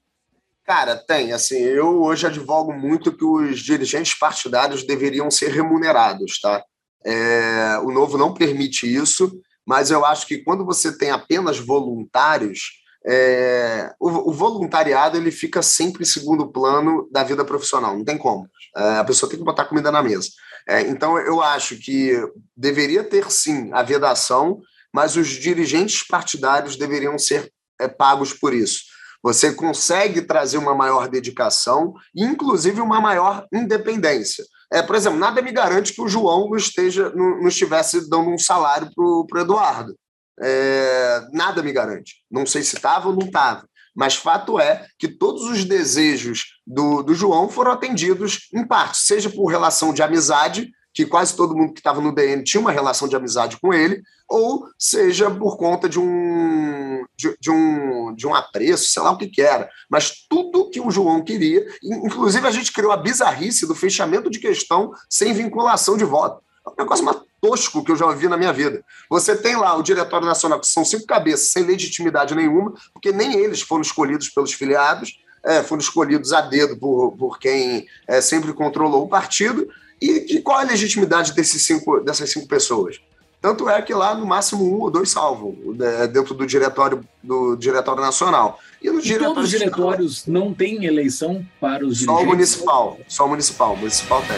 [0.70, 1.34] Cara, tem.
[1.34, 6.64] Assim, eu hoje advogo muito que os dirigentes partidários deveriam ser remunerados, tá?
[7.04, 9.32] É, o novo não permite isso,
[9.66, 15.64] mas eu acho que quando você tem apenas voluntários, é, o, o, voluntariado ele fica
[15.64, 18.48] sempre em segundo plano da vida profissional, não tem como.
[18.78, 20.30] É, a pessoa tem que botar comida na mesa.
[20.68, 22.14] É, então, eu acho que
[22.56, 24.62] deveria ter sim a vedação,
[24.94, 27.52] mas os dirigentes partidários deveriam ser
[27.82, 28.99] é, pagos por isso.
[29.22, 34.46] Você consegue trazer uma maior dedicação, inclusive uma maior independência.
[34.72, 38.30] É, por exemplo, nada me garante que o João não, esteja, não, não estivesse dando
[38.30, 39.96] um salário para o Eduardo.
[40.42, 42.24] É, nada me garante.
[42.32, 43.68] Não sei se estava ou não estava.
[43.96, 49.30] Mas fato é que todos os desejos do, do João foram atendidos em parte, seja
[49.30, 53.08] por relação de amizade, que quase todo mundo que estava no DN tinha uma relação
[53.08, 58.36] de amizade com ele, ou seja por conta de um, de, de, um, de um
[58.36, 59.70] apreço, sei lá o que, que era.
[59.90, 64.40] Mas tudo que o João queria, inclusive a gente criou a bizarrice do fechamento de
[64.40, 66.44] questão sem vinculação de voto.
[66.66, 67.06] É um negócio
[67.42, 68.84] tosco que eu já ouvi na minha vida.
[69.10, 73.34] Você tem lá o Diretório Nacional, que são cinco cabeças, sem legitimidade nenhuma, porque nem
[73.40, 78.54] eles foram escolhidos pelos filiados, é, foram escolhidos a dedo por, por quem é, sempre
[78.54, 79.70] controlou o partido.
[80.02, 83.00] E, e, qual a legitimidade desses cinco, dessas cinco pessoas?
[83.42, 87.56] Tanto é que lá, no máximo, um ou dois salvam né, dentro do diretório, do
[87.56, 88.60] diretório Nacional.
[88.82, 93.00] E, no diretório todos os diretórios não têm eleição para os Só o municipal.
[93.08, 93.74] Só o municipal.
[93.74, 94.38] O municipal tem.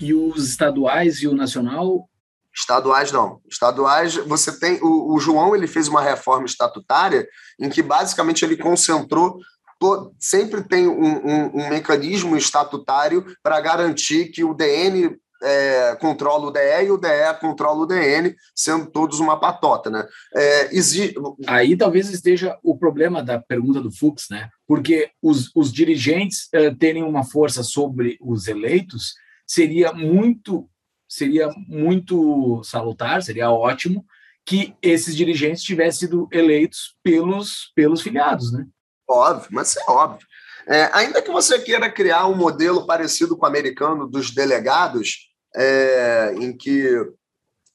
[0.00, 2.08] E os estaduais e o nacional?
[2.54, 3.40] Estaduais não.
[3.50, 4.78] Estaduais, você tem.
[4.82, 7.26] O, o João ele fez uma reforma estatutária
[7.58, 9.38] em que basicamente ele concentrou
[10.18, 16.50] sempre tem um, um, um, mecanismo estatutário para garantir que o DN é, controla o
[16.50, 17.08] DE e o DE
[17.40, 20.06] controla o DN, sendo todos uma patota, né?
[20.34, 21.14] É, exi...
[21.46, 24.48] Aí talvez esteja o problema da pergunta do Fux, né?
[24.66, 29.14] Porque os, os dirigentes é, terem uma força sobre os eleitos
[29.46, 30.68] seria muito
[31.08, 34.02] seria muito salutar, seria ótimo
[34.46, 38.64] que esses dirigentes tivessem sido eleitos pelos pelos filiados, né?
[39.08, 40.26] Óbvio, mas é óbvio.
[40.66, 46.34] É, ainda que você queira criar um modelo parecido com o americano dos delegados, é,
[46.38, 46.88] em que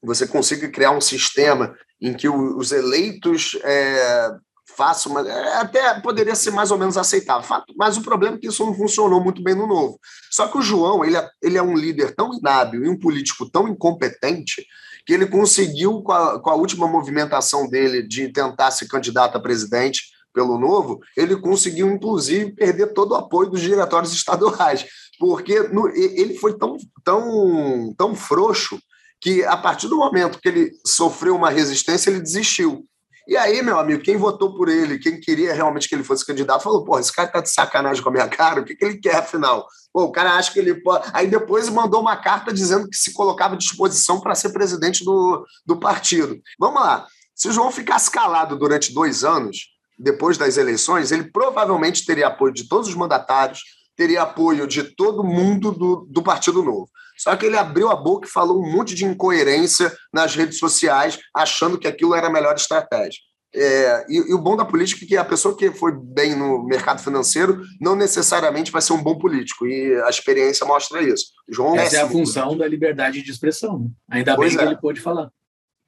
[0.01, 4.32] você consiga criar um sistema em que os eleitos é,
[4.75, 7.63] fácil, mas é, até poderia ser mais ou menos aceitável.
[7.75, 9.99] Mas o problema é que isso não funcionou muito bem no novo.
[10.30, 13.49] Só que o João, ele é, ele é um líder tão inábil e um político
[13.49, 14.65] tão incompetente
[15.05, 19.41] que ele conseguiu, com a, com a última movimentação dele de tentar ser candidato a
[19.41, 20.03] presidente
[20.38, 24.85] pelo Novo, ele conseguiu, inclusive, perder todo o apoio dos diretórios estaduais,
[25.17, 28.79] porque no, ele foi tão, tão, tão frouxo
[29.19, 32.85] que, a partir do momento que ele sofreu uma resistência, ele desistiu.
[33.27, 36.63] E aí, meu amigo, quem votou por ele, quem queria realmente que ele fosse candidato,
[36.63, 38.99] falou: pô, esse cara tá de sacanagem com a minha cara, o que, que ele
[38.99, 39.65] quer, afinal?
[39.91, 41.09] Pô, o cara acha que ele pode.
[41.13, 45.43] Aí depois mandou uma carta dizendo que se colocava à disposição para ser presidente do,
[45.65, 46.39] do partido.
[46.59, 47.07] Vamos lá.
[47.35, 52.54] Se o João ficasse calado durante dois anos, depois das eleições, ele provavelmente teria apoio
[52.54, 53.62] de todos os mandatários,
[53.95, 56.89] teria apoio de todo mundo do, do Partido Novo.
[57.18, 61.18] Só que ele abriu a boca e falou um monte de incoerência nas redes sociais,
[61.36, 63.20] achando que aquilo era a melhor estratégia.
[63.56, 66.64] É, e, e, o bom da política é que a pessoa que foi bem no
[66.64, 71.28] mercado financeiro não necessariamente vai ser um bom político, e a experiência mostra isso.
[71.50, 73.80] João Essa é, é a função da liberdade de expressão.
[73.80, 73.89] Né?
[74.12, 74.64] Ainda pois bem é.
[74.64, 75.32] que ele pôde falar.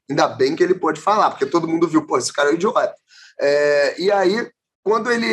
[0.10, 2.56] Ainda bem que ele pôde falar, porque todo mundo viu, pô, esse cara é um
[2.56, 2.96] idiota.
[3.40, 4.48] É, e aí,
[4.84, 5.28] quando ele,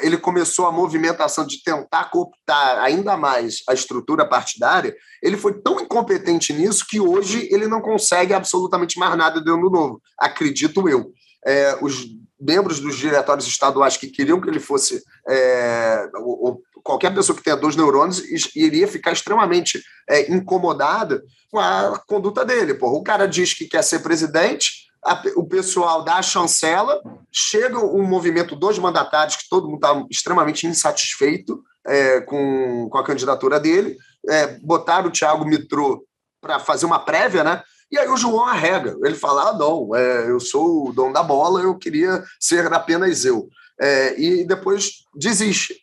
[0.00, 5.80] ele começou a movimentação de tentar cooptar ainda mais a estrutura partidária, ele foi tão
[5.80, 11.12] incompetente nisso que hoje ele não consegue absolutamente mais nada dentro do novo, acredito eu.
[11.44, 12.06] É, os
[12.40, 15.02] membros dos diretórios estaduais que queriam que ele fosse.
[15.28, 18.20] É, ou, qualquer pessoa que tenha dois neurônios
[18.56, 22.74] iria ficar extremamente é, incomodada com a conduta dele.
[22.74, 27.78] Porra, o cara diz que quer ser presidente, a, o pessoal dá a chancela, chega
[27.78, 33.58] um movimento dos mandatários, que todo mundo está extremamente insatisfeito é, com, com a candidatura
[33.58, 33.96] dele,
[34.28, 36.04] é, botaram o Thiago Mitrô
[36.40, 37.62] para fazer uma prévia, né?
[37.90, 38.96] E aí o João arrega.
[39.02, 43.24] Ele fala: ah, não, é, eu sou o dono da bola, eu queria ser apenas
[43.24, 43.48] eu.
[43.80, 45.76] É, e depois desiste.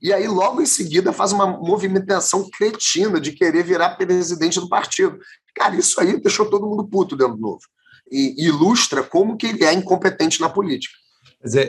[0.00, 5.18] E aí, logo em seguida, faz uma movimentação cretina de querer virar presidente do partido.
[5.54, 7.62] Cara, isso aí deixou todo mundo puto dentro do novo
[8.10, 10.94] e ilustra como que ele é incompetente na política.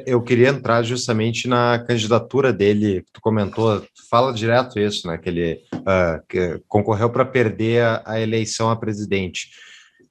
[0.05, 5.17] eu queria entrar justamente na candidatura dele, que tu comentou, fala direto isso, né?
[5.17, 9.49] Que ele uh, que concorreu para perder a, a, eleição a presidente.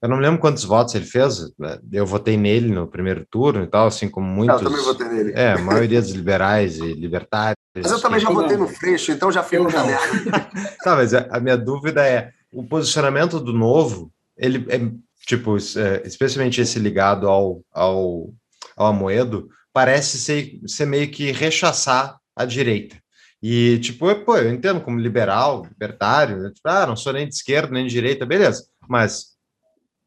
[0.01, 1.51] Eu não me lembro quantos votos ele fez.
[1.59, 4.61] Né, eu votei nele no primeiro turno e tal, assim como muitos.
[4.61, 5.33] Eu também votei nele.
[5.35, 7.57] É, a maioria dos liberais e libertários.
[7.75, 9.99] Mas eu também já votei no Freixo, então já fui no merda.
[10.85, 14.79] tá, mas a, a minha dúvida é: o posicionamento do novo, ele é
[15.27, 18.33] tipo, é, especialmente esse ligado ao, ao,
[18.77, 22.97] ao Amoedo, parece ser, ser meio que rechaçar a direita.
[23.43, 26.51] E, tipo, eu, pô, eu entendo como liberal, libertário, né?
[26.55, 29.37] tipo, ah, não sou nem de esquerda nem de direita, beleza, mas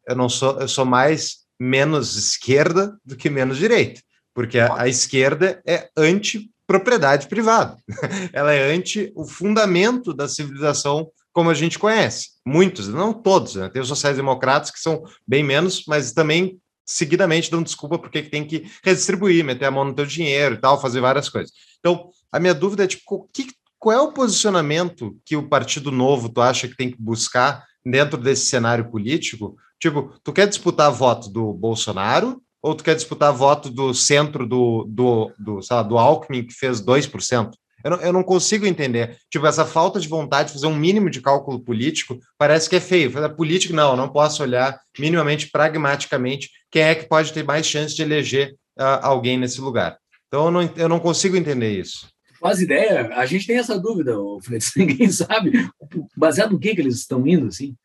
[0.08, 4.02] eu não sou, eu sou mais menos esquerda do que menos direita,
[4.34, 7.78] porque a, a esquerda é anti-propriedade privada,
[8.34, 12.30] ela é anti o fundamento da civilização como a gente conhece.
[12.46, 13.70] Muitos, não todos, né?
[13.70, 18.66] Tem os sociais-democratas que são bem menos, mas também seguidamente dão desculpa porque tem que
[18.84, 21.52] redistribuir, meter a mão no teu dinheiro e tal, fazer várias coisas.
[21.80, 26.30] Então, a minha dúvida é, tipo, que, qual é o posicionamento que o Partido Novo
[26.30, 29.56] tu acha que tem que buscar dentro desse cenário político?
[29.80, 34.86] Tipo, tu quer disputar voto do Bolsonaro ou tu quer disputar voto do centro do,
[34.90, 37.52] do, do, lá, do Alckmin, que fez 2%?
[37.84, 39.18] Eu não, eu não consigo entender.
[39.30, 42.80] Tipo, essa falta de vontade de fazer um mínimo de cálculo político parece que é
[42.80, 43.12] feio.
[43.12, 47.96] Fazer político, não, não posso olhar minimamente, pragmaticamente, quem é que pode ter mais chance
[47.96, 49.98] de eleger uh, alguém nesse lugar.
[50.28, 52.08] Então, eu não, eu não consigo entender isso.
[52.40, 53.10] Faz ideia?
[53.16, 54.14] A gente tem essa dúvida,
[54.44, 54.72] Flex.
[54.78, 55.70] Ninguém sabe
[56.16, 57.76] baseado no que, que eles estão indo, assim.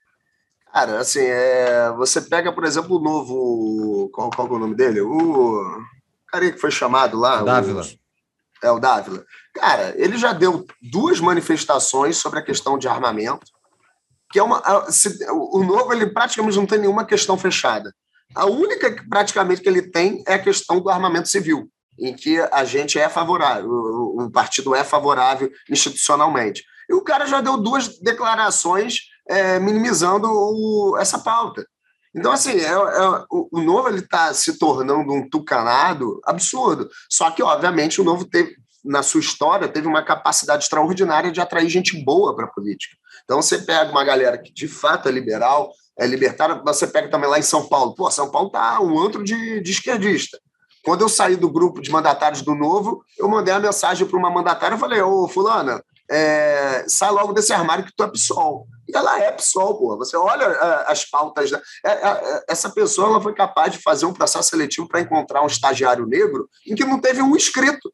[0.72, 4.08] Cara, assim, é, você pega, por exemplo, o novo.
[4.12, 5.00] Qual, qual é o nome dele?
[5.00, 5.80] O
[6.28, 7.42] cara que foi chamado lá.
[7.42, 7.82] Dávila.
[7.82, 8.03] O,
[8.64, 9.24] é o Dávila.
[9.54, 13.46] Cara, ele já deu duas manifestações sobre a questão de armamento,
[14.30, 14.90] que é uma.
[14.90, 17.94] Se, o novo, ele praticamente não tem nenhuma questão fechada.
[18.34, 22.40] A única que praticamente que ele tem é a questão do armamento civil, em que
[22.40, 26.64] a gente é favorável, o, o partido é favorável institucionalmente.
[26.88, 28.96] E o cara já deu duas declarações
[29.28, 31.66] é, minimizando o, essa pauta.
[32.14, 36.88] Então, assim, é, é, o, Novo está se tornando um tucanado absurdo.
[37.10, 38.54] Só que, obviamente, o Novo teve,
[38.84, 42.96] na sua história, teve uma capacidade extraordinária de atrair gente boa para a política.
[43.24, 47.28] Então, você pega uma galera que, de fato, é liberal, é libertária, você pega também
[47.28, 47.94] lá em São Paulo.
[47.94, 50.38] Pô, São Paulo tá um antro de, de esquerdista.
[50.84, 54.30] Quando eu saí do grupo de mandatários do Novo, eu mandei a mensagem para uma
[54.30, 58.66] mandatária e falei, ô, fulana, é, sai logo desse armário que tu é PSOL.
[58.94, 59.96] E ela é PSOL, pô.
[59.98, 61.50] Você olha é, as pautas.
[61.50, 61.60] Da...
[61.84, 65.48] É, é, essa pessoa ela foi capaz de fazer um processo seletivo para encontrar um
[65.48, 67.92] estagiário negro em que não teve um inscrito.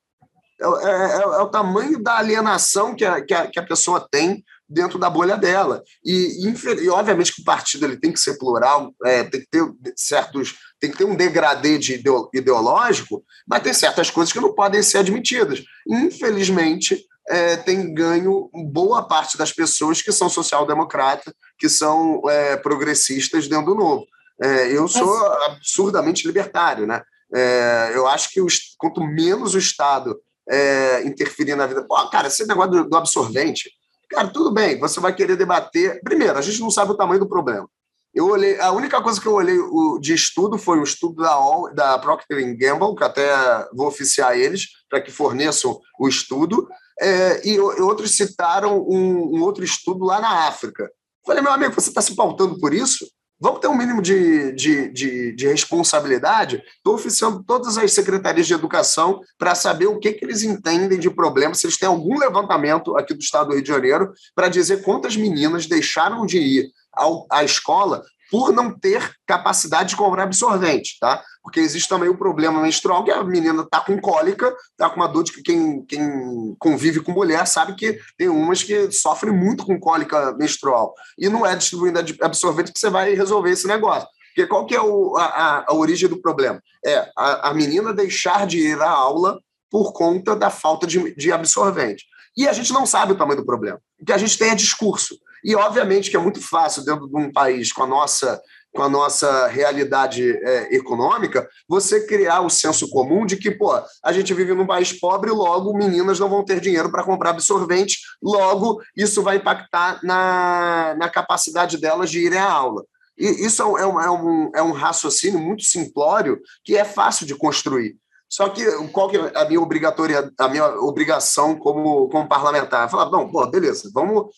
[0.61, 4.44] É, é, é o tamanho da alienação que a, que a, que a pessoa tem
[4.68, 5.82] dentro da bolha dela.
[6.05, 9.64] E, e, obviamente que o partido ele tem que ser plural, é, tem que ter
[9.96, 12.01] certos, tem que ter um degradê de
[12.32, 15.64] ideológico, mas tem certas coisas que não podem ser admitidas.
[15.88, 23.46] Infelizmente, é, tem ganho boa parte das pessoas que são social-democratas, que são é, progressistas
[23.46, 24.04] dentro do novo.
[24.42, 27.02] É, eu sou absurdamente libertário, né?
[27.32, 30.18] É, eu acho que os, quanto menos o Estado
[30.48, 31.84] é, interferir na vida.
[31.84, 33.70] Pô, cara, esse negócio do, do, absorvente,
[34.08, 36.00] cara, tudo bem, você vai querer debater.
[36.02, 37.68] Primeiro, a gente não sabe o tamanho do problema.
[38.12, 41.38] Eu olhei, a única coisa que eu olhei o, de estudo foi o estudo da,
[41.74, 43.30] da Procter Gamble, que até
[43.72, 46.66] vou oficiar eles para que forneçam o estudo.
[47.01, 50.90] É, e, outros citaram um, um, outro estudo lá na África.
[51.26, 53.07] Falei, meu amigo, você está se pautando por isso?
[53.42, 56.62] Vamos ter um mínimo de, de, de, de responsabilidade?
[56.76, 61.09] Estou oficiando todas as secretarias de educação para saber o que, que eles entendem de
[61.09, 64.82] problema, se eles têm algum levantamento aqui do estado do Rio de Janeiro para dizer
[64.82, 70.96] quantas meninas deixaram de ir ao, à escola por não ter capacidade de comprar absorvente,
[71.00, 71.22] tá?
[71.42, 75.08] Porque existe também o problema menstrual, que a menina está com cólica, está com uma
[75.08, 79.66] dor de que quem, quem convive com mulher sabe que tem umas que sofrem muito
[79.66, 80.94] com cólica menstrual.
[81.18, 84.08] E não é distribuindo absorvente que você vai resolver esse negócio.
[84.28, 86.62] Porque qual que é o, a, a, origem do problema?
[86.84, 91.32] É a, a menina deixar de ir à aula por conta da falta de, de
[91.32, 92.04] absorvente.
[92.36, 93.80] E a gente não sabe o tamanho do problema.
[94.00, 95.16] O que a gente tem é discurso.
[95.45, 98.41] E, obviamente, que é muito fácil, dentro de um país com a nossa,
[98.74, 103.72] com a nossa realidade é, econômica, você criar o senso comum de que, pô,
[104.05, 107.99] a gente vive num país pobre, logo meninas não vão ter dinheiro para comprar absorvente,
[108.22, 112.84] logo isso vai impactar na, na capacidade delas de irem à aula.
[113.18, 117.34] E isso é um, é um, é um raciocínio muito simplório que é fácil de
[117.34, 117.97] construir.
[118.30, 122.88] Só que qual que é a minha obrigatória, a minha obrigação como, como parlamentar?
[122.88, 124.28] Falar, não, pô, beleza, vamos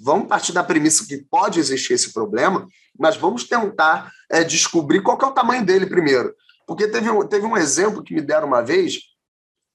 [0.00, 2.66] vamos partir da premissa que pode existir esse problema,
[2.98, 6.34] mas vamos tentar é, descobrir qual é o tamanho dele primeiro.
[6.66, 9.00] Porque teve um, teve um exemplo que me deram uma vez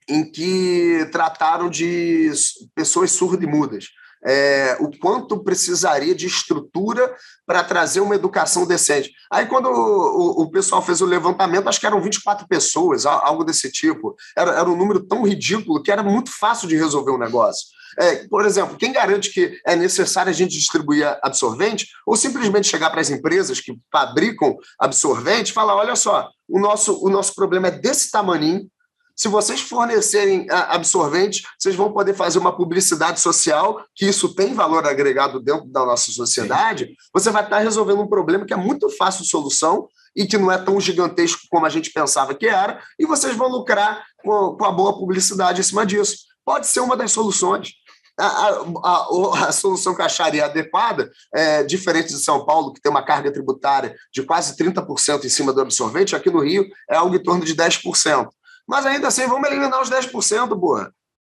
[0.08, 2.32] em que trataram de
[2.74, 3.90] pessoas surdas-mudas.
[4.26, 7.14] É, o quanto precisaria de estrutura
[7.46, 9.12] para trazer uma educação decente.
[9.32, 13.72] Aí, quando o, o, pessoal fez o levantamento, acho que eram 24 pessoas, algo desse
[13.72, 14.16] tipo.
[14.36, 17.68] Era, era um número tão ridículo que era muito fácil de resolver o um negócio.
[17.98, 22.92] É, por exemplo, quem garante que é necessário a gente distribuir absorvente ou simplesmente chegar
[22.92, 27.68] para as empresas que fabricam absorvente e falar: olha só, o nosso, o nosso problema
[27.68, 28.70] é desse tamaninho.
[29.18, 34.86] Se vocês fornecerem absorvente, vocês vão poder fazer uma publicidade social, que isso tem valor
[34.86, 36.86] agregado dentro da nossa sociedade.
[36.86, 36.96] Sim.
[37.12, 40.52] Você vai estar resolvendo um problema que é muito fácil de solução e que não
[40.52, 44.66] é tão gigantesco como a gente pensava que era, e vocês vão lucrar com, com
[44.66, 46.18] a boa publicidade em cima disso.
[46.46, 47.72] Pode ser uma das soluções
[48.20, 48.50] a,
[48.84, 53.32] a, a, solução que acharia adequada, é, diferente de São Paulo, que tem uma carga
[53.32, 57.46] tributária de quase 30% em cima do absorvente, aqui no Rio é algo em torno
[57.46, 58.28] de 10%.
[58.68, 60.92] Mas ainda assim, vamos eliminar os 10%, boa.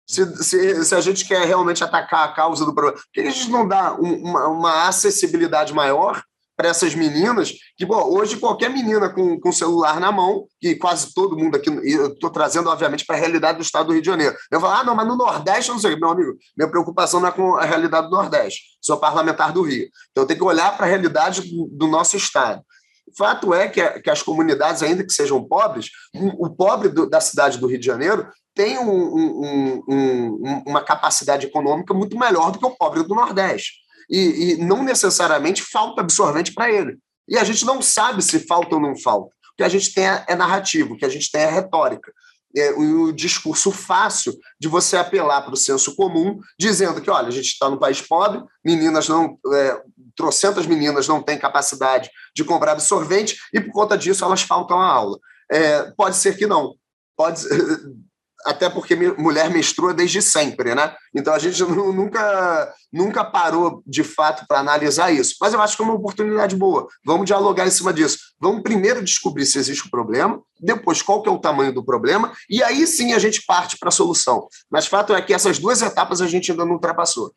[0.06, 3.30] Se, se, se, a gente quer realmente atacar a causa do problema, por que a
[3.30, 6.22] gente não dá um, uma, uma acessibilidade maior
[6.56, 11.12] para essas meninas, que bom, hoje qualquer menina com, com celular na mão, que quase
[11.14, 14.06] todo mundo aqui, eu estou trazendo, obviamente, para a realidade do estado do Rio de
[14.06, 14.36] Janeiro.
[14.50, 17.28] Eu falo, ah, não, mas no Nordeste, eu não sei, meu amigo, minha preocupação não
[17.28, 19.88] é com a realidade do Nordeste, sou parlamentar do Rio.
[20.10, 22.62] Então eu tenho que olhar para a realidade do, do, nosso estado.
[23.16, 27.20] Fato é que, que, as comunidades, ainda que sejam pobres, o, o pobre do, da
[27.20, 32.58] cidade do Rio de Janeiro tem um, um, um, uma capacidade econômica muito melhor do
[32.58, 36.98] que o pobre do Nordeste e, e não necessariamente falta absorvente para ele.
[37.28, 39.34] E a gente não sabe se falta ou não falta.
[39.52, 42.12] O que a gente tem é, é narrativo, o que a gente tem é retórica.
[42.54, 47.30] É o discurso fácil de você apelar para o senso comum, dizendo que, olha, a
[47.30, 49.82] gente está no país pobre, meninas não, é,
[50.14, 54.86] trocentas meninas não têm capacidade de comprar absorvente e por conta disso elas faltam a
[54.86, 55.18] aula.
[55.50, 56.74] É, pode ser que não.
[57.16, 57.42] Pode,
[58.44, 60.94] até porque mulher menstrua desde sempre, né?
[61.14, 65.36] Então a gente nunca, nunca parou de fato para analisar isso.
[65.40, 66.86] Mas eu acho que é uma oportunidade boa.
[67.04, 68.18] Vamos dialogar em cima disso.
[68.40, 71.84] Vamos primeiro descobrir se existe o um problema, depois qual que é o tamanho do
[71.84, 74.48] problema, e aí sim a gente parte para a solução.
[74.70, 77.32] Mas fato é que essas duas etapas a gente ainda não ultrapassou.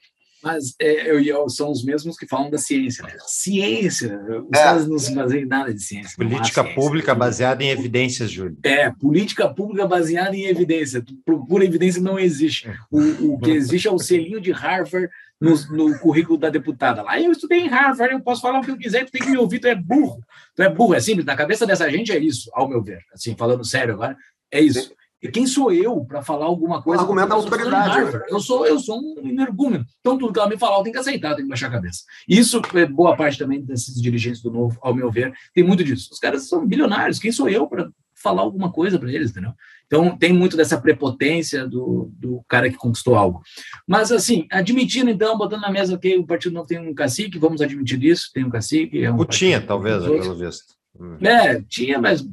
[0.46, 3.04] Mas é, eu, eu, são os mesmos que falam da ciência.
[3.04, 3.18] Né?
[3.26, 4.64] Ciência, os é.
[4.64, 6.16] caras não se baseiam em nada de ciência.
[6.16, 8.56] Política ciência, pública baseada em evidências, Júlio.
[8.62, 11.04] É, política pública baseada em evidência.
[11.26, 12.70] Procura evidência não existe.
[12.92, 15.10] O, o que existe é o selinho de Harvard
[15.42, 17.02] no, no, currículo da deputada.
[17.02, 19.30] Lá eu estudei em Harvard, eu posso falar o que eu quiser, tu tem que
[19.32, 20.20] me ouvir, tu é burro.
[20.56, 21.26] Tu é burro, é simples.
[21.26, 23.00] Na cabeça dessa gente é isso, ao meu ver.
[23.12, 24.16] Assim, falando sério agora,
[24.52, 24.94] é isso.
[25.32, 27.02] Quem sou eu para falar alguma coisa?
[27.02, 28.22] O argumento da autoridade.
[28.30, 29.86] Eu sou, eu sou um energúmeno.
[30.00, 31.72] Então, tudo que ela me falar, eu tenho que aceitar, eu tenho que baixar a
[31.72, 32.04] cabeça.
[32.28, 36.10] Isso é boa parte também desses dirigentes do Novo, ao meu ver, tem muito disso.
[36.12, 37.20] Os caras são bilionários.
[37.20, 39.52] Quem sou eu para falar alguma coisa para eles, entendeu?
[39.86, 43.42] Então, tem muito dessa prepotência do, do cara que conquistou algo.
[43.88, 47.62] Mas, assim, admitindo, então, botando na mesa que o Partido Novo tem um cacique, vamos
[47.62, 49.04] admitir isso, tem um cacique.
[49.04, 50.76] É um o tinha, talvez, pelo visto.
[51.22, 52.26] É, tinha, mas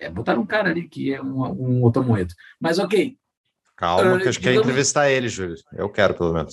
[0.00, 2.34] é, botaram um cara ali que é um, um outro moedo.
[2.58, 3.16] Mas ok.
[3.76, 5.56] Calma, que eu uh, quero entrevistar ele, Júlio.
[5.72, 6.52] Eu quero, pelo menos.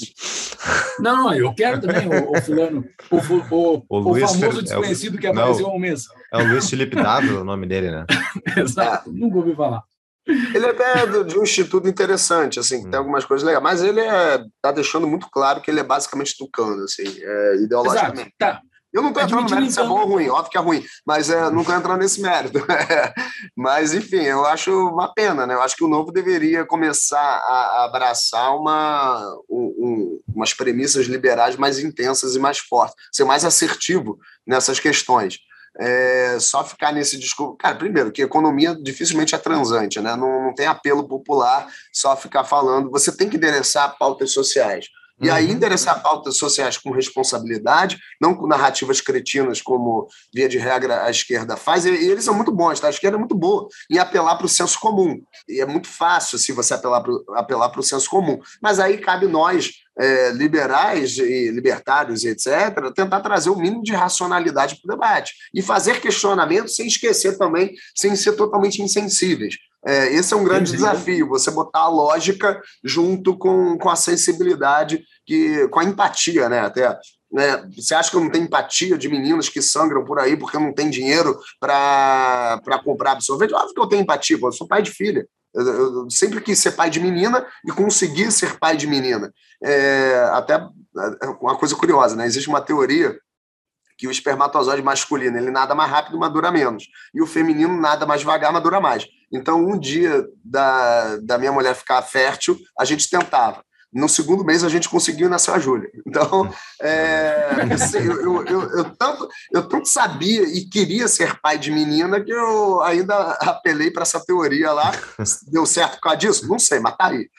[0.99, 2.85] Não, eu quero também, o, o fulano.
[3.11, 6.05] O, o, o, o famoso desconhecido é o, que apareceu há um mês.
[6.31, 8.05] É o Luiz Felipe Dávila o nome dele, né?
[8.57, 9.83] Exato, nunca ouvi falar.
[10.25, 12.89] Ele é até de um instituto interessante, assim, hum.
[12.89, 16.35] tem algumas coisas legais, mas ele é, tá deixando muito claro que ele é basicamente
[16.37, 18.33] tucano, assim, é, ideologicamente.
[18.39, 18.61] Exato, tá.
[18.97, 20.83] Eu não estou entrando no mérito se é bom ou ruim, óbvio que é ruim,
[21.05, 22.65] mas é, não estou entrando nesse mérito.
[23.55, 25.53] mas, enfim, eu acho uma pena, né?
[25.53, 31.77] Eu acho que o Novo deveria começar a, abraçar uma, um, umas premissas liberais mais
[31.77, 34.17] intensas e mais fortes, ser mais assertivo
[34.47, 35.37] nessas questões.
[35.79, 37.55] É, só ficar nesse discurso.
[37.55, 40.15] Cara, primeiro, que economia dificilmente é transante, né?
[40.15, 42.89] Não, não tem apelo popular só ficar falando.
[42.89, 44.87] Você tem que endereçar pautas sociais.
[45.20, 45.53] E aí, uhum.
[45.53, 51.57] endereçar pautas sociais com responsabilidade, não com narrativas cretinas, como, via de regra, a esquerda
[51.57, 51.86] faz.
[51.86, 52.88] E, eles são muito bons, tá?
[52.88, 55.20] A esquerda é muito boa em apelar para o senso comum.
[55.49, 58.39] E é muito fácil se você apelar para apelar o senso comum.
[58.61, 64.76] Mas aí cabe nós, é, liberais e libertários etc., tentar trazer o mínimo de racionalidade
[64.76, 69.55] para o debate e fazer questionamentos sem esquecer também, sem ser totalmente insensíveis.
[69.86, 70.84] É, esse é um grande Entendi.
[70.84, 76.59] desafio, você botar a lógica junto com, com a sensibilidade, que, com a empatia, né?
[76.61, 76.97] Até.
[77.32, 77.69] Né?
[77.75, 80.73] Você acha que eu não tenho empatia de meninos que sangram por aí porque não
[80.73, 83.53] tem dinheiro para comprar absorvente?
[83.53, 85.28] Óbvio que eu tenho empatia, eu sou pai de filha.
[85.53, 89.34] Eu, eu, sempre quis ser pai de menina e consegui ser pai de menina.
[89.63, 92.25] É, até é, uma coisa curiosa, né?
[92.25, 93.17] Existe uma teoria
[93.97, 96.85] que o espermatozoide masculino ele nada mais rápido, madura menos.
[97.13, 99.05] E o feminino nada mais devagar, madura mais.
[99.31, 103.65] Então, um dia da, da minha mulher ficar fértil, a gente tentava.
[103.91, 105.89] No segundo mês, a gente conseguiu nascer a Júlia.
[106.05, 111.57] Então, é, assim, eu, eu, eu, eu, tanto, eu tanto sabia e queria ser pai
[111.57, 114.91] de menina que eu ainda apelei para essa teoria lá.
[115.47, 116.47] Deu certo por causa disso?
[116.47, 117.30] Não sei, mas tá aí.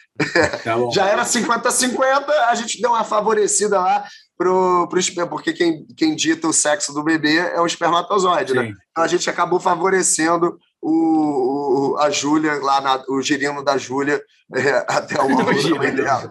[0.64, 4.04] Tá Já era 50-50, a gente deu uma favorecida lá
[4.38, 8.72] pro, pro porque quem, quem dita o sexo do bebê é o espermatozoide, né?
[8.90, 14.22] Então a gente acabou favorecendo o, o a Júlia, lá na, o girino da Júlia,
[14.54, 16.30] é, até o momento dela.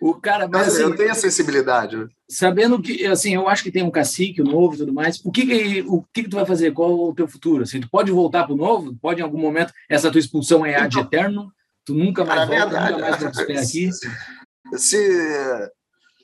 [0.00, 1.96] O cara, mas, assim, eu tenho a sensibilidade.
[1.96, 2.06] Né?
[2.28, 5.20] Sabendo que, assim, eu acho que tem um cacique, novo e tudo mais.
[5.24, 6.72] O que que, o que que tu vai fazer?
[6.72, 7.62] Qual o teu futuro?
[7.62, 8.94] Assim, tu pode voltar para o novo?
[9.00, 11.50] Pode em algum momento essa tua expulsão é ad eterno?
[11.84, 13.90] Tu nunca mais volta, verdade, nunca mais vai aqui?
[14.76, 15.70] Se,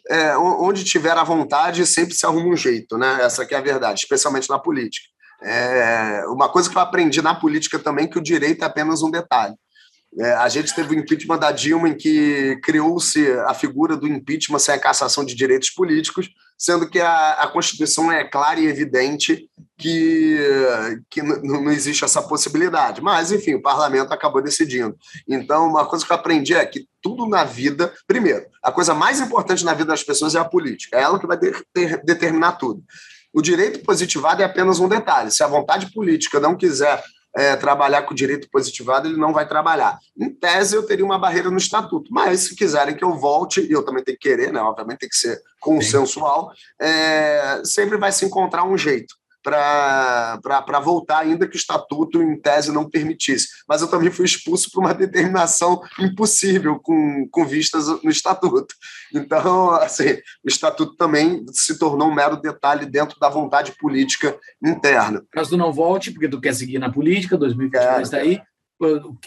[0.08, 3.18] é, onde tiver a vontade, sempre se arruma um jeito, né?
[3.22, 5.06] Essa que é a verdade, especialmente na política.
[5.42, 9.10] É, uma coisa que eu aprendi na política também que o direito é apenas um
[9.10, 9.54] detalhe.
[10.18, 14.58] É, a gente teve o impeachment da Dilma, em que criou-se a figura do impeachment
[14.58, 19.48] sem a cassação de direitos políticos, sendo que a, a Constituição é clara e evidente
[19.76, 20.38] que,
[21.10, 23.00] que não existe essa possibilidade.
[23.00, 24.96] Mas, enfim, o parlamento acabou decidindo.
[25.28, 27.92] Então, uma coisa que eu aprendi é que tudo na vida.
[28.06, 30.96] Primeiro, a coisa mais importante na vida das pessoas é a política.
[30.96, 32.82] É ela que vai ter, ter, determinar tudo.
[33.32, 35.30] O direito positivado é apenas um detalhe.
[35.30, 37.02] Se a vontade política não quiser
[37.34, 39.98] é, trabalhar com direito positivado, ele não vai trabalhar.
[40.16, 43.72] Em tese, eu teria uma barreira no estatuto, mas se quiserem que eu volte, e
[43.72, 44.60] eu também tenho que querer, né?
[44.60, 51.48] obviamente tem que ser consensual, é, sempre vai se encontrar um jeito para voltar, ainda
[51.48, 53.48] que o estatuto, em tese, não permitisse.
[53.68, 58.74] Mas eu também fui expulso por uma determinação impossível, com, com vistas no estatuto.
[59.12, 65.22] Então, assim, o estatuto também se tornou um mero detalhe dentro da vontade política interna.
[65.30, 68.42] Caso tu não volte, porque tu quer seguir na política, 2022 está é, aí,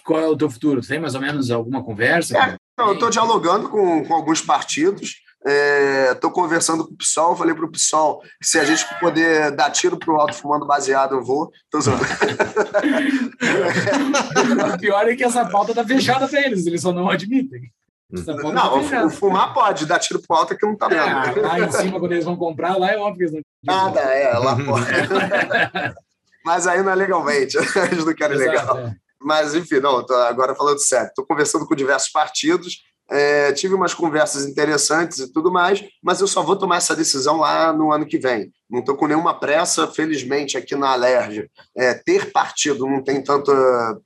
[0.03, 0.81] qual é o teu futuro?
[0.81, 2.37] Tu tem mais ou menos alguma conversa?
[2.37, 7.53] É, eu estou dialogando com, com alguns partidos, Estou é, conversando com o PSOL, falei
[7.53, 11.13] para o PSOL que se a gente poder dar tiro para o alto fumando baseado,
[11.13, 11.51] eu vou.
[11.69, 11.77] Tô
[14.73, 17.71] o pior é que essa pauta está fechada para eles, eles só não admitem.
[18.09, 21.01] Não, tá o fumar pode, dar tiro pro alto é que não tá vendo.
[21.01, 23.75] Ah, lá em cima, quando eles vão comprar, lá é óbvio que eles não.
[23.75, 24.85] Nada, é, lá pode.
[26.43, 27.55] Mas aí não é legalmente,
[27.91, 28.79] eles não querem legal.
[28.79, 28.95] É.
[29.21, 31.07] Mas, enfim, não, tô agora falando sério.
[31.07, 36.27] Estou conversando com diversos partidos é, tive umas conversas interessantes e tudo mais, mas eu
[36.27, 38.51] só vou tomar essa decisão lá no ano que vem.
[38.69, 41.47] Não estou com nenhuma pressa, felizmente, aqui na Alerj.
[41.77, 43.53] É, ter partido não tem tanta,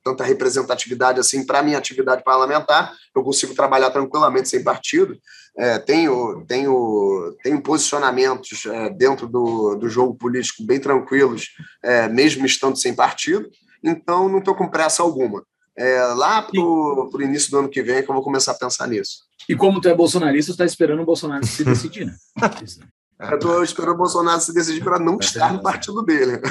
[0.03, 2.93] tanta representatividade assim para a minha atividade parlamentar.
[3.15, 5.17] Eu consigo trabalhar tranquilamente sem partido.
[5.57, 11.47] É, tenho, tenho, tenho posicionamentos é, dentro do, do jogo político bem tranquilos,
[11.83, 13.49] é, mesmo estando sem partido.
[13.83, 15.43] Então, não estou com pressa alguma.
[15.79, 18.85] É, lá para o início do ano que vem que eu vou começar a pensar
[18.85, 19.23] nisso.
[19.47, 22.15] E como tu é bolsonarista, você está esperando o Bolsonaro se decidir, né?
[23.31, 26.39] eu estou esperando o Bolsonaro se decidir para não estar no partido dele.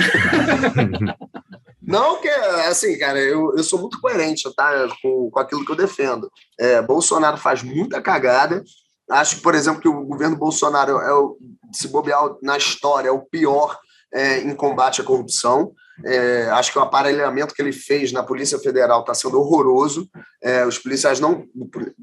[1.89, 5.77] Não, que assim, cara, eu, eu sou muito coerente tá, com, com aquilo que eu
[5.77, 6.31] defendo.
[6.61, 8.63] É, Bolsonaro faz muita cagada.
[9.11, 11.39] Acho, por exemplo, que o governo Bolsonaro é o,
[11.73, 13.79] se bobear na história, é o pior
[14.13, 15.73] é, em combate à corrupção.
[16.05, 20.09] É, acho que o aparelhamento que ele fez na Polícia Federal está sendo horroroso.
[20.43, 21.47] É, os policiais não.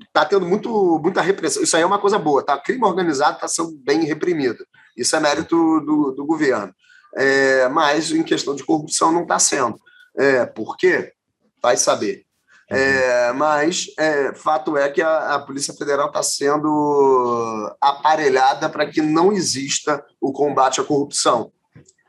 [0.07, 1.63] Está tendo muito, muita repressão.
[1.63, 2.57] Isso aí é uma coisa boa, tá?
[2.57, 4.65] Crime organizado está sendo bem reprimido.
[4.97, 6.73] Isso é mérito do, do governo.
[7.15, 9.77] É, mas em questão de corrupção não está sendo.
[10.17, 11.13] É, por quê?
[11.61, 12.25] Vai saber.
[12.69, 19.03] É, mas é, fato é que a, a Polícia Federal está sendo aparelhada para que
[19.03, 21.51] não exista o combate à corrupção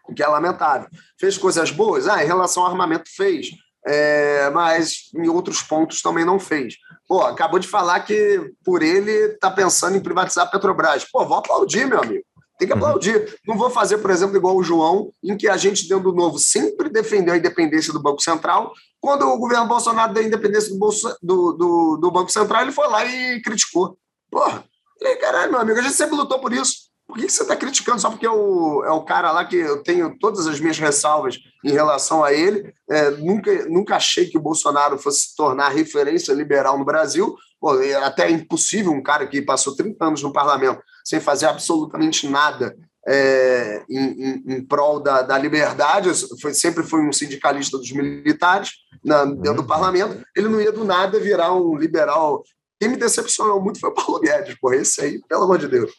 [0.09, 0.89] o que é lamentável.
[1.19, 2.09] Fez coisas boas?
[2.09, 3.51] Ah, em relação ao armamento fez,
[3.87, 6.75] é, mas em outros pontos também não fez.
[7.07, 11.05] Pô, acabou de falar que por ele está pensando em privatizar a Petrobras.
[11.05, 12.25] Pô, vou aplaudir, meu amigo.
[12.59, 12.81] Tem que uhum.
[12.81, 13.39] aplaudir.
[13.47, 16.39] Não vou fazer, por exemplo, igual o João, em que a gente, dentro do Novo,
[16.39, 18.73] sempre defendeu a independência do Banco Central.
[19.01, 22.73] Quando o governo Bolsonaro deu a independência do, Bolso, do, do, do Banco Central, ele
[22.73, 23.97] foi lá e criticou.
[24.31, 24.65] Porra,
[24.99, 26.86] falei, caralho, meu amigo, a gente sempre lutou por isso.
[27.07, 29.83] Por que você está criticando só porque é o, é o cara lá que eu
[29.83, 32.75] tenho todas as minhas ressalvas em relação a ele?
[32.91, 37.37] É, nunca, nunca achei que o Bolsonaro fosse se tornar referência liberal no Brasil.
[37.61, 42.29] Pô, é até impossível um cara que passou 30 anos no parlamento sem fazer absolutamente
[42.29, 42.77] nada
[43.07, 46.11] é, em, em, em, prol da, da liberdade,
[46.41, 48.73] foi, sempre foi um sindicalista dos militares
[49.05, 49.67] na, dentro do uhum.
[49.67, 52.43] parlamento, ele não ia do nada virar um liberal.
[52.81, 55.93] Quem me decepcionou muito foi o Paulo Guedes, porra, esse aí, pelo amor de Deus.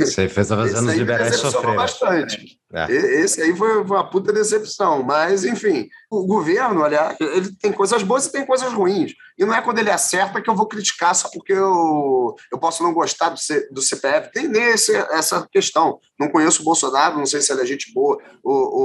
[0.00, 1.76] Isso aí fez os anos liberais sofrer.
[1.76, 2.58] bastante.
[2.72, 2.92] É.
[2.92, 5.02] Esse aí foi uma puta decepção.
[5.02, 9.12] Mas, enfim, o governo, olha, ele tem coisas boas e tem coisas ruins.
[9.38, 12.82] E não é quando ele acerta que eu vou criticar só porque eu, eu posso
[12.82, 14.30] não gostar do, C, do CPF.
[14.32, 15.98] Tem nesse, essa questão.
[16.18, 18.77] Não conheço o Bolsonaro, não sei se ele é gente boa ou,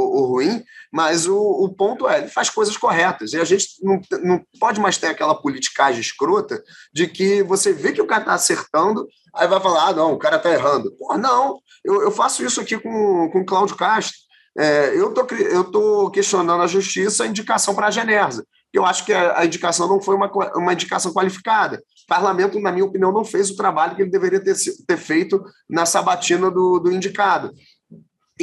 [0.94, 3.34] mas o, o, ponto é, ele faz coisas corretas.
[3.34, 6.64] E a gente não, não pode mais ter aquela politicagem escrota
[6.94, 10.20] de que você vê que o cara está acertando Aí vai falar, ah, não, o
[10.20, 10.92] cara está errando.
[10.92, 14.16] Pô, não, eu, eu faço isso aqui com, com o Cláudio Castro.
[14.56, 18.46] É, eu tô, eu tô questionando a justiça a indicação para a Genersa.
[18.72, 21.78] Eu acho que a, a, indicação não foi uma, uma indicação qualificada.
[21.78, 24.56] O parlamento, na minha opinião, não fez o trabalho que ele deveria ter,
[24.88, 27.52] ter feito na sabatina do, do indicado.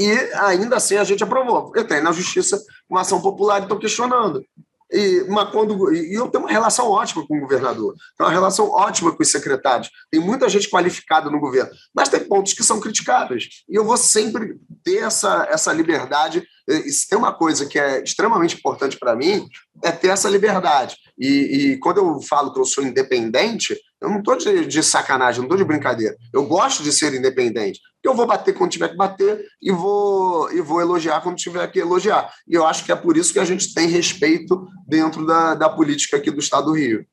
[0.01, 1.73] E ainda assim a gente aprovou.
[1.77, 2.59] Eu tenho na justiça
[2.89, 4.43] uma ação popular e estou questionando.
[4.91, 8.71] E, mas quando, e eu tenho uma relação ótima com o governador, tenho uma relação
[8.71, 9.91] ótima com os secretários.
[10.11, 13.45] Tem muita gente qualificada no governo, mas tem pontos que são criticáveis.
[13.69, 16.43] E eu vou sempre ter essa, essa liberdade.
[16.67, 19.47] E, se tem uma coisa que é extremamente importante para mim,
[19.85, 20.97] é ter essa liberdade.
[21.19, 25.41] E, e, quando eu falo que eu sou independente, eu não estou de, de, sacanagem,
[25.41, 26.17] não estou de brincadeira.
[26.33, 27.81] Eu gosto de ser independente.
[28.03, 31.79] Eu vou bater quando tiver que bater e vou, e vou elogiar quando tiver que
[31.79, 32.33] elogiar.
[32.49, 35.69] E eu acho que é por isso que a gente tem respeito dentro da, da
[35.69, 37.05] política aqui do Estado do Rio.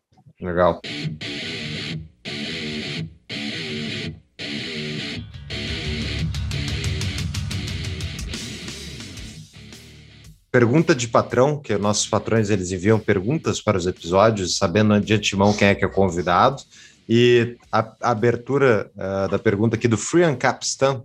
[0.41, 0.80] Legal.
[10.58, 15.54] Pergunta de patrão, que nossos patrões eles enviam perguntas para os episódios, sabendo de antemão
[15.54, 16.64] quem é que é convidado.
[17.08, 21.04] E a, a abertura uh, da pergunta aqui do Free Capistan.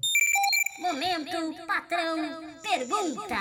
[0.81, 2.16] Momento, patrão,
[2.62, 3.37] pergunta.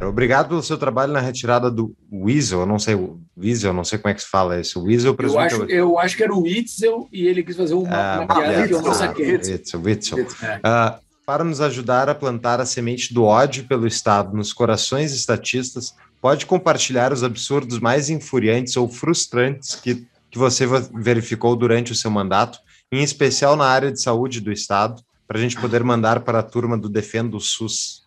[0.00, 2.60] Obrigado pelo seu trabalho na retirada do Weasel.
[2.60, 4.80] Eu não sei o Weasel, não sei como é que se fala isso.
[4.80, 8.26] Weasel, eu acho, eu acho que era o Witzel e ele quis fazer uma, uma
[8.28, 9.32] piada que eu não saquei.
[9.32, 10.18] Witzel, Witzel.
[10.20, 15.94] Uh, para nos ajudar a plantar a semente do ódio pelo Estado nos corações estatistas,
[16.20, 22.10] pode compartilhar os absurdos mais infuriantes ou frustrantes que, que você verificou durante o seu
[22.10, 22.58] mandato,
[22.92, 26.42] em especial na área de saúde do Estado, para a gente poder mandar para a
[26.42, 28.04] turma do Defendo o SUS.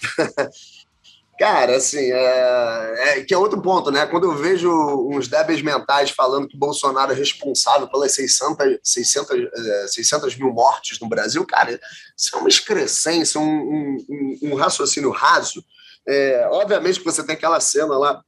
[1.38, 4.04] Cara, assim, é, é, que é outro ponto, né?
[4.06, 4.68] Quando eu vejo
[5.08, 9.48] uns débeis mentais falando que Bolsonaro é responsável pelas 600, 600,
[9.94, 11.78] 600 mil mortes no Brasil, cara,
[12.16, 15.64] isso é uma excrescência, um, um, um raciocínio raso.
[16.08, 18.20] É, obviamente que você tem aquela cena lá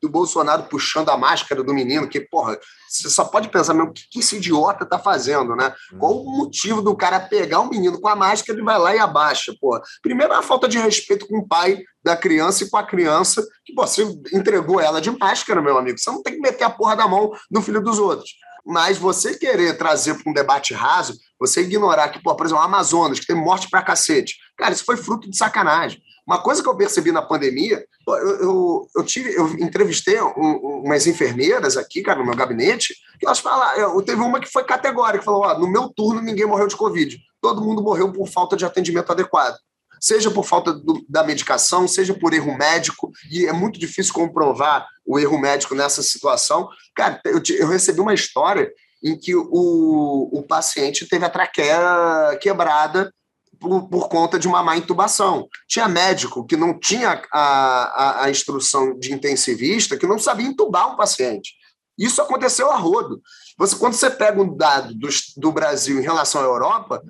[0.00, 2.58] do Bolsonaro puxando a máscara do menino, que, porra,
[2.88, 5.74] você só pode pensar, meu, o que, que esse idiota tá fazendo, né?
[5.98, 8.98] Qual o motivo do cara pegar o menino com a máscara e vai lá e
[8.98, 9.82] abaixa, porra?
[10.02, 13.74] Primeiro, a falta de respeito com o pai da criança e com a criança, que
[13.74, 14.02] pô, você
[14.32, 15.98] entregou ela de máscara, meu amigo.
[15.98, 18.30] Você não tem que meter a porra da mão no filho dos outros.
[18.64, 23.18] Mas você querer trazer para um debate raso, você ignorar que, pô, por exemplo, Amazonas,
[23.18, 24.36] que tem morte pra cacete.
[24.56, 26.02] Cara, isso foi fruto de sacanagem.
[26.28, 31.06] Uma coisa que eu percebi na pandemia, eu, eu, eu tive, eu entrevistei um, umas
[31.06, 35.44] enfermeiras aqui, cara, no meu gabinete, que elas falaram, teve uma que foi categórica, falou,
[35.44, 39.10] ó, no meu turno ninguém morreu de Covid, todo mundo morreu por falta de atendimento
[39.10, 39.56] adequado.
[39.98, 44.86] Seja por falta do, da medicação, seja por erro médico, e é muito difícil comprovar
[45.06, 46.68] o erro médico nessa situação.
[46.94, 48.70] Cara, eu, eu recebi uma história
[49.02, 53.10] em que o, o paciente teve a traqueia quebrada
[53.58, 55.48] por, por, conta de uma má intubação.
[55.66, 60.92] Tinha médico que não tinha a, a, a, instrução de intensivista, que não sabia intubar
[60.92, 61.54] um paciente.
[61.98, 63.20] Isso aconteceu a rodo.
[63.58, 67.02] Você, quando você pega um dado do, do Brasil em relação à Europa,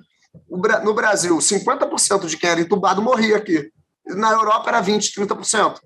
[0.83, 3.71] no Brasil, 50% de quem era intubado morria aqui.
[4.05, 5.79] Na Europa era 20%, 30%.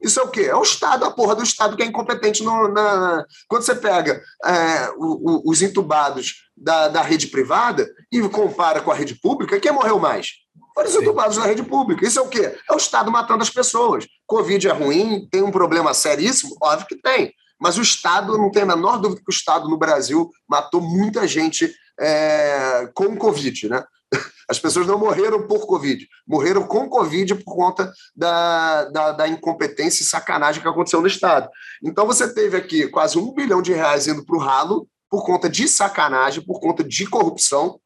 [0.00, 0.42] Isso é o quê?
[0.42, 3.24] É o Estado, a porra do Estado que é incompetente no, na.
[3.48, 8.90] Quando você pega é, o, o, os entubados da, da rede privada e compara com
[8.90, 10.28] a rede pública, quem morreu mais?
[10.74, 12.04] Foram os entubados da rede pública.
[12.04, 12.56] Isso é o quê?
[12.68, 14.06] É o Estado matando as pessoas.
[14.26, 16.56] Covid é ruim, tem um problema seríssimo?
[16.60, 17.32] Óbvio que tem.
[17.60, 21.26] Mas o Estado, não tem a menor dúvida que o Estado no Brasil matou muita
[21.28, 23.84] gente é, com Covid, né?
[24.50, 30.02] As pessoas não morreram por Covid, morreram com Covid por conta da, da, da, incompetência
[30.02, 31.48] e sacanagem que aconteceu no Estado.
[31.82, 35.48] Então você teve aqui quase um bilhão de reais indo para o ralo por conta
[35.48, 37.78] de sacanagem, por conta de corrupção,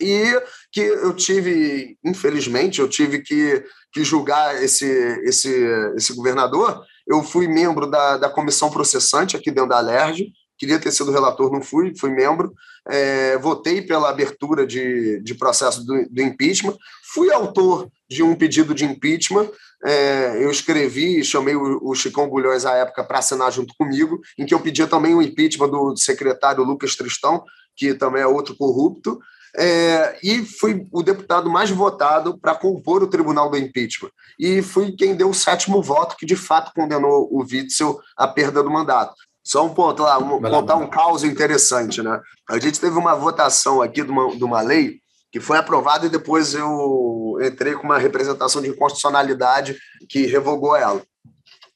[0.00, 0.24] e
[0.72, 3.62] que eu tive, infelizmente, eu tive que,
[3.92, 4.86] que julgar esse,
[5.24, 5.54] esse,
[5.94, 6.82] esse governador.
[7.06, 11.52] Eu fui membro da, da comissão processante aqui dentro da Alerj, queria ter sido relator,
[11.52, 12.54] não fui, fui membro,
[12.88, 16.74] é, votei pela abertura de, de processo do, do, impeachment,
[17.12, 19.50] fui autor de um pedido de impeachment,
[19.84, 24.46] é, eu escrevi, chamei o, o Chicão Bulhões à época para assinar junto comigo, em
[24.46, 27.44] que eu pedia também o impeachment do secretário Lucas Tristão,
[27.76, 29.18] que também é outro corrupto,
[29.56, 34.10] é, e fui o deputado mais votado para compor o tribunal do impeachment.
[34.38, 38.62] E fui quem deu o sétimo voto que de fato condenou o Witzel à perda
[38.62, 39.14] do mandato.
[39.42, 42.20] Só um ponto lá, um, contar um caos interessante, né?
[42.50, 44.98] A gente teve uma votação aqui de uma, de uma lei
[45.30, 49.76] que foi aprovada e depois eu entrei com uma representação de inconstitucionalidade
[50.08, 51.02] que revogou ela.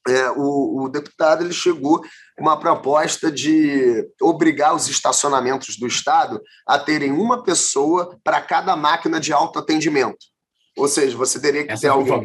[0.08, 6.40] É, o, o, deputado ele chegou com uma proposta de obrigar os estacionamentos do Estado
[6.66, 10.18] a terem uma pessoa para cada máquina de autoatendimento.
[10.76, 12.24] Ou seja, você teria que Essa ter alguém.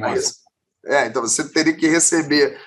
[0.86, 2.58] É, então você teria que receber.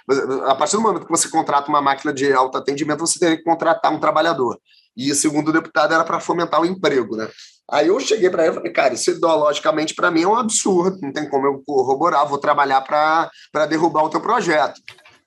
[0.46, 3.92] A partir do momento que você contrata uma máquina de autoatendimento, você teria que contratar
[3.92, 4.60] um trabalhador.
[4.96, 7.28] E, segundo o deputado, era para fomentar o emprego, né?
[7.70, 10.98] Aí eu cheguei para ele e falei, cara, isso ideologicamente para mim é um absurdo,
[11.02, 14.80] não tem como eu corroborar, vou trabalhar para derrubar o teu projeto.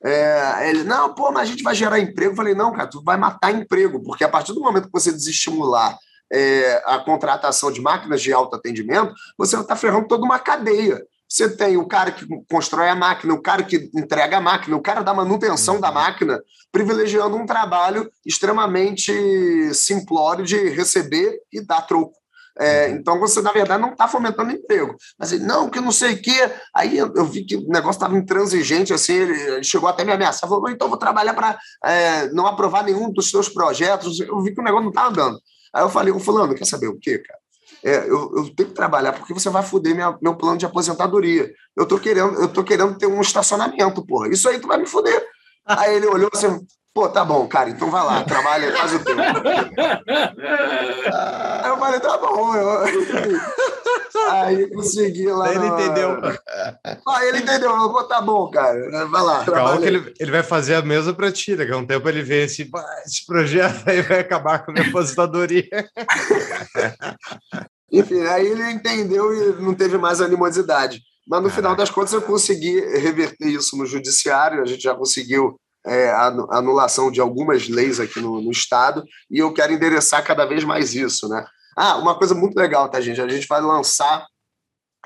[0.03, 2.31] É, ele, não, pô, mas a gente vai gerar emprego.
[2.31, 5.11] Eu falei, não, cara, tu vai matar emprego, porque a partir do momento que você
[5.11, 5.95] desestimular
[6.33, 10.99] é, a contratação de máquinas de autoatendimento, você está ferrando toda uma cadeia.
[11.31, 14.81] Você tem o cara que constrói a máquina, o cara que entrega a máquina, o
[14.81, 15.93] cara da manutenção da uhum.
[15.93, 16.43] máquina,
[16.73, 22.11] privilegiando um trabalho extremamente simplório de receber e dar troco.
[22.59, 22.95] É, uhum.
[22.95, 24.93] então você, na verdade, não está fomentando emprego.
[25.17, 26.51] Mas ele, não, que não sei o quê.
[26.75, 30.49] Aí eu, eu vi que o negócio estava intransigente, assim, ele chegou até me ameaçar.
[30.49, 34.19] Falou, então vou trabalhar para é, não aprovar nenhum dos seus projetos.
[34.19, 35.39] Eu vi que o negócio não estava andando.
[35.73, 37.40] Aí eu falei, o fulano, quer saber o quê, cara?
[37.83, 41.51] É, eu, eu, tenho que trabalhar porque você vai foder minha, meu plano de aposentadoria.
[41.75, 44.29] Eu tô querendo, eu tô querendo ter um estacionamento, porra.
[44.29, 45.25] Isso aí tu vai me foder.
[45.65, 46.59] Aí ele olhou assim,
[46.93, 49.15] pô, tá bom, cara, então vai lá, trabalha, faz o teu.
[49.19, 49.27] Aí
[51.69, 52.55] eu falei, tá bom.
[52.55, 52.81] Eu...
[54.29, 55.47] Aí consegui lá.
[55.47, 55.79] Aí ele no...
[55.79, 56.17] entendeu.
[57.07, 57.71] Aí ele entendeu.
[57.71, 59.07] Eu vou, tá bom, cara.
[59.07, 59.45] Vai lá.
[59.45, 61.55] Calma que ele, ele vai fazer a mesma pra ti.
[61.55, 62.69] Daqui a um tempo ele vê esse,
[63.05, 65.67] esse projeto aí vai acabar com a minha aposentadoria.
[67.91, 71.01] Enfim, aí ele entendeu e não teve mais animosidade.
[71.27, 75.59] Mas no final das contas eu consegui reverter isso no judiciário, a gente já conseguiu
[75.85, 80.45] é, a anulação de algumas leis aqui no, no, Estado e eu quero endereçar cada
[80.45, 81.27] vez mais isso.
[81.27, 81.45] Né?
[81.75, 83.21] Ah, uma coisa muito legal, tá, gente?
[83.21, 84.25] A gente vai lançar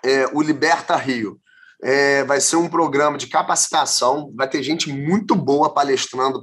[0.03, 1.39] é, o Liberta Rio.
[1.84, 6.41] É, vai ser um programa de capacitação, vai ter gente muito boa palestrando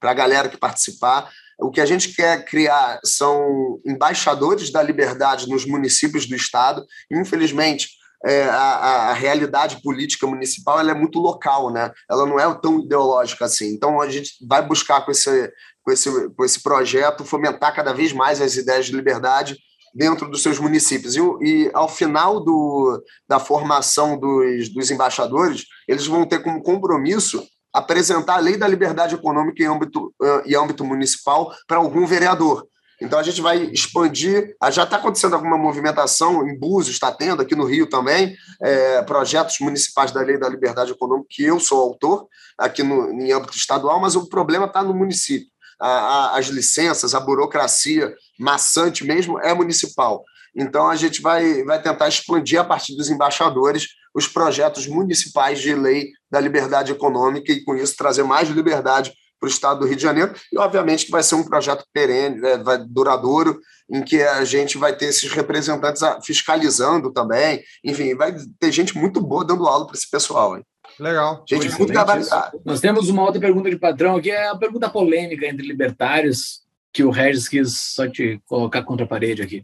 [0.00, 1.30] para a galera que participar.
[1.60, 6.84] O que a gente quer criar são embaixadores da liberdade nos municípios do estado.
[7.10, 11.92] Infelizmente, é, a, a, realidade política municipal ela é muito local, né?
[12.10, 13.68] Ela não é tão ideológica assim.
[13.72, 18.12] Então a gente vai buscar com esse, com esse, com esse projeto fomentar cada vez
[18.12, 19.56] mais as ideias de liberdade
[19.94, 21.16] dentro dos seus municípios.
[21.16, 27.46] E, e ao final do, da formação dos, dos embaixadores, eles vão ter como compromisso
[27.72, 30.12] apresentar a lei da liberdade econômica em âmbito,
[30.44, 32.66] em âmbito municipal para algum vereador.
[33.00, 34.56] Então a gente vai expandir.
[34.60, 39.02] Ah, já está acontecendo alguma movimentação em Búzios, está tendo aqui no Rio também, é,
[39.02, 42.26] projetos municipais da Lei da Liberdade Econômica, que eu sou autor,
[42.56, 45.48] aqui no, em âmbito estadual, mas o problema está no município.
[45.80, 50.24] A, a, as licenças, a burocracia maçante mesmo é municipal.
[50.56, 55.72] Então a gente vai, vai tentar expandir a partir dos embaixadores os projetos municipais de
[55.74, 59.96] lei da liberdade econômica e, com isso, trazer mais liberdade para o estado do Rio
[59.96, 60.34] de Janeiro.
[60.52, 63.60] E, obviamente, que vai ser um projeto perene, né, vai, duradouro,
[63.90, 67.62] em que a gente vai ter esses representantes fiscalizando também.
[67.84, 70.56] Enfim, vai ter gente muito boa dando aula para esse pessoal.
[70.56, 70.64] Hein?
[70.98, 71.44] Legal.
[71.48, 72.58] Gente muito gabaritada.
[72.64, 76.62] Nós temos uma outra pergunta de padrão que é a pergunta polêmica entre libertários,
[76.92, 79.60] que o Regis quis só te colocar contra a parede aqui.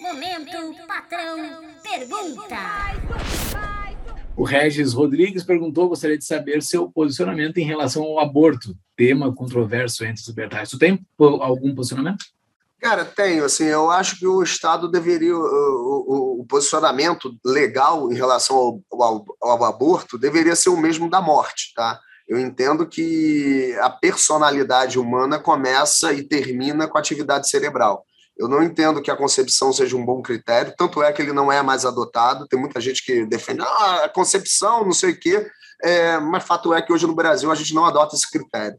[0.00, 1.36] Momento, patrão,
[1.82, 3.67] pergunta.
[4.38, 10.04] O Regis Rodrigues perguntou: gostaria de saber seu posicionamento em relação ao aborto, tema controverso
[10.04, 10.70] entre os libertários.
[10.70, 12.24] Tu tem algum posicionamento?
[12.80, 13.44] Cara, tenho.
[13.44, 15.36] Assim, eu acho que o Estado deveria.
[15.36, 21.10] O, o, o posicionamento legal em relação ao, ao, ao, aborto deveria ser o mesmo
[21.10, 21.98] da morte, tá?
[22.28, 28.04] Eu entendo que a personalidade humana começa e termina com a atividade cerebral.
[28.38, 31.50] Eu não entendo que a concepção seja um bom critério, tanto é que ele não
[31.50, 32.46] é mais adotado.
[32.46, 35.50] Tem muita gente que defende ah, a concepção, não sei o quê,
[35.82, 38.78] é, mas fato é que hoje no Brasil a gente não adota esse critério.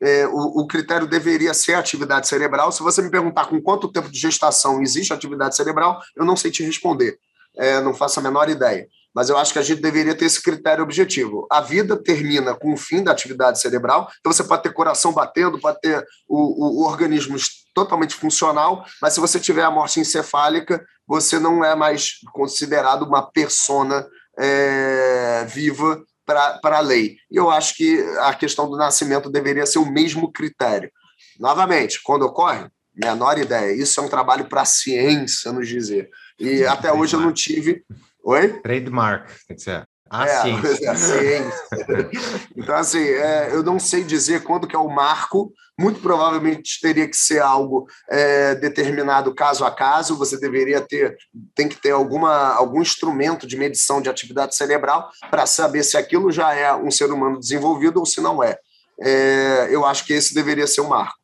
[0.00, 2.72] É, o, o, critério deveria ser atividade cerebral.
[2.72, 6.50] Se você me perguntar com quanto tempo de gestação existe atividade cerebral, eu não sei
[6.50, 7.18] te responder.
[7.56, 10.42] É, não faço a menor ideia mas eu acho que a gente deveria ter esse
[10.42, 11.46] critério objetivo.
[11.50, 15.60] A vida termina com o fim da atividade cerebral, então você pode ter coração batendo,
[15.60, 17.36] pode ter o, o organismo
[17.72, 23.30] totalmente funcional, mas se você tiver a morte encefálica, você não é mais considerado uma
[23.30, 24.06] persona
[24.38, 27.16] é, viva para a lei.
[27.30, 30.90] E eu acho que a questão do nascimento deveria ser o mesmo critério.
[31.38, 33.72] Novamente, quando ocorre, menor ideia.
[33.72, 36.08] Isso é um trabalho para a ciência nos dizer.
[36.38, 37.84] E até hoje eu não tive
[38.24, 38.60] Oi?
[38.60, 39.86] Trademark, tem que ser.
[40.10, 40.90] A é, ciência.
[40.90, 42.10] A ciência.
[42.56, 47.08] então, assim, é, eu não sei dizer quando que é o marco, muito provavelmente teria
[47.08, 51.16] que ser algo é, determinado caso a caso, você deveria ter,
[51.54, 56.30] tem que ter alguma, algum instrumento de medição de atividade cerebral para saber se aquilo
[56.30, 58.56] já é um ser humano desenvolvido ou se não é.
[59.00, 61.23] é eu acho que esse deveria ser o marco.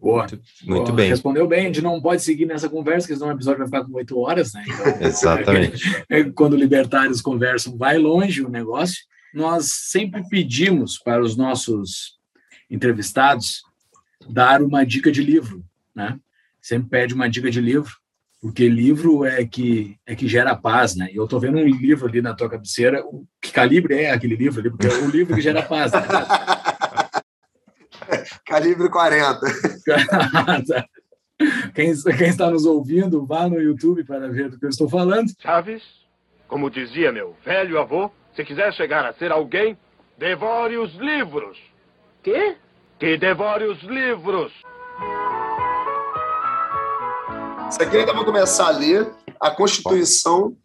[0.00, 0.20] Boa.
[0.20, 0.96] Muito, muito Boa.
[0.96, 1.08] bem.
[1.08, 1.60] Respondeu bem.
[1.60, 4.18] A gente não pode seguir nessa conversa, porque senão o episódio vai ficar com oito
[4.18, 4.64] horas, né?
[4.66, 6.04] Então, Exatamente.
[6.08, 8.96] É, quando libertários conversam, vai longe o negócio.
[9.34, 12.16] Nós sempre pedimos para os nossos
[12.70, 13.62] entrevistados
[14.28, 15.64] dar uma dica de livro,
[15.94, 16.18] né?
[16.60, 17.92] Sempre pede uma dica de livro.
[18.40, 21.08] porque livro é que é que gera paz, né?
[21.12, 24.36] E eu tô vendo um livro ali na tua cabeceira, o que calibre é aquele
[24.36, 25.92] livro ali, porque é o livro que gera paz.
[25.92, 26.00] Né?
[28.46, 29.40] calibre 40.
[31.74, 35.30] quem, quem está nos ouvindo, vá no YouTube para ver do que eu estou falando.
[35.40, 35.82] Chaves,
[36.48, 39.76] como dizia meu velho avô, se quiser chegar a ser alguém,
[40.16, 41.58] devore os livros.
[42.22, 42.56] Quê?
[42.98, 44.52] Que devore os livros.
[47.68, 50.56] Isso aqui ainda vou começar a ler a Constituição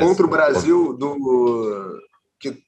[0.00, 2.00] contra o Brasil, do,
[2.40, 2.58] que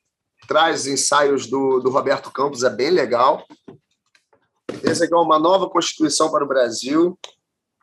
[0.47, 3.44] traz ensaios do, do Roberto Campos, é bem legal.
[4.82, 7.19] Esse aqui é uma nova Constituição para o Brasil.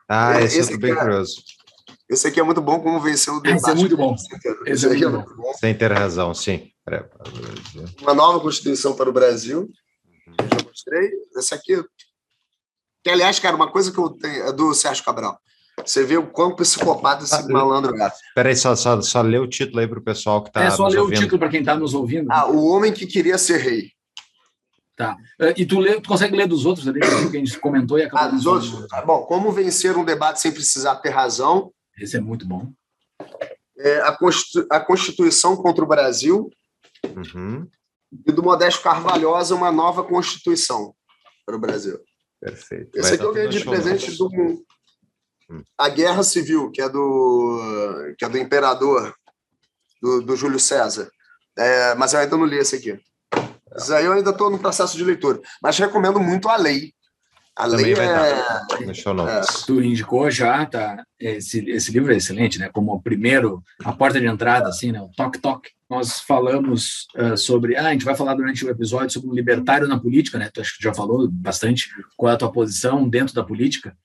[0.08, 1.36] Ah, esse, esse eu bem é, curioso.
[2.08, 3.62] Esse aqui é muito bom, como venceu o debate.
[3.62, 4.14] Esse é muito bom.
[4.66, 5.52] Esse, aqui é muito bom.
[5.54, 6.70] Sem ter razão, sim.
[8.00, 9.68] Uma nova Constituição para o Brasil.
[10.40, 11.10] Já mostrei.
[11.36, 11.82] Esse aqui.
[13.02, 15.38] Que, aliás, cara, uma coisa que eu tenho é do Sérgio Cabral.
[15.84, 18.12] Você vê o quão psicopata esse ah, malandro é.
[18.34, 20.62] Peraí, só, só, só lê o título aí para o pessoal que está.
[20.62, 22.28] É só ler o título para quem está nos ouvindo.
[22.30, 23.95] Ah, O Homem que Queria Ser Rei.
[24.96, 25.14] Tá.
[25.38, 28.02] Eh, e tu, lê, tu consegue ler dos outros ali, que a gente comentou e
[28.02, 28.28] acabou.
[28.28, 28.86] Ah, dos outros?
[28.90, 31.70] Ah, bom, como vencer um debate sem precisar ter razão.
[31.98, 32.72] Esse é muito bom.
[33.78, 36.50] É, a, Constitu a Constituição contra o Brasil.
[37.04, 37.68] Uhum.
[38.26, 40.94] E do Modesto Carvalhosa, uma nova Constituição
[41.44, 42.00] para o Brasil.
[42.40, 42.98] Perfeito.
[42.98, 45.62] Esse aqui eu ganhei de presente do hum.
[45.76, 49.14] A Guerra Civil, que é do, que é do Imperador,
[50.00, 51.10] do, do Júlio César.
[51.58, 52.98] É, mas eu ainda não li esse aqui.
[53.76, 55.40] Isso aí eu ainda estou no processo de leitura.
[55.62, 56.92] Mas recomendo muito a lei.
[57.56, 58.04] A Também lei é...
[58.04, 59.40] é...
[59.64, 61.02] Tu indicou já, tá?
[61.18, 62.68] Esse, esse livro é excelente, né?
[62.68, 65.00] Como o primeiro, a porta de entrada, assim, né?
[65.00, 65.70] O toque toque.
[65.88, 67.76] Nós falamos uh, sobre.
[67.76, 70.50] Ah, a gente vai falar durante o episódio sobre o libertário na política, né?
[70.52, 73.96] Tu acho que já falou bastante qual é a tua posição dentro da política.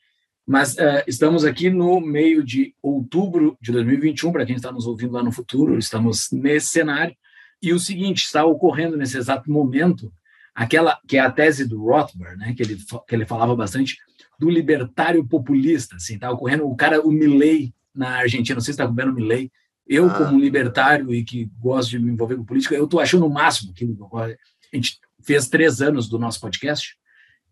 [0.47, 5.13] Mas uh, estamos aqui no meio de outubro de 2021, para quem está nos ouvindo
[5.13, 7.15] lá no futuro, estamos nesse cenário.
[7.61, 10.11] E o seguinte, está ocorrendo nesse exato momento
[10.53, 12.77] aquela que é a tese do Rothbard, né, que ele
[13.07, 13.97] que ele falava bastante
[14.39, 18.81] do libertário populista, assim, tá ocorrendo o cara o Milley na Argentina, não sei se
[18.81, 19.51] está vendo o Milley.
[19.87, 20.13] Eu ah.
[20.13, 23.73] como libertário e que gosto de me envolver com política, eu estou achando o máximo
[23.73, 23.85] que
[24.15, 26.95] a gente fez três anos do nosso podcast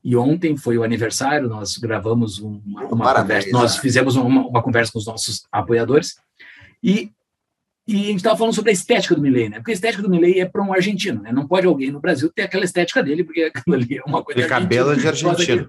[0.03, 4.63] e ontem foi o aniversário, nós gravamos uma, uma Parabéns, conversa, nós fizemos uma, uma,
[4.63, 6.15] conversa com os nossos apoiadores
[6.81, 7.11] e
[7.89, 9.57] e a gente estava falando sobre a estética do Milley, né?
[9.57, 11.31] Porque a estética do Milley é para um argentino, né?
[11.31, 14.39] Não pode alguém no Brasil ter aquela estética dele, porque aquilo ali é uma coisa.
[14.39, 15.67] Tem cabelo de argentino.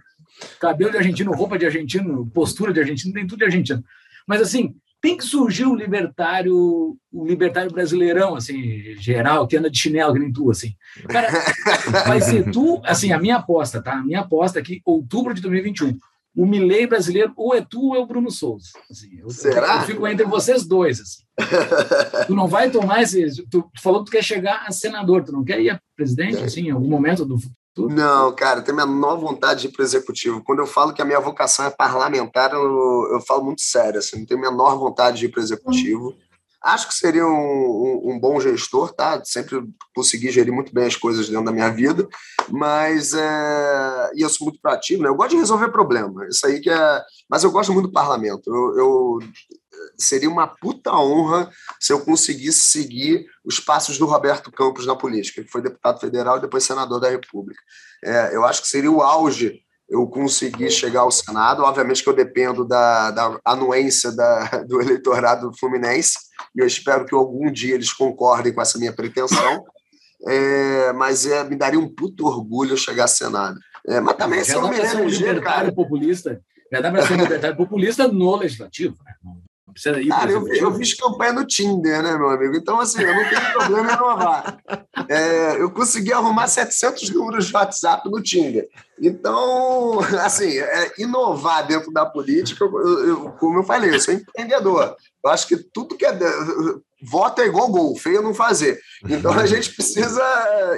[0.61, 3.83] Cabelo de argentino, roupa de argentino, postura de argentino, tem tudo de argentino.
[4.27, 9.79] Mas assim, tem que surgir o libertário, o libertário brasileirão, assim, geral, que anda de
[9.79, 10.75] chinelo, que nem tu, assim.
[11.09, 11.31] Cara,
[12.07, 13.95] vai ser tu, assim, a minha aposta, tá?
[13.95, 15.99] A minha aposta é que outubro de 2021
[16.37, 18.71] o Milley brasileiro, ou é tu ou é o Bruno Souza.
[18.91, 19.77] Assim, eu, Será?
[19.77, 21.01] Eu, fico entre vocês dois.
[21.01, 21.23] Assim.
[22.27, 23.45] tu não vai tomar esse.
[23.49, 26.45] Tu, falou que tu quer chegar a senador, tu não quer ir a presidente, é.
[26.45, 27.95] assim, em algum momento do futuro?
[27.95, 30.43] Não, cara, tenho a menor vontade de ir para o executivo.
[30.43, 34.19] Quando eu falo que a minha vocação é parlamentar, eu, eu falo muito sério, assim,
[34.19, 36.11] não tenho a menor vontade de ir para o executivo.
[36.11, 36.30] Hum.
[36.63, 39.23] Acho que seria um, um, um, bom gestor, tá?
[39.25, 42.07] Sempre consegui gerir muito bem as coisas dentro da minha vida,
[42.51, 45.09] mas é, e eu sou muito proativo, né?
[45.09, 47.03] Eu gosto de resolver problema, isso aí que é.
[47.29, 48.55] Mas eu gosto muito do parlamento.
[48.55, 49.19] Eu, eu
[49.99, 55.43] seria uma puta honra se eu conseguisse seguir os passos do Roberto Campos na política,
[55.43, 57.61] que foi deputado federal e depois senador da República.
[58.05, 61.63] É, eu acho que seria o auge eu conseguir chegar ao Senado.
[61.63, 66.17] Obviamente que eu dependo da, da anuência da, do eleitorado fluminense,
[66.55, 69.65] e eu espero que algum dia eles concordem com essa minha pretensão.
[70.27, 73.59] É, mas é, me daria um puto orgulho chegar ao Senado.
[73.87, 76.41] É, mas também já dá para ser um libertário populista.
[76.73, 78.97] Já dá para ser um libertário populista no legislativo.
[79.81, 82.55] Precisa ir Cara, eu, eu, fiz campanha no Tinder, né, meu amigo?
[82.55, 84.59] Então, assim, eu não tenho problema em inovar.
[85.09, 88.69] É, eu consegui arrumar 700 números de WhatsApp no Tinder.
[89.01, 94.95] Então, assim, é, inovar dentro da política, eu, eu, como eu falei, eu sou empreendedor.
[95.25, 96.19] Eu acho que tudo que é.
[97.03, 98.79] Voto é igual gol, feio não fazer.
[99.09, 100.23] Então a gente precisa.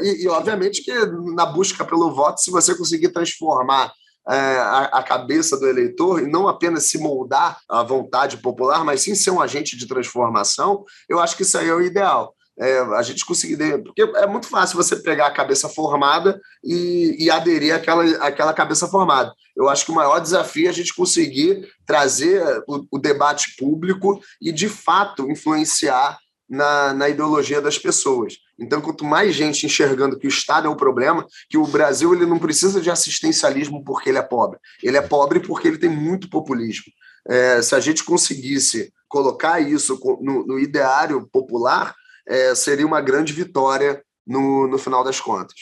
[0.03, 0.93] E, e obviamente que
[1.35, 3.93] na busca pelo voto, se você conseguir transformar é,
[4.27, 9.15] a, a, cabeça do eleitor e não apenas se moldar à vontade popular, mas sim
[9.15, 12.35] ser um agente de transformação, eu acho que isso aí é o ideal.
[12.59, 13.57] É, a gente conseguir.
[13.83, 18.87] Porque é muito fácil você pegar a cabeça formada e, e aderir àquela, àquela cabeça
[18.87, 19.33] formada.
[19.57, 24.21] Eu acho que o maior desafio é a gente conseguir trazer o, o debate público
[24.41, 26.19] e, de fato, influenciar
[26.49, 28.35] na, na ideologia das pessoas.
[28.63, 32.27] Então, quanto mais gente enxergando que o Estado é o problema, que o Brasil ele
[32.27, 34.59] não precisa de assistencialismo porque ele é pobre.
[34.83, 36.85] Ele é pobre porque ele tem muito populismo.
[37.29, 41.95] é, se a gente conseguisse colocar isso no, no ideário popular,
[42.27, 45.55] é, seria uma grande vitória no, no final das contas.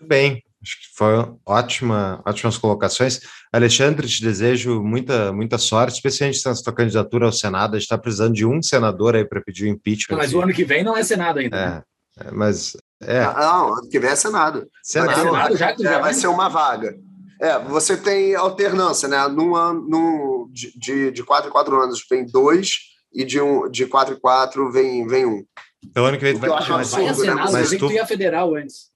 [0.00, 1.12] Bem, acho que foi
[1.44, 3.20] ótima, ótimas colocações.
[3.52, 7.74] Alexandre, te desejo muita, muita sorte, especialmente na sua candidatura ao Senado.
[7.74, 10.16] A gente está precisando de um senador aí para pedir o impeachment.
[10.16, 11.56] Mas o ano que vem não é Senado ainda.
[11.56, 11.82] É, né?
[12.18, 13.20] É, mas é.
[13.20, 14.68] Ah, não, ano que vem é Senado.
[14.82, 15.14] Senado.
[15.14, 16.96] Vai, Senado já, já é, vai ser uma vaga.
[17.40, 19.26] É, você tem alternância, né?
[19.28, 23.68] Num ano, num, de, de, de quatro em quatro anos vem dois, e de, um,
[23.68, 25.44] de quatro em quatro vem, vem um.
[25.84, 27.32] Então, ano que vem eu vai, acho mas, Vai a absurdo, né?
[27.34, 28.92] Senado, Mas tu- que tu ia federal antes.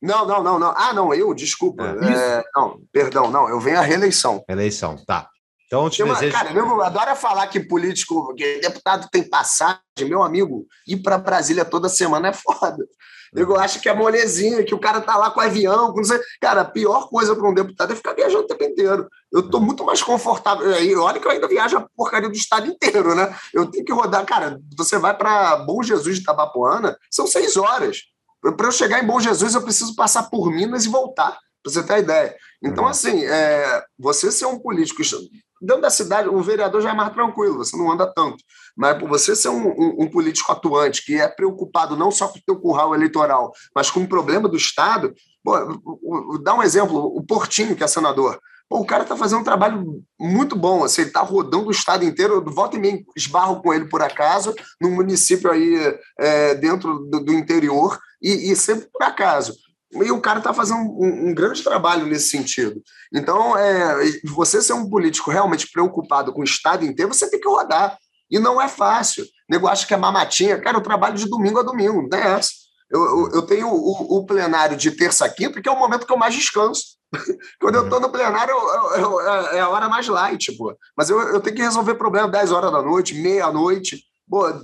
[0.00, 0.74] Não, não, não, não.
[0.76, 1.96] Ah, não, eu, desculpa.
[2.02, 2.38] É.
[2.38, 4.44] É, não, perdão, não, eu venho à reeleição.
[4.48, 5.28] eleição, tá.
[5.68, 6.32] Então, eu te uma- desejo.
[6.32, 11.62] cara, nego adora falar que político, que deputado tem passagem, meu amigo, ir para Brasília
[11.64, 12.84] toda semana é foda.
[13.34, 16.18] Nego acha que é molezinha, que o cara tá lá com avião, com não sei.
[16.40, 19.06] Cara, a pior coisa para um deputado é ficar viajando o tempo inteiro.
[19.30, 20.72] Eu tô muito mais confortável.
[20.82, 23.36] E olha que eu ainda viajo a porcaria do estado inteiro, né?
[23.52, 24.24] Eu tenho que rodar.
[24.24, 27.98] Cara, você vai para Bom Jesus de Tabapuana, são seis horas.
[28.40, 31.32] Para eu chegar em Bom Jesus, eu preciso passar por Minas e voltar,
[31.62, 32.36] para você ter a ideia.
[32.64, 32.90] Então, Uhum.
[32.90, 35.02] assim, é, você ser um político
[35.60, 38.36] dentro da cidade, o vereador já é mais tranquilo, você não anda tanto.
[38.76, 42.38] Mas por você ser um, um- um político atuante que é preocupado não só com
[42.38, 45.12] o teu curral eleitoral, mas com o problema do Estado,
[45.42, 48.38] pô, dá um exemplo, o Portinho, que é senador.
[48.68, 52.04] Pô, o cara está fazendo um trabalho muito bom, assim, ele está rodando o estado
[52.04, 57.24] inteiro, volta e meia esbarro com ele por acaso, num município aí é, dentro do,
[57.24, 59.54] do interior, e, e sempre por acaso.
[59.92, 62.82] E o cara está fazendo um, um grande trabalho nesse sentido.
[63.12, 67.48] Então, é, você ser um político realmente preocupado com o estado inteiro, você tem que
[67.48, 67.96] rodar.
[68.30, 69.24] E não é fácil.
[69.24, 70.60] O nego acha que é mamatinha.
[70.60, 72.50] Cara, eu trabalho de domingo a domingo, não é essa.
[72.90, 76.06] Eu, eu, eu tenho o, o plenário de terça a quinta, que é o momento
[76.06, 76.82] que eu mais descanso.
[77.60, 80.74] Quando eu estou no plenário, eu- eu- é a hora mais light, pô.
[80.96, 84.02] Mas eu, eu tenho que resolver problema 10 horas da noite, meia-noite.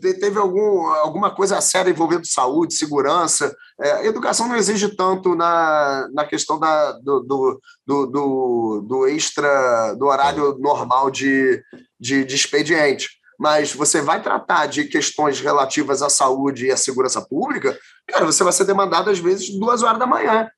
[0.00, 3.54] Te- teve algum, alguma coisa séria envolvendo saúde, segurança.
[3.80, 9.94] É, educação não exige tanto na, na questão da, do, do, do, do, do extra,
[9.94, 11.62] do horário normal de,
[11.98, 13.08] de, de expediente.
[13.38, 17.76] Mas você vai tratar de questões relativas à saúde e à segurança pública,
[18.06, 20.48] cara, você vai ser demandado às vezes duas horas da manhã.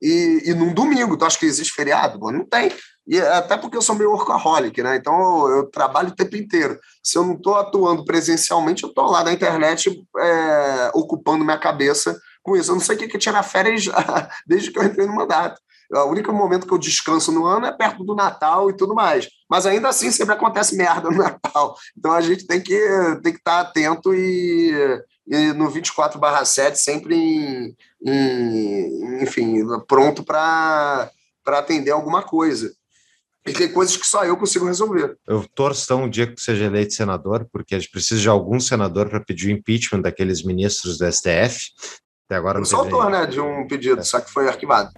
[0.00, 2.18] E, e num domingo, tu acha que existe feriado?
[2.18, 2.72] Bom, não tem.
[3.06, 4.96] E é até porque eu sou meio workaholic, né?
[4.96, 6.78] Então eu, trabalho o tempo inteiro.
[7.02, 12.18] Se eu não estou atuando presencialmente, eu estou lá na internet é, ocupando minha cabeça
[12.42, 12.70] com isso.
[12.70, 13.84] Eu não sei o que é tirar férias
[14.46, 15.60] desde que eu entrei no mandato.
[15.92, 19.28] O único momento que eu descanso no ano é perto do Natal e tudo mais.
[19.50, 21.76] Mas ainda assim sempre acontece merda no Natal.
[21.98, 22.78] Então a gente tem que
[23.24, 31.10] tem que estar atento e, e no 24/7 sempre em, em- enfim, pronto para
[31.46, 32.72] atender alguma coisa.
[33.46, 35.16] E tem coisas que só eu consigo resolver.
[35.26, 38.60] Eu torço então um dia que seja eleito senador, porque a gente precisa de algum
[38.60, 41.70] senador para pedir o impeachment daqueles ministros do STF.
[42.26, 44.90] Até agora Eu não sou teve autor né, de um pedido, só que foi arquivado.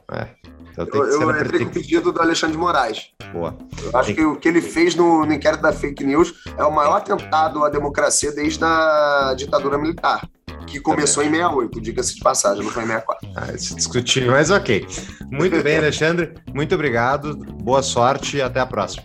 [0.72, 3.10] Então tem Eu, que ser eu entrei com o pedido do Alexandre de Moraes.
[3.32, 3.56] Boa.
[3.82, 6.74] Eu acho que o que ele fez no, no inquérito da fake news é o
[6.74, 10.28] maior atentado à democracia desde a ditadura militar,
[10.66, 13.28] que começou em 68, diga-se de passagem, não foi em 64.
[13.36, 14.86] Ah, se discutir, mas ok.
[15.30, 16.34] Muito bem, Alexandre.
[16.54, 17.36] Muito obrigado.
[17.36, 19.04] Boa sorte e até a próxima.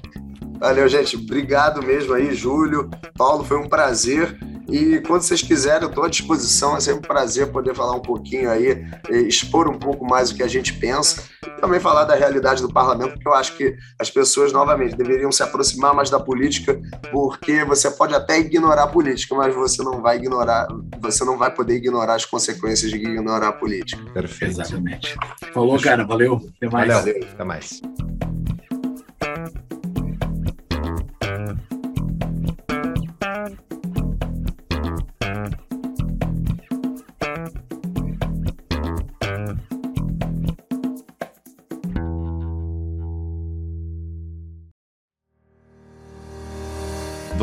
[0.60, 1.16] Valeu, gente.
[1.16, 2.90] Obrigado mesmo aí, Júlio.
[3.16, 4.38] Paulo, foi um prazer.
[4.70, 6.76] E quando vocês quiserem, eu estou à disposição.
[6.76, 10.36] É sempre um prazer poder falar um pouquinho aí, eh, expor um pouco mais o
[10.36, 11.24] que a gente pensa.
[11.46, 15.32] E também falar da realidade do parlamento, porque eu acho que as pessoas, novamente, deveriam
[15.32, 16.80] se aproximar mais da política,
[17.12, 20.68] porque você pode até ignorar a política, mas você não vai ignorar,
[21.00, 24.04] você não vai poder ignorar as consequências de ignorar a política.
[24.12, 24.52] Perfeito.
[24.52, 25.16] Exatamente.
[25.54, 26.06] Falou, cara.
[26.06, 26.42] Valeu.
[26.58, 26.94] Até mais.
[26.94, 27.16] Valeu.
[27.34, 27.82] Até mais.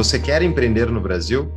[0.05, 1.51] Você quer empreender no Brasil?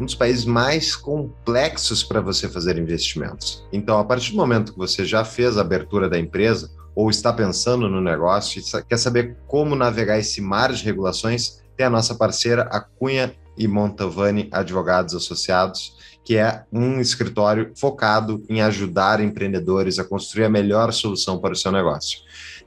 [0.00, 3.64] Um dos países mais complexos para você fazer investimentos.
[3.72, 7.32] Então, a partir do momento que você já fez a abertura da empresa ou está
[7.32, 12.16] pensando no negócio e quer saber como navegar esse mar de regulações, tem a nossa
[12.16, 20.00] parceira, a Cunha e Montavani Advogados Associados, que é um escritório focado em ajudar empreendedores
[20.00, 22.18] a construir a melhor solução para o seu negócio.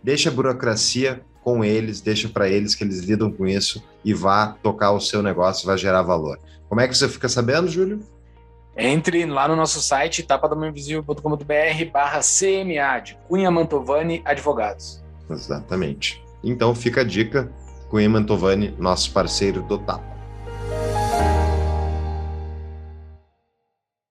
[0.01, 4.55] Deixa a burocracia com eles, deixa para eles que eles lidam com isso e vá
[4.61, 6.39] tocar o seu negócio, vai gerar valor.
[6.69, 7.99] Como é que você fica sabendo, Júlio?
[8.77, 15.03] Entre lá no nosso site tapadamainvisível.com.br barra CMA de Cunha Mantovani Advogados.
[15.29, 16.23] Exatamente.
[16.43, 17.51] Então fica a dica,
[17.89, 20.11] com Eman Tovani, nosso parceiro do Tapa.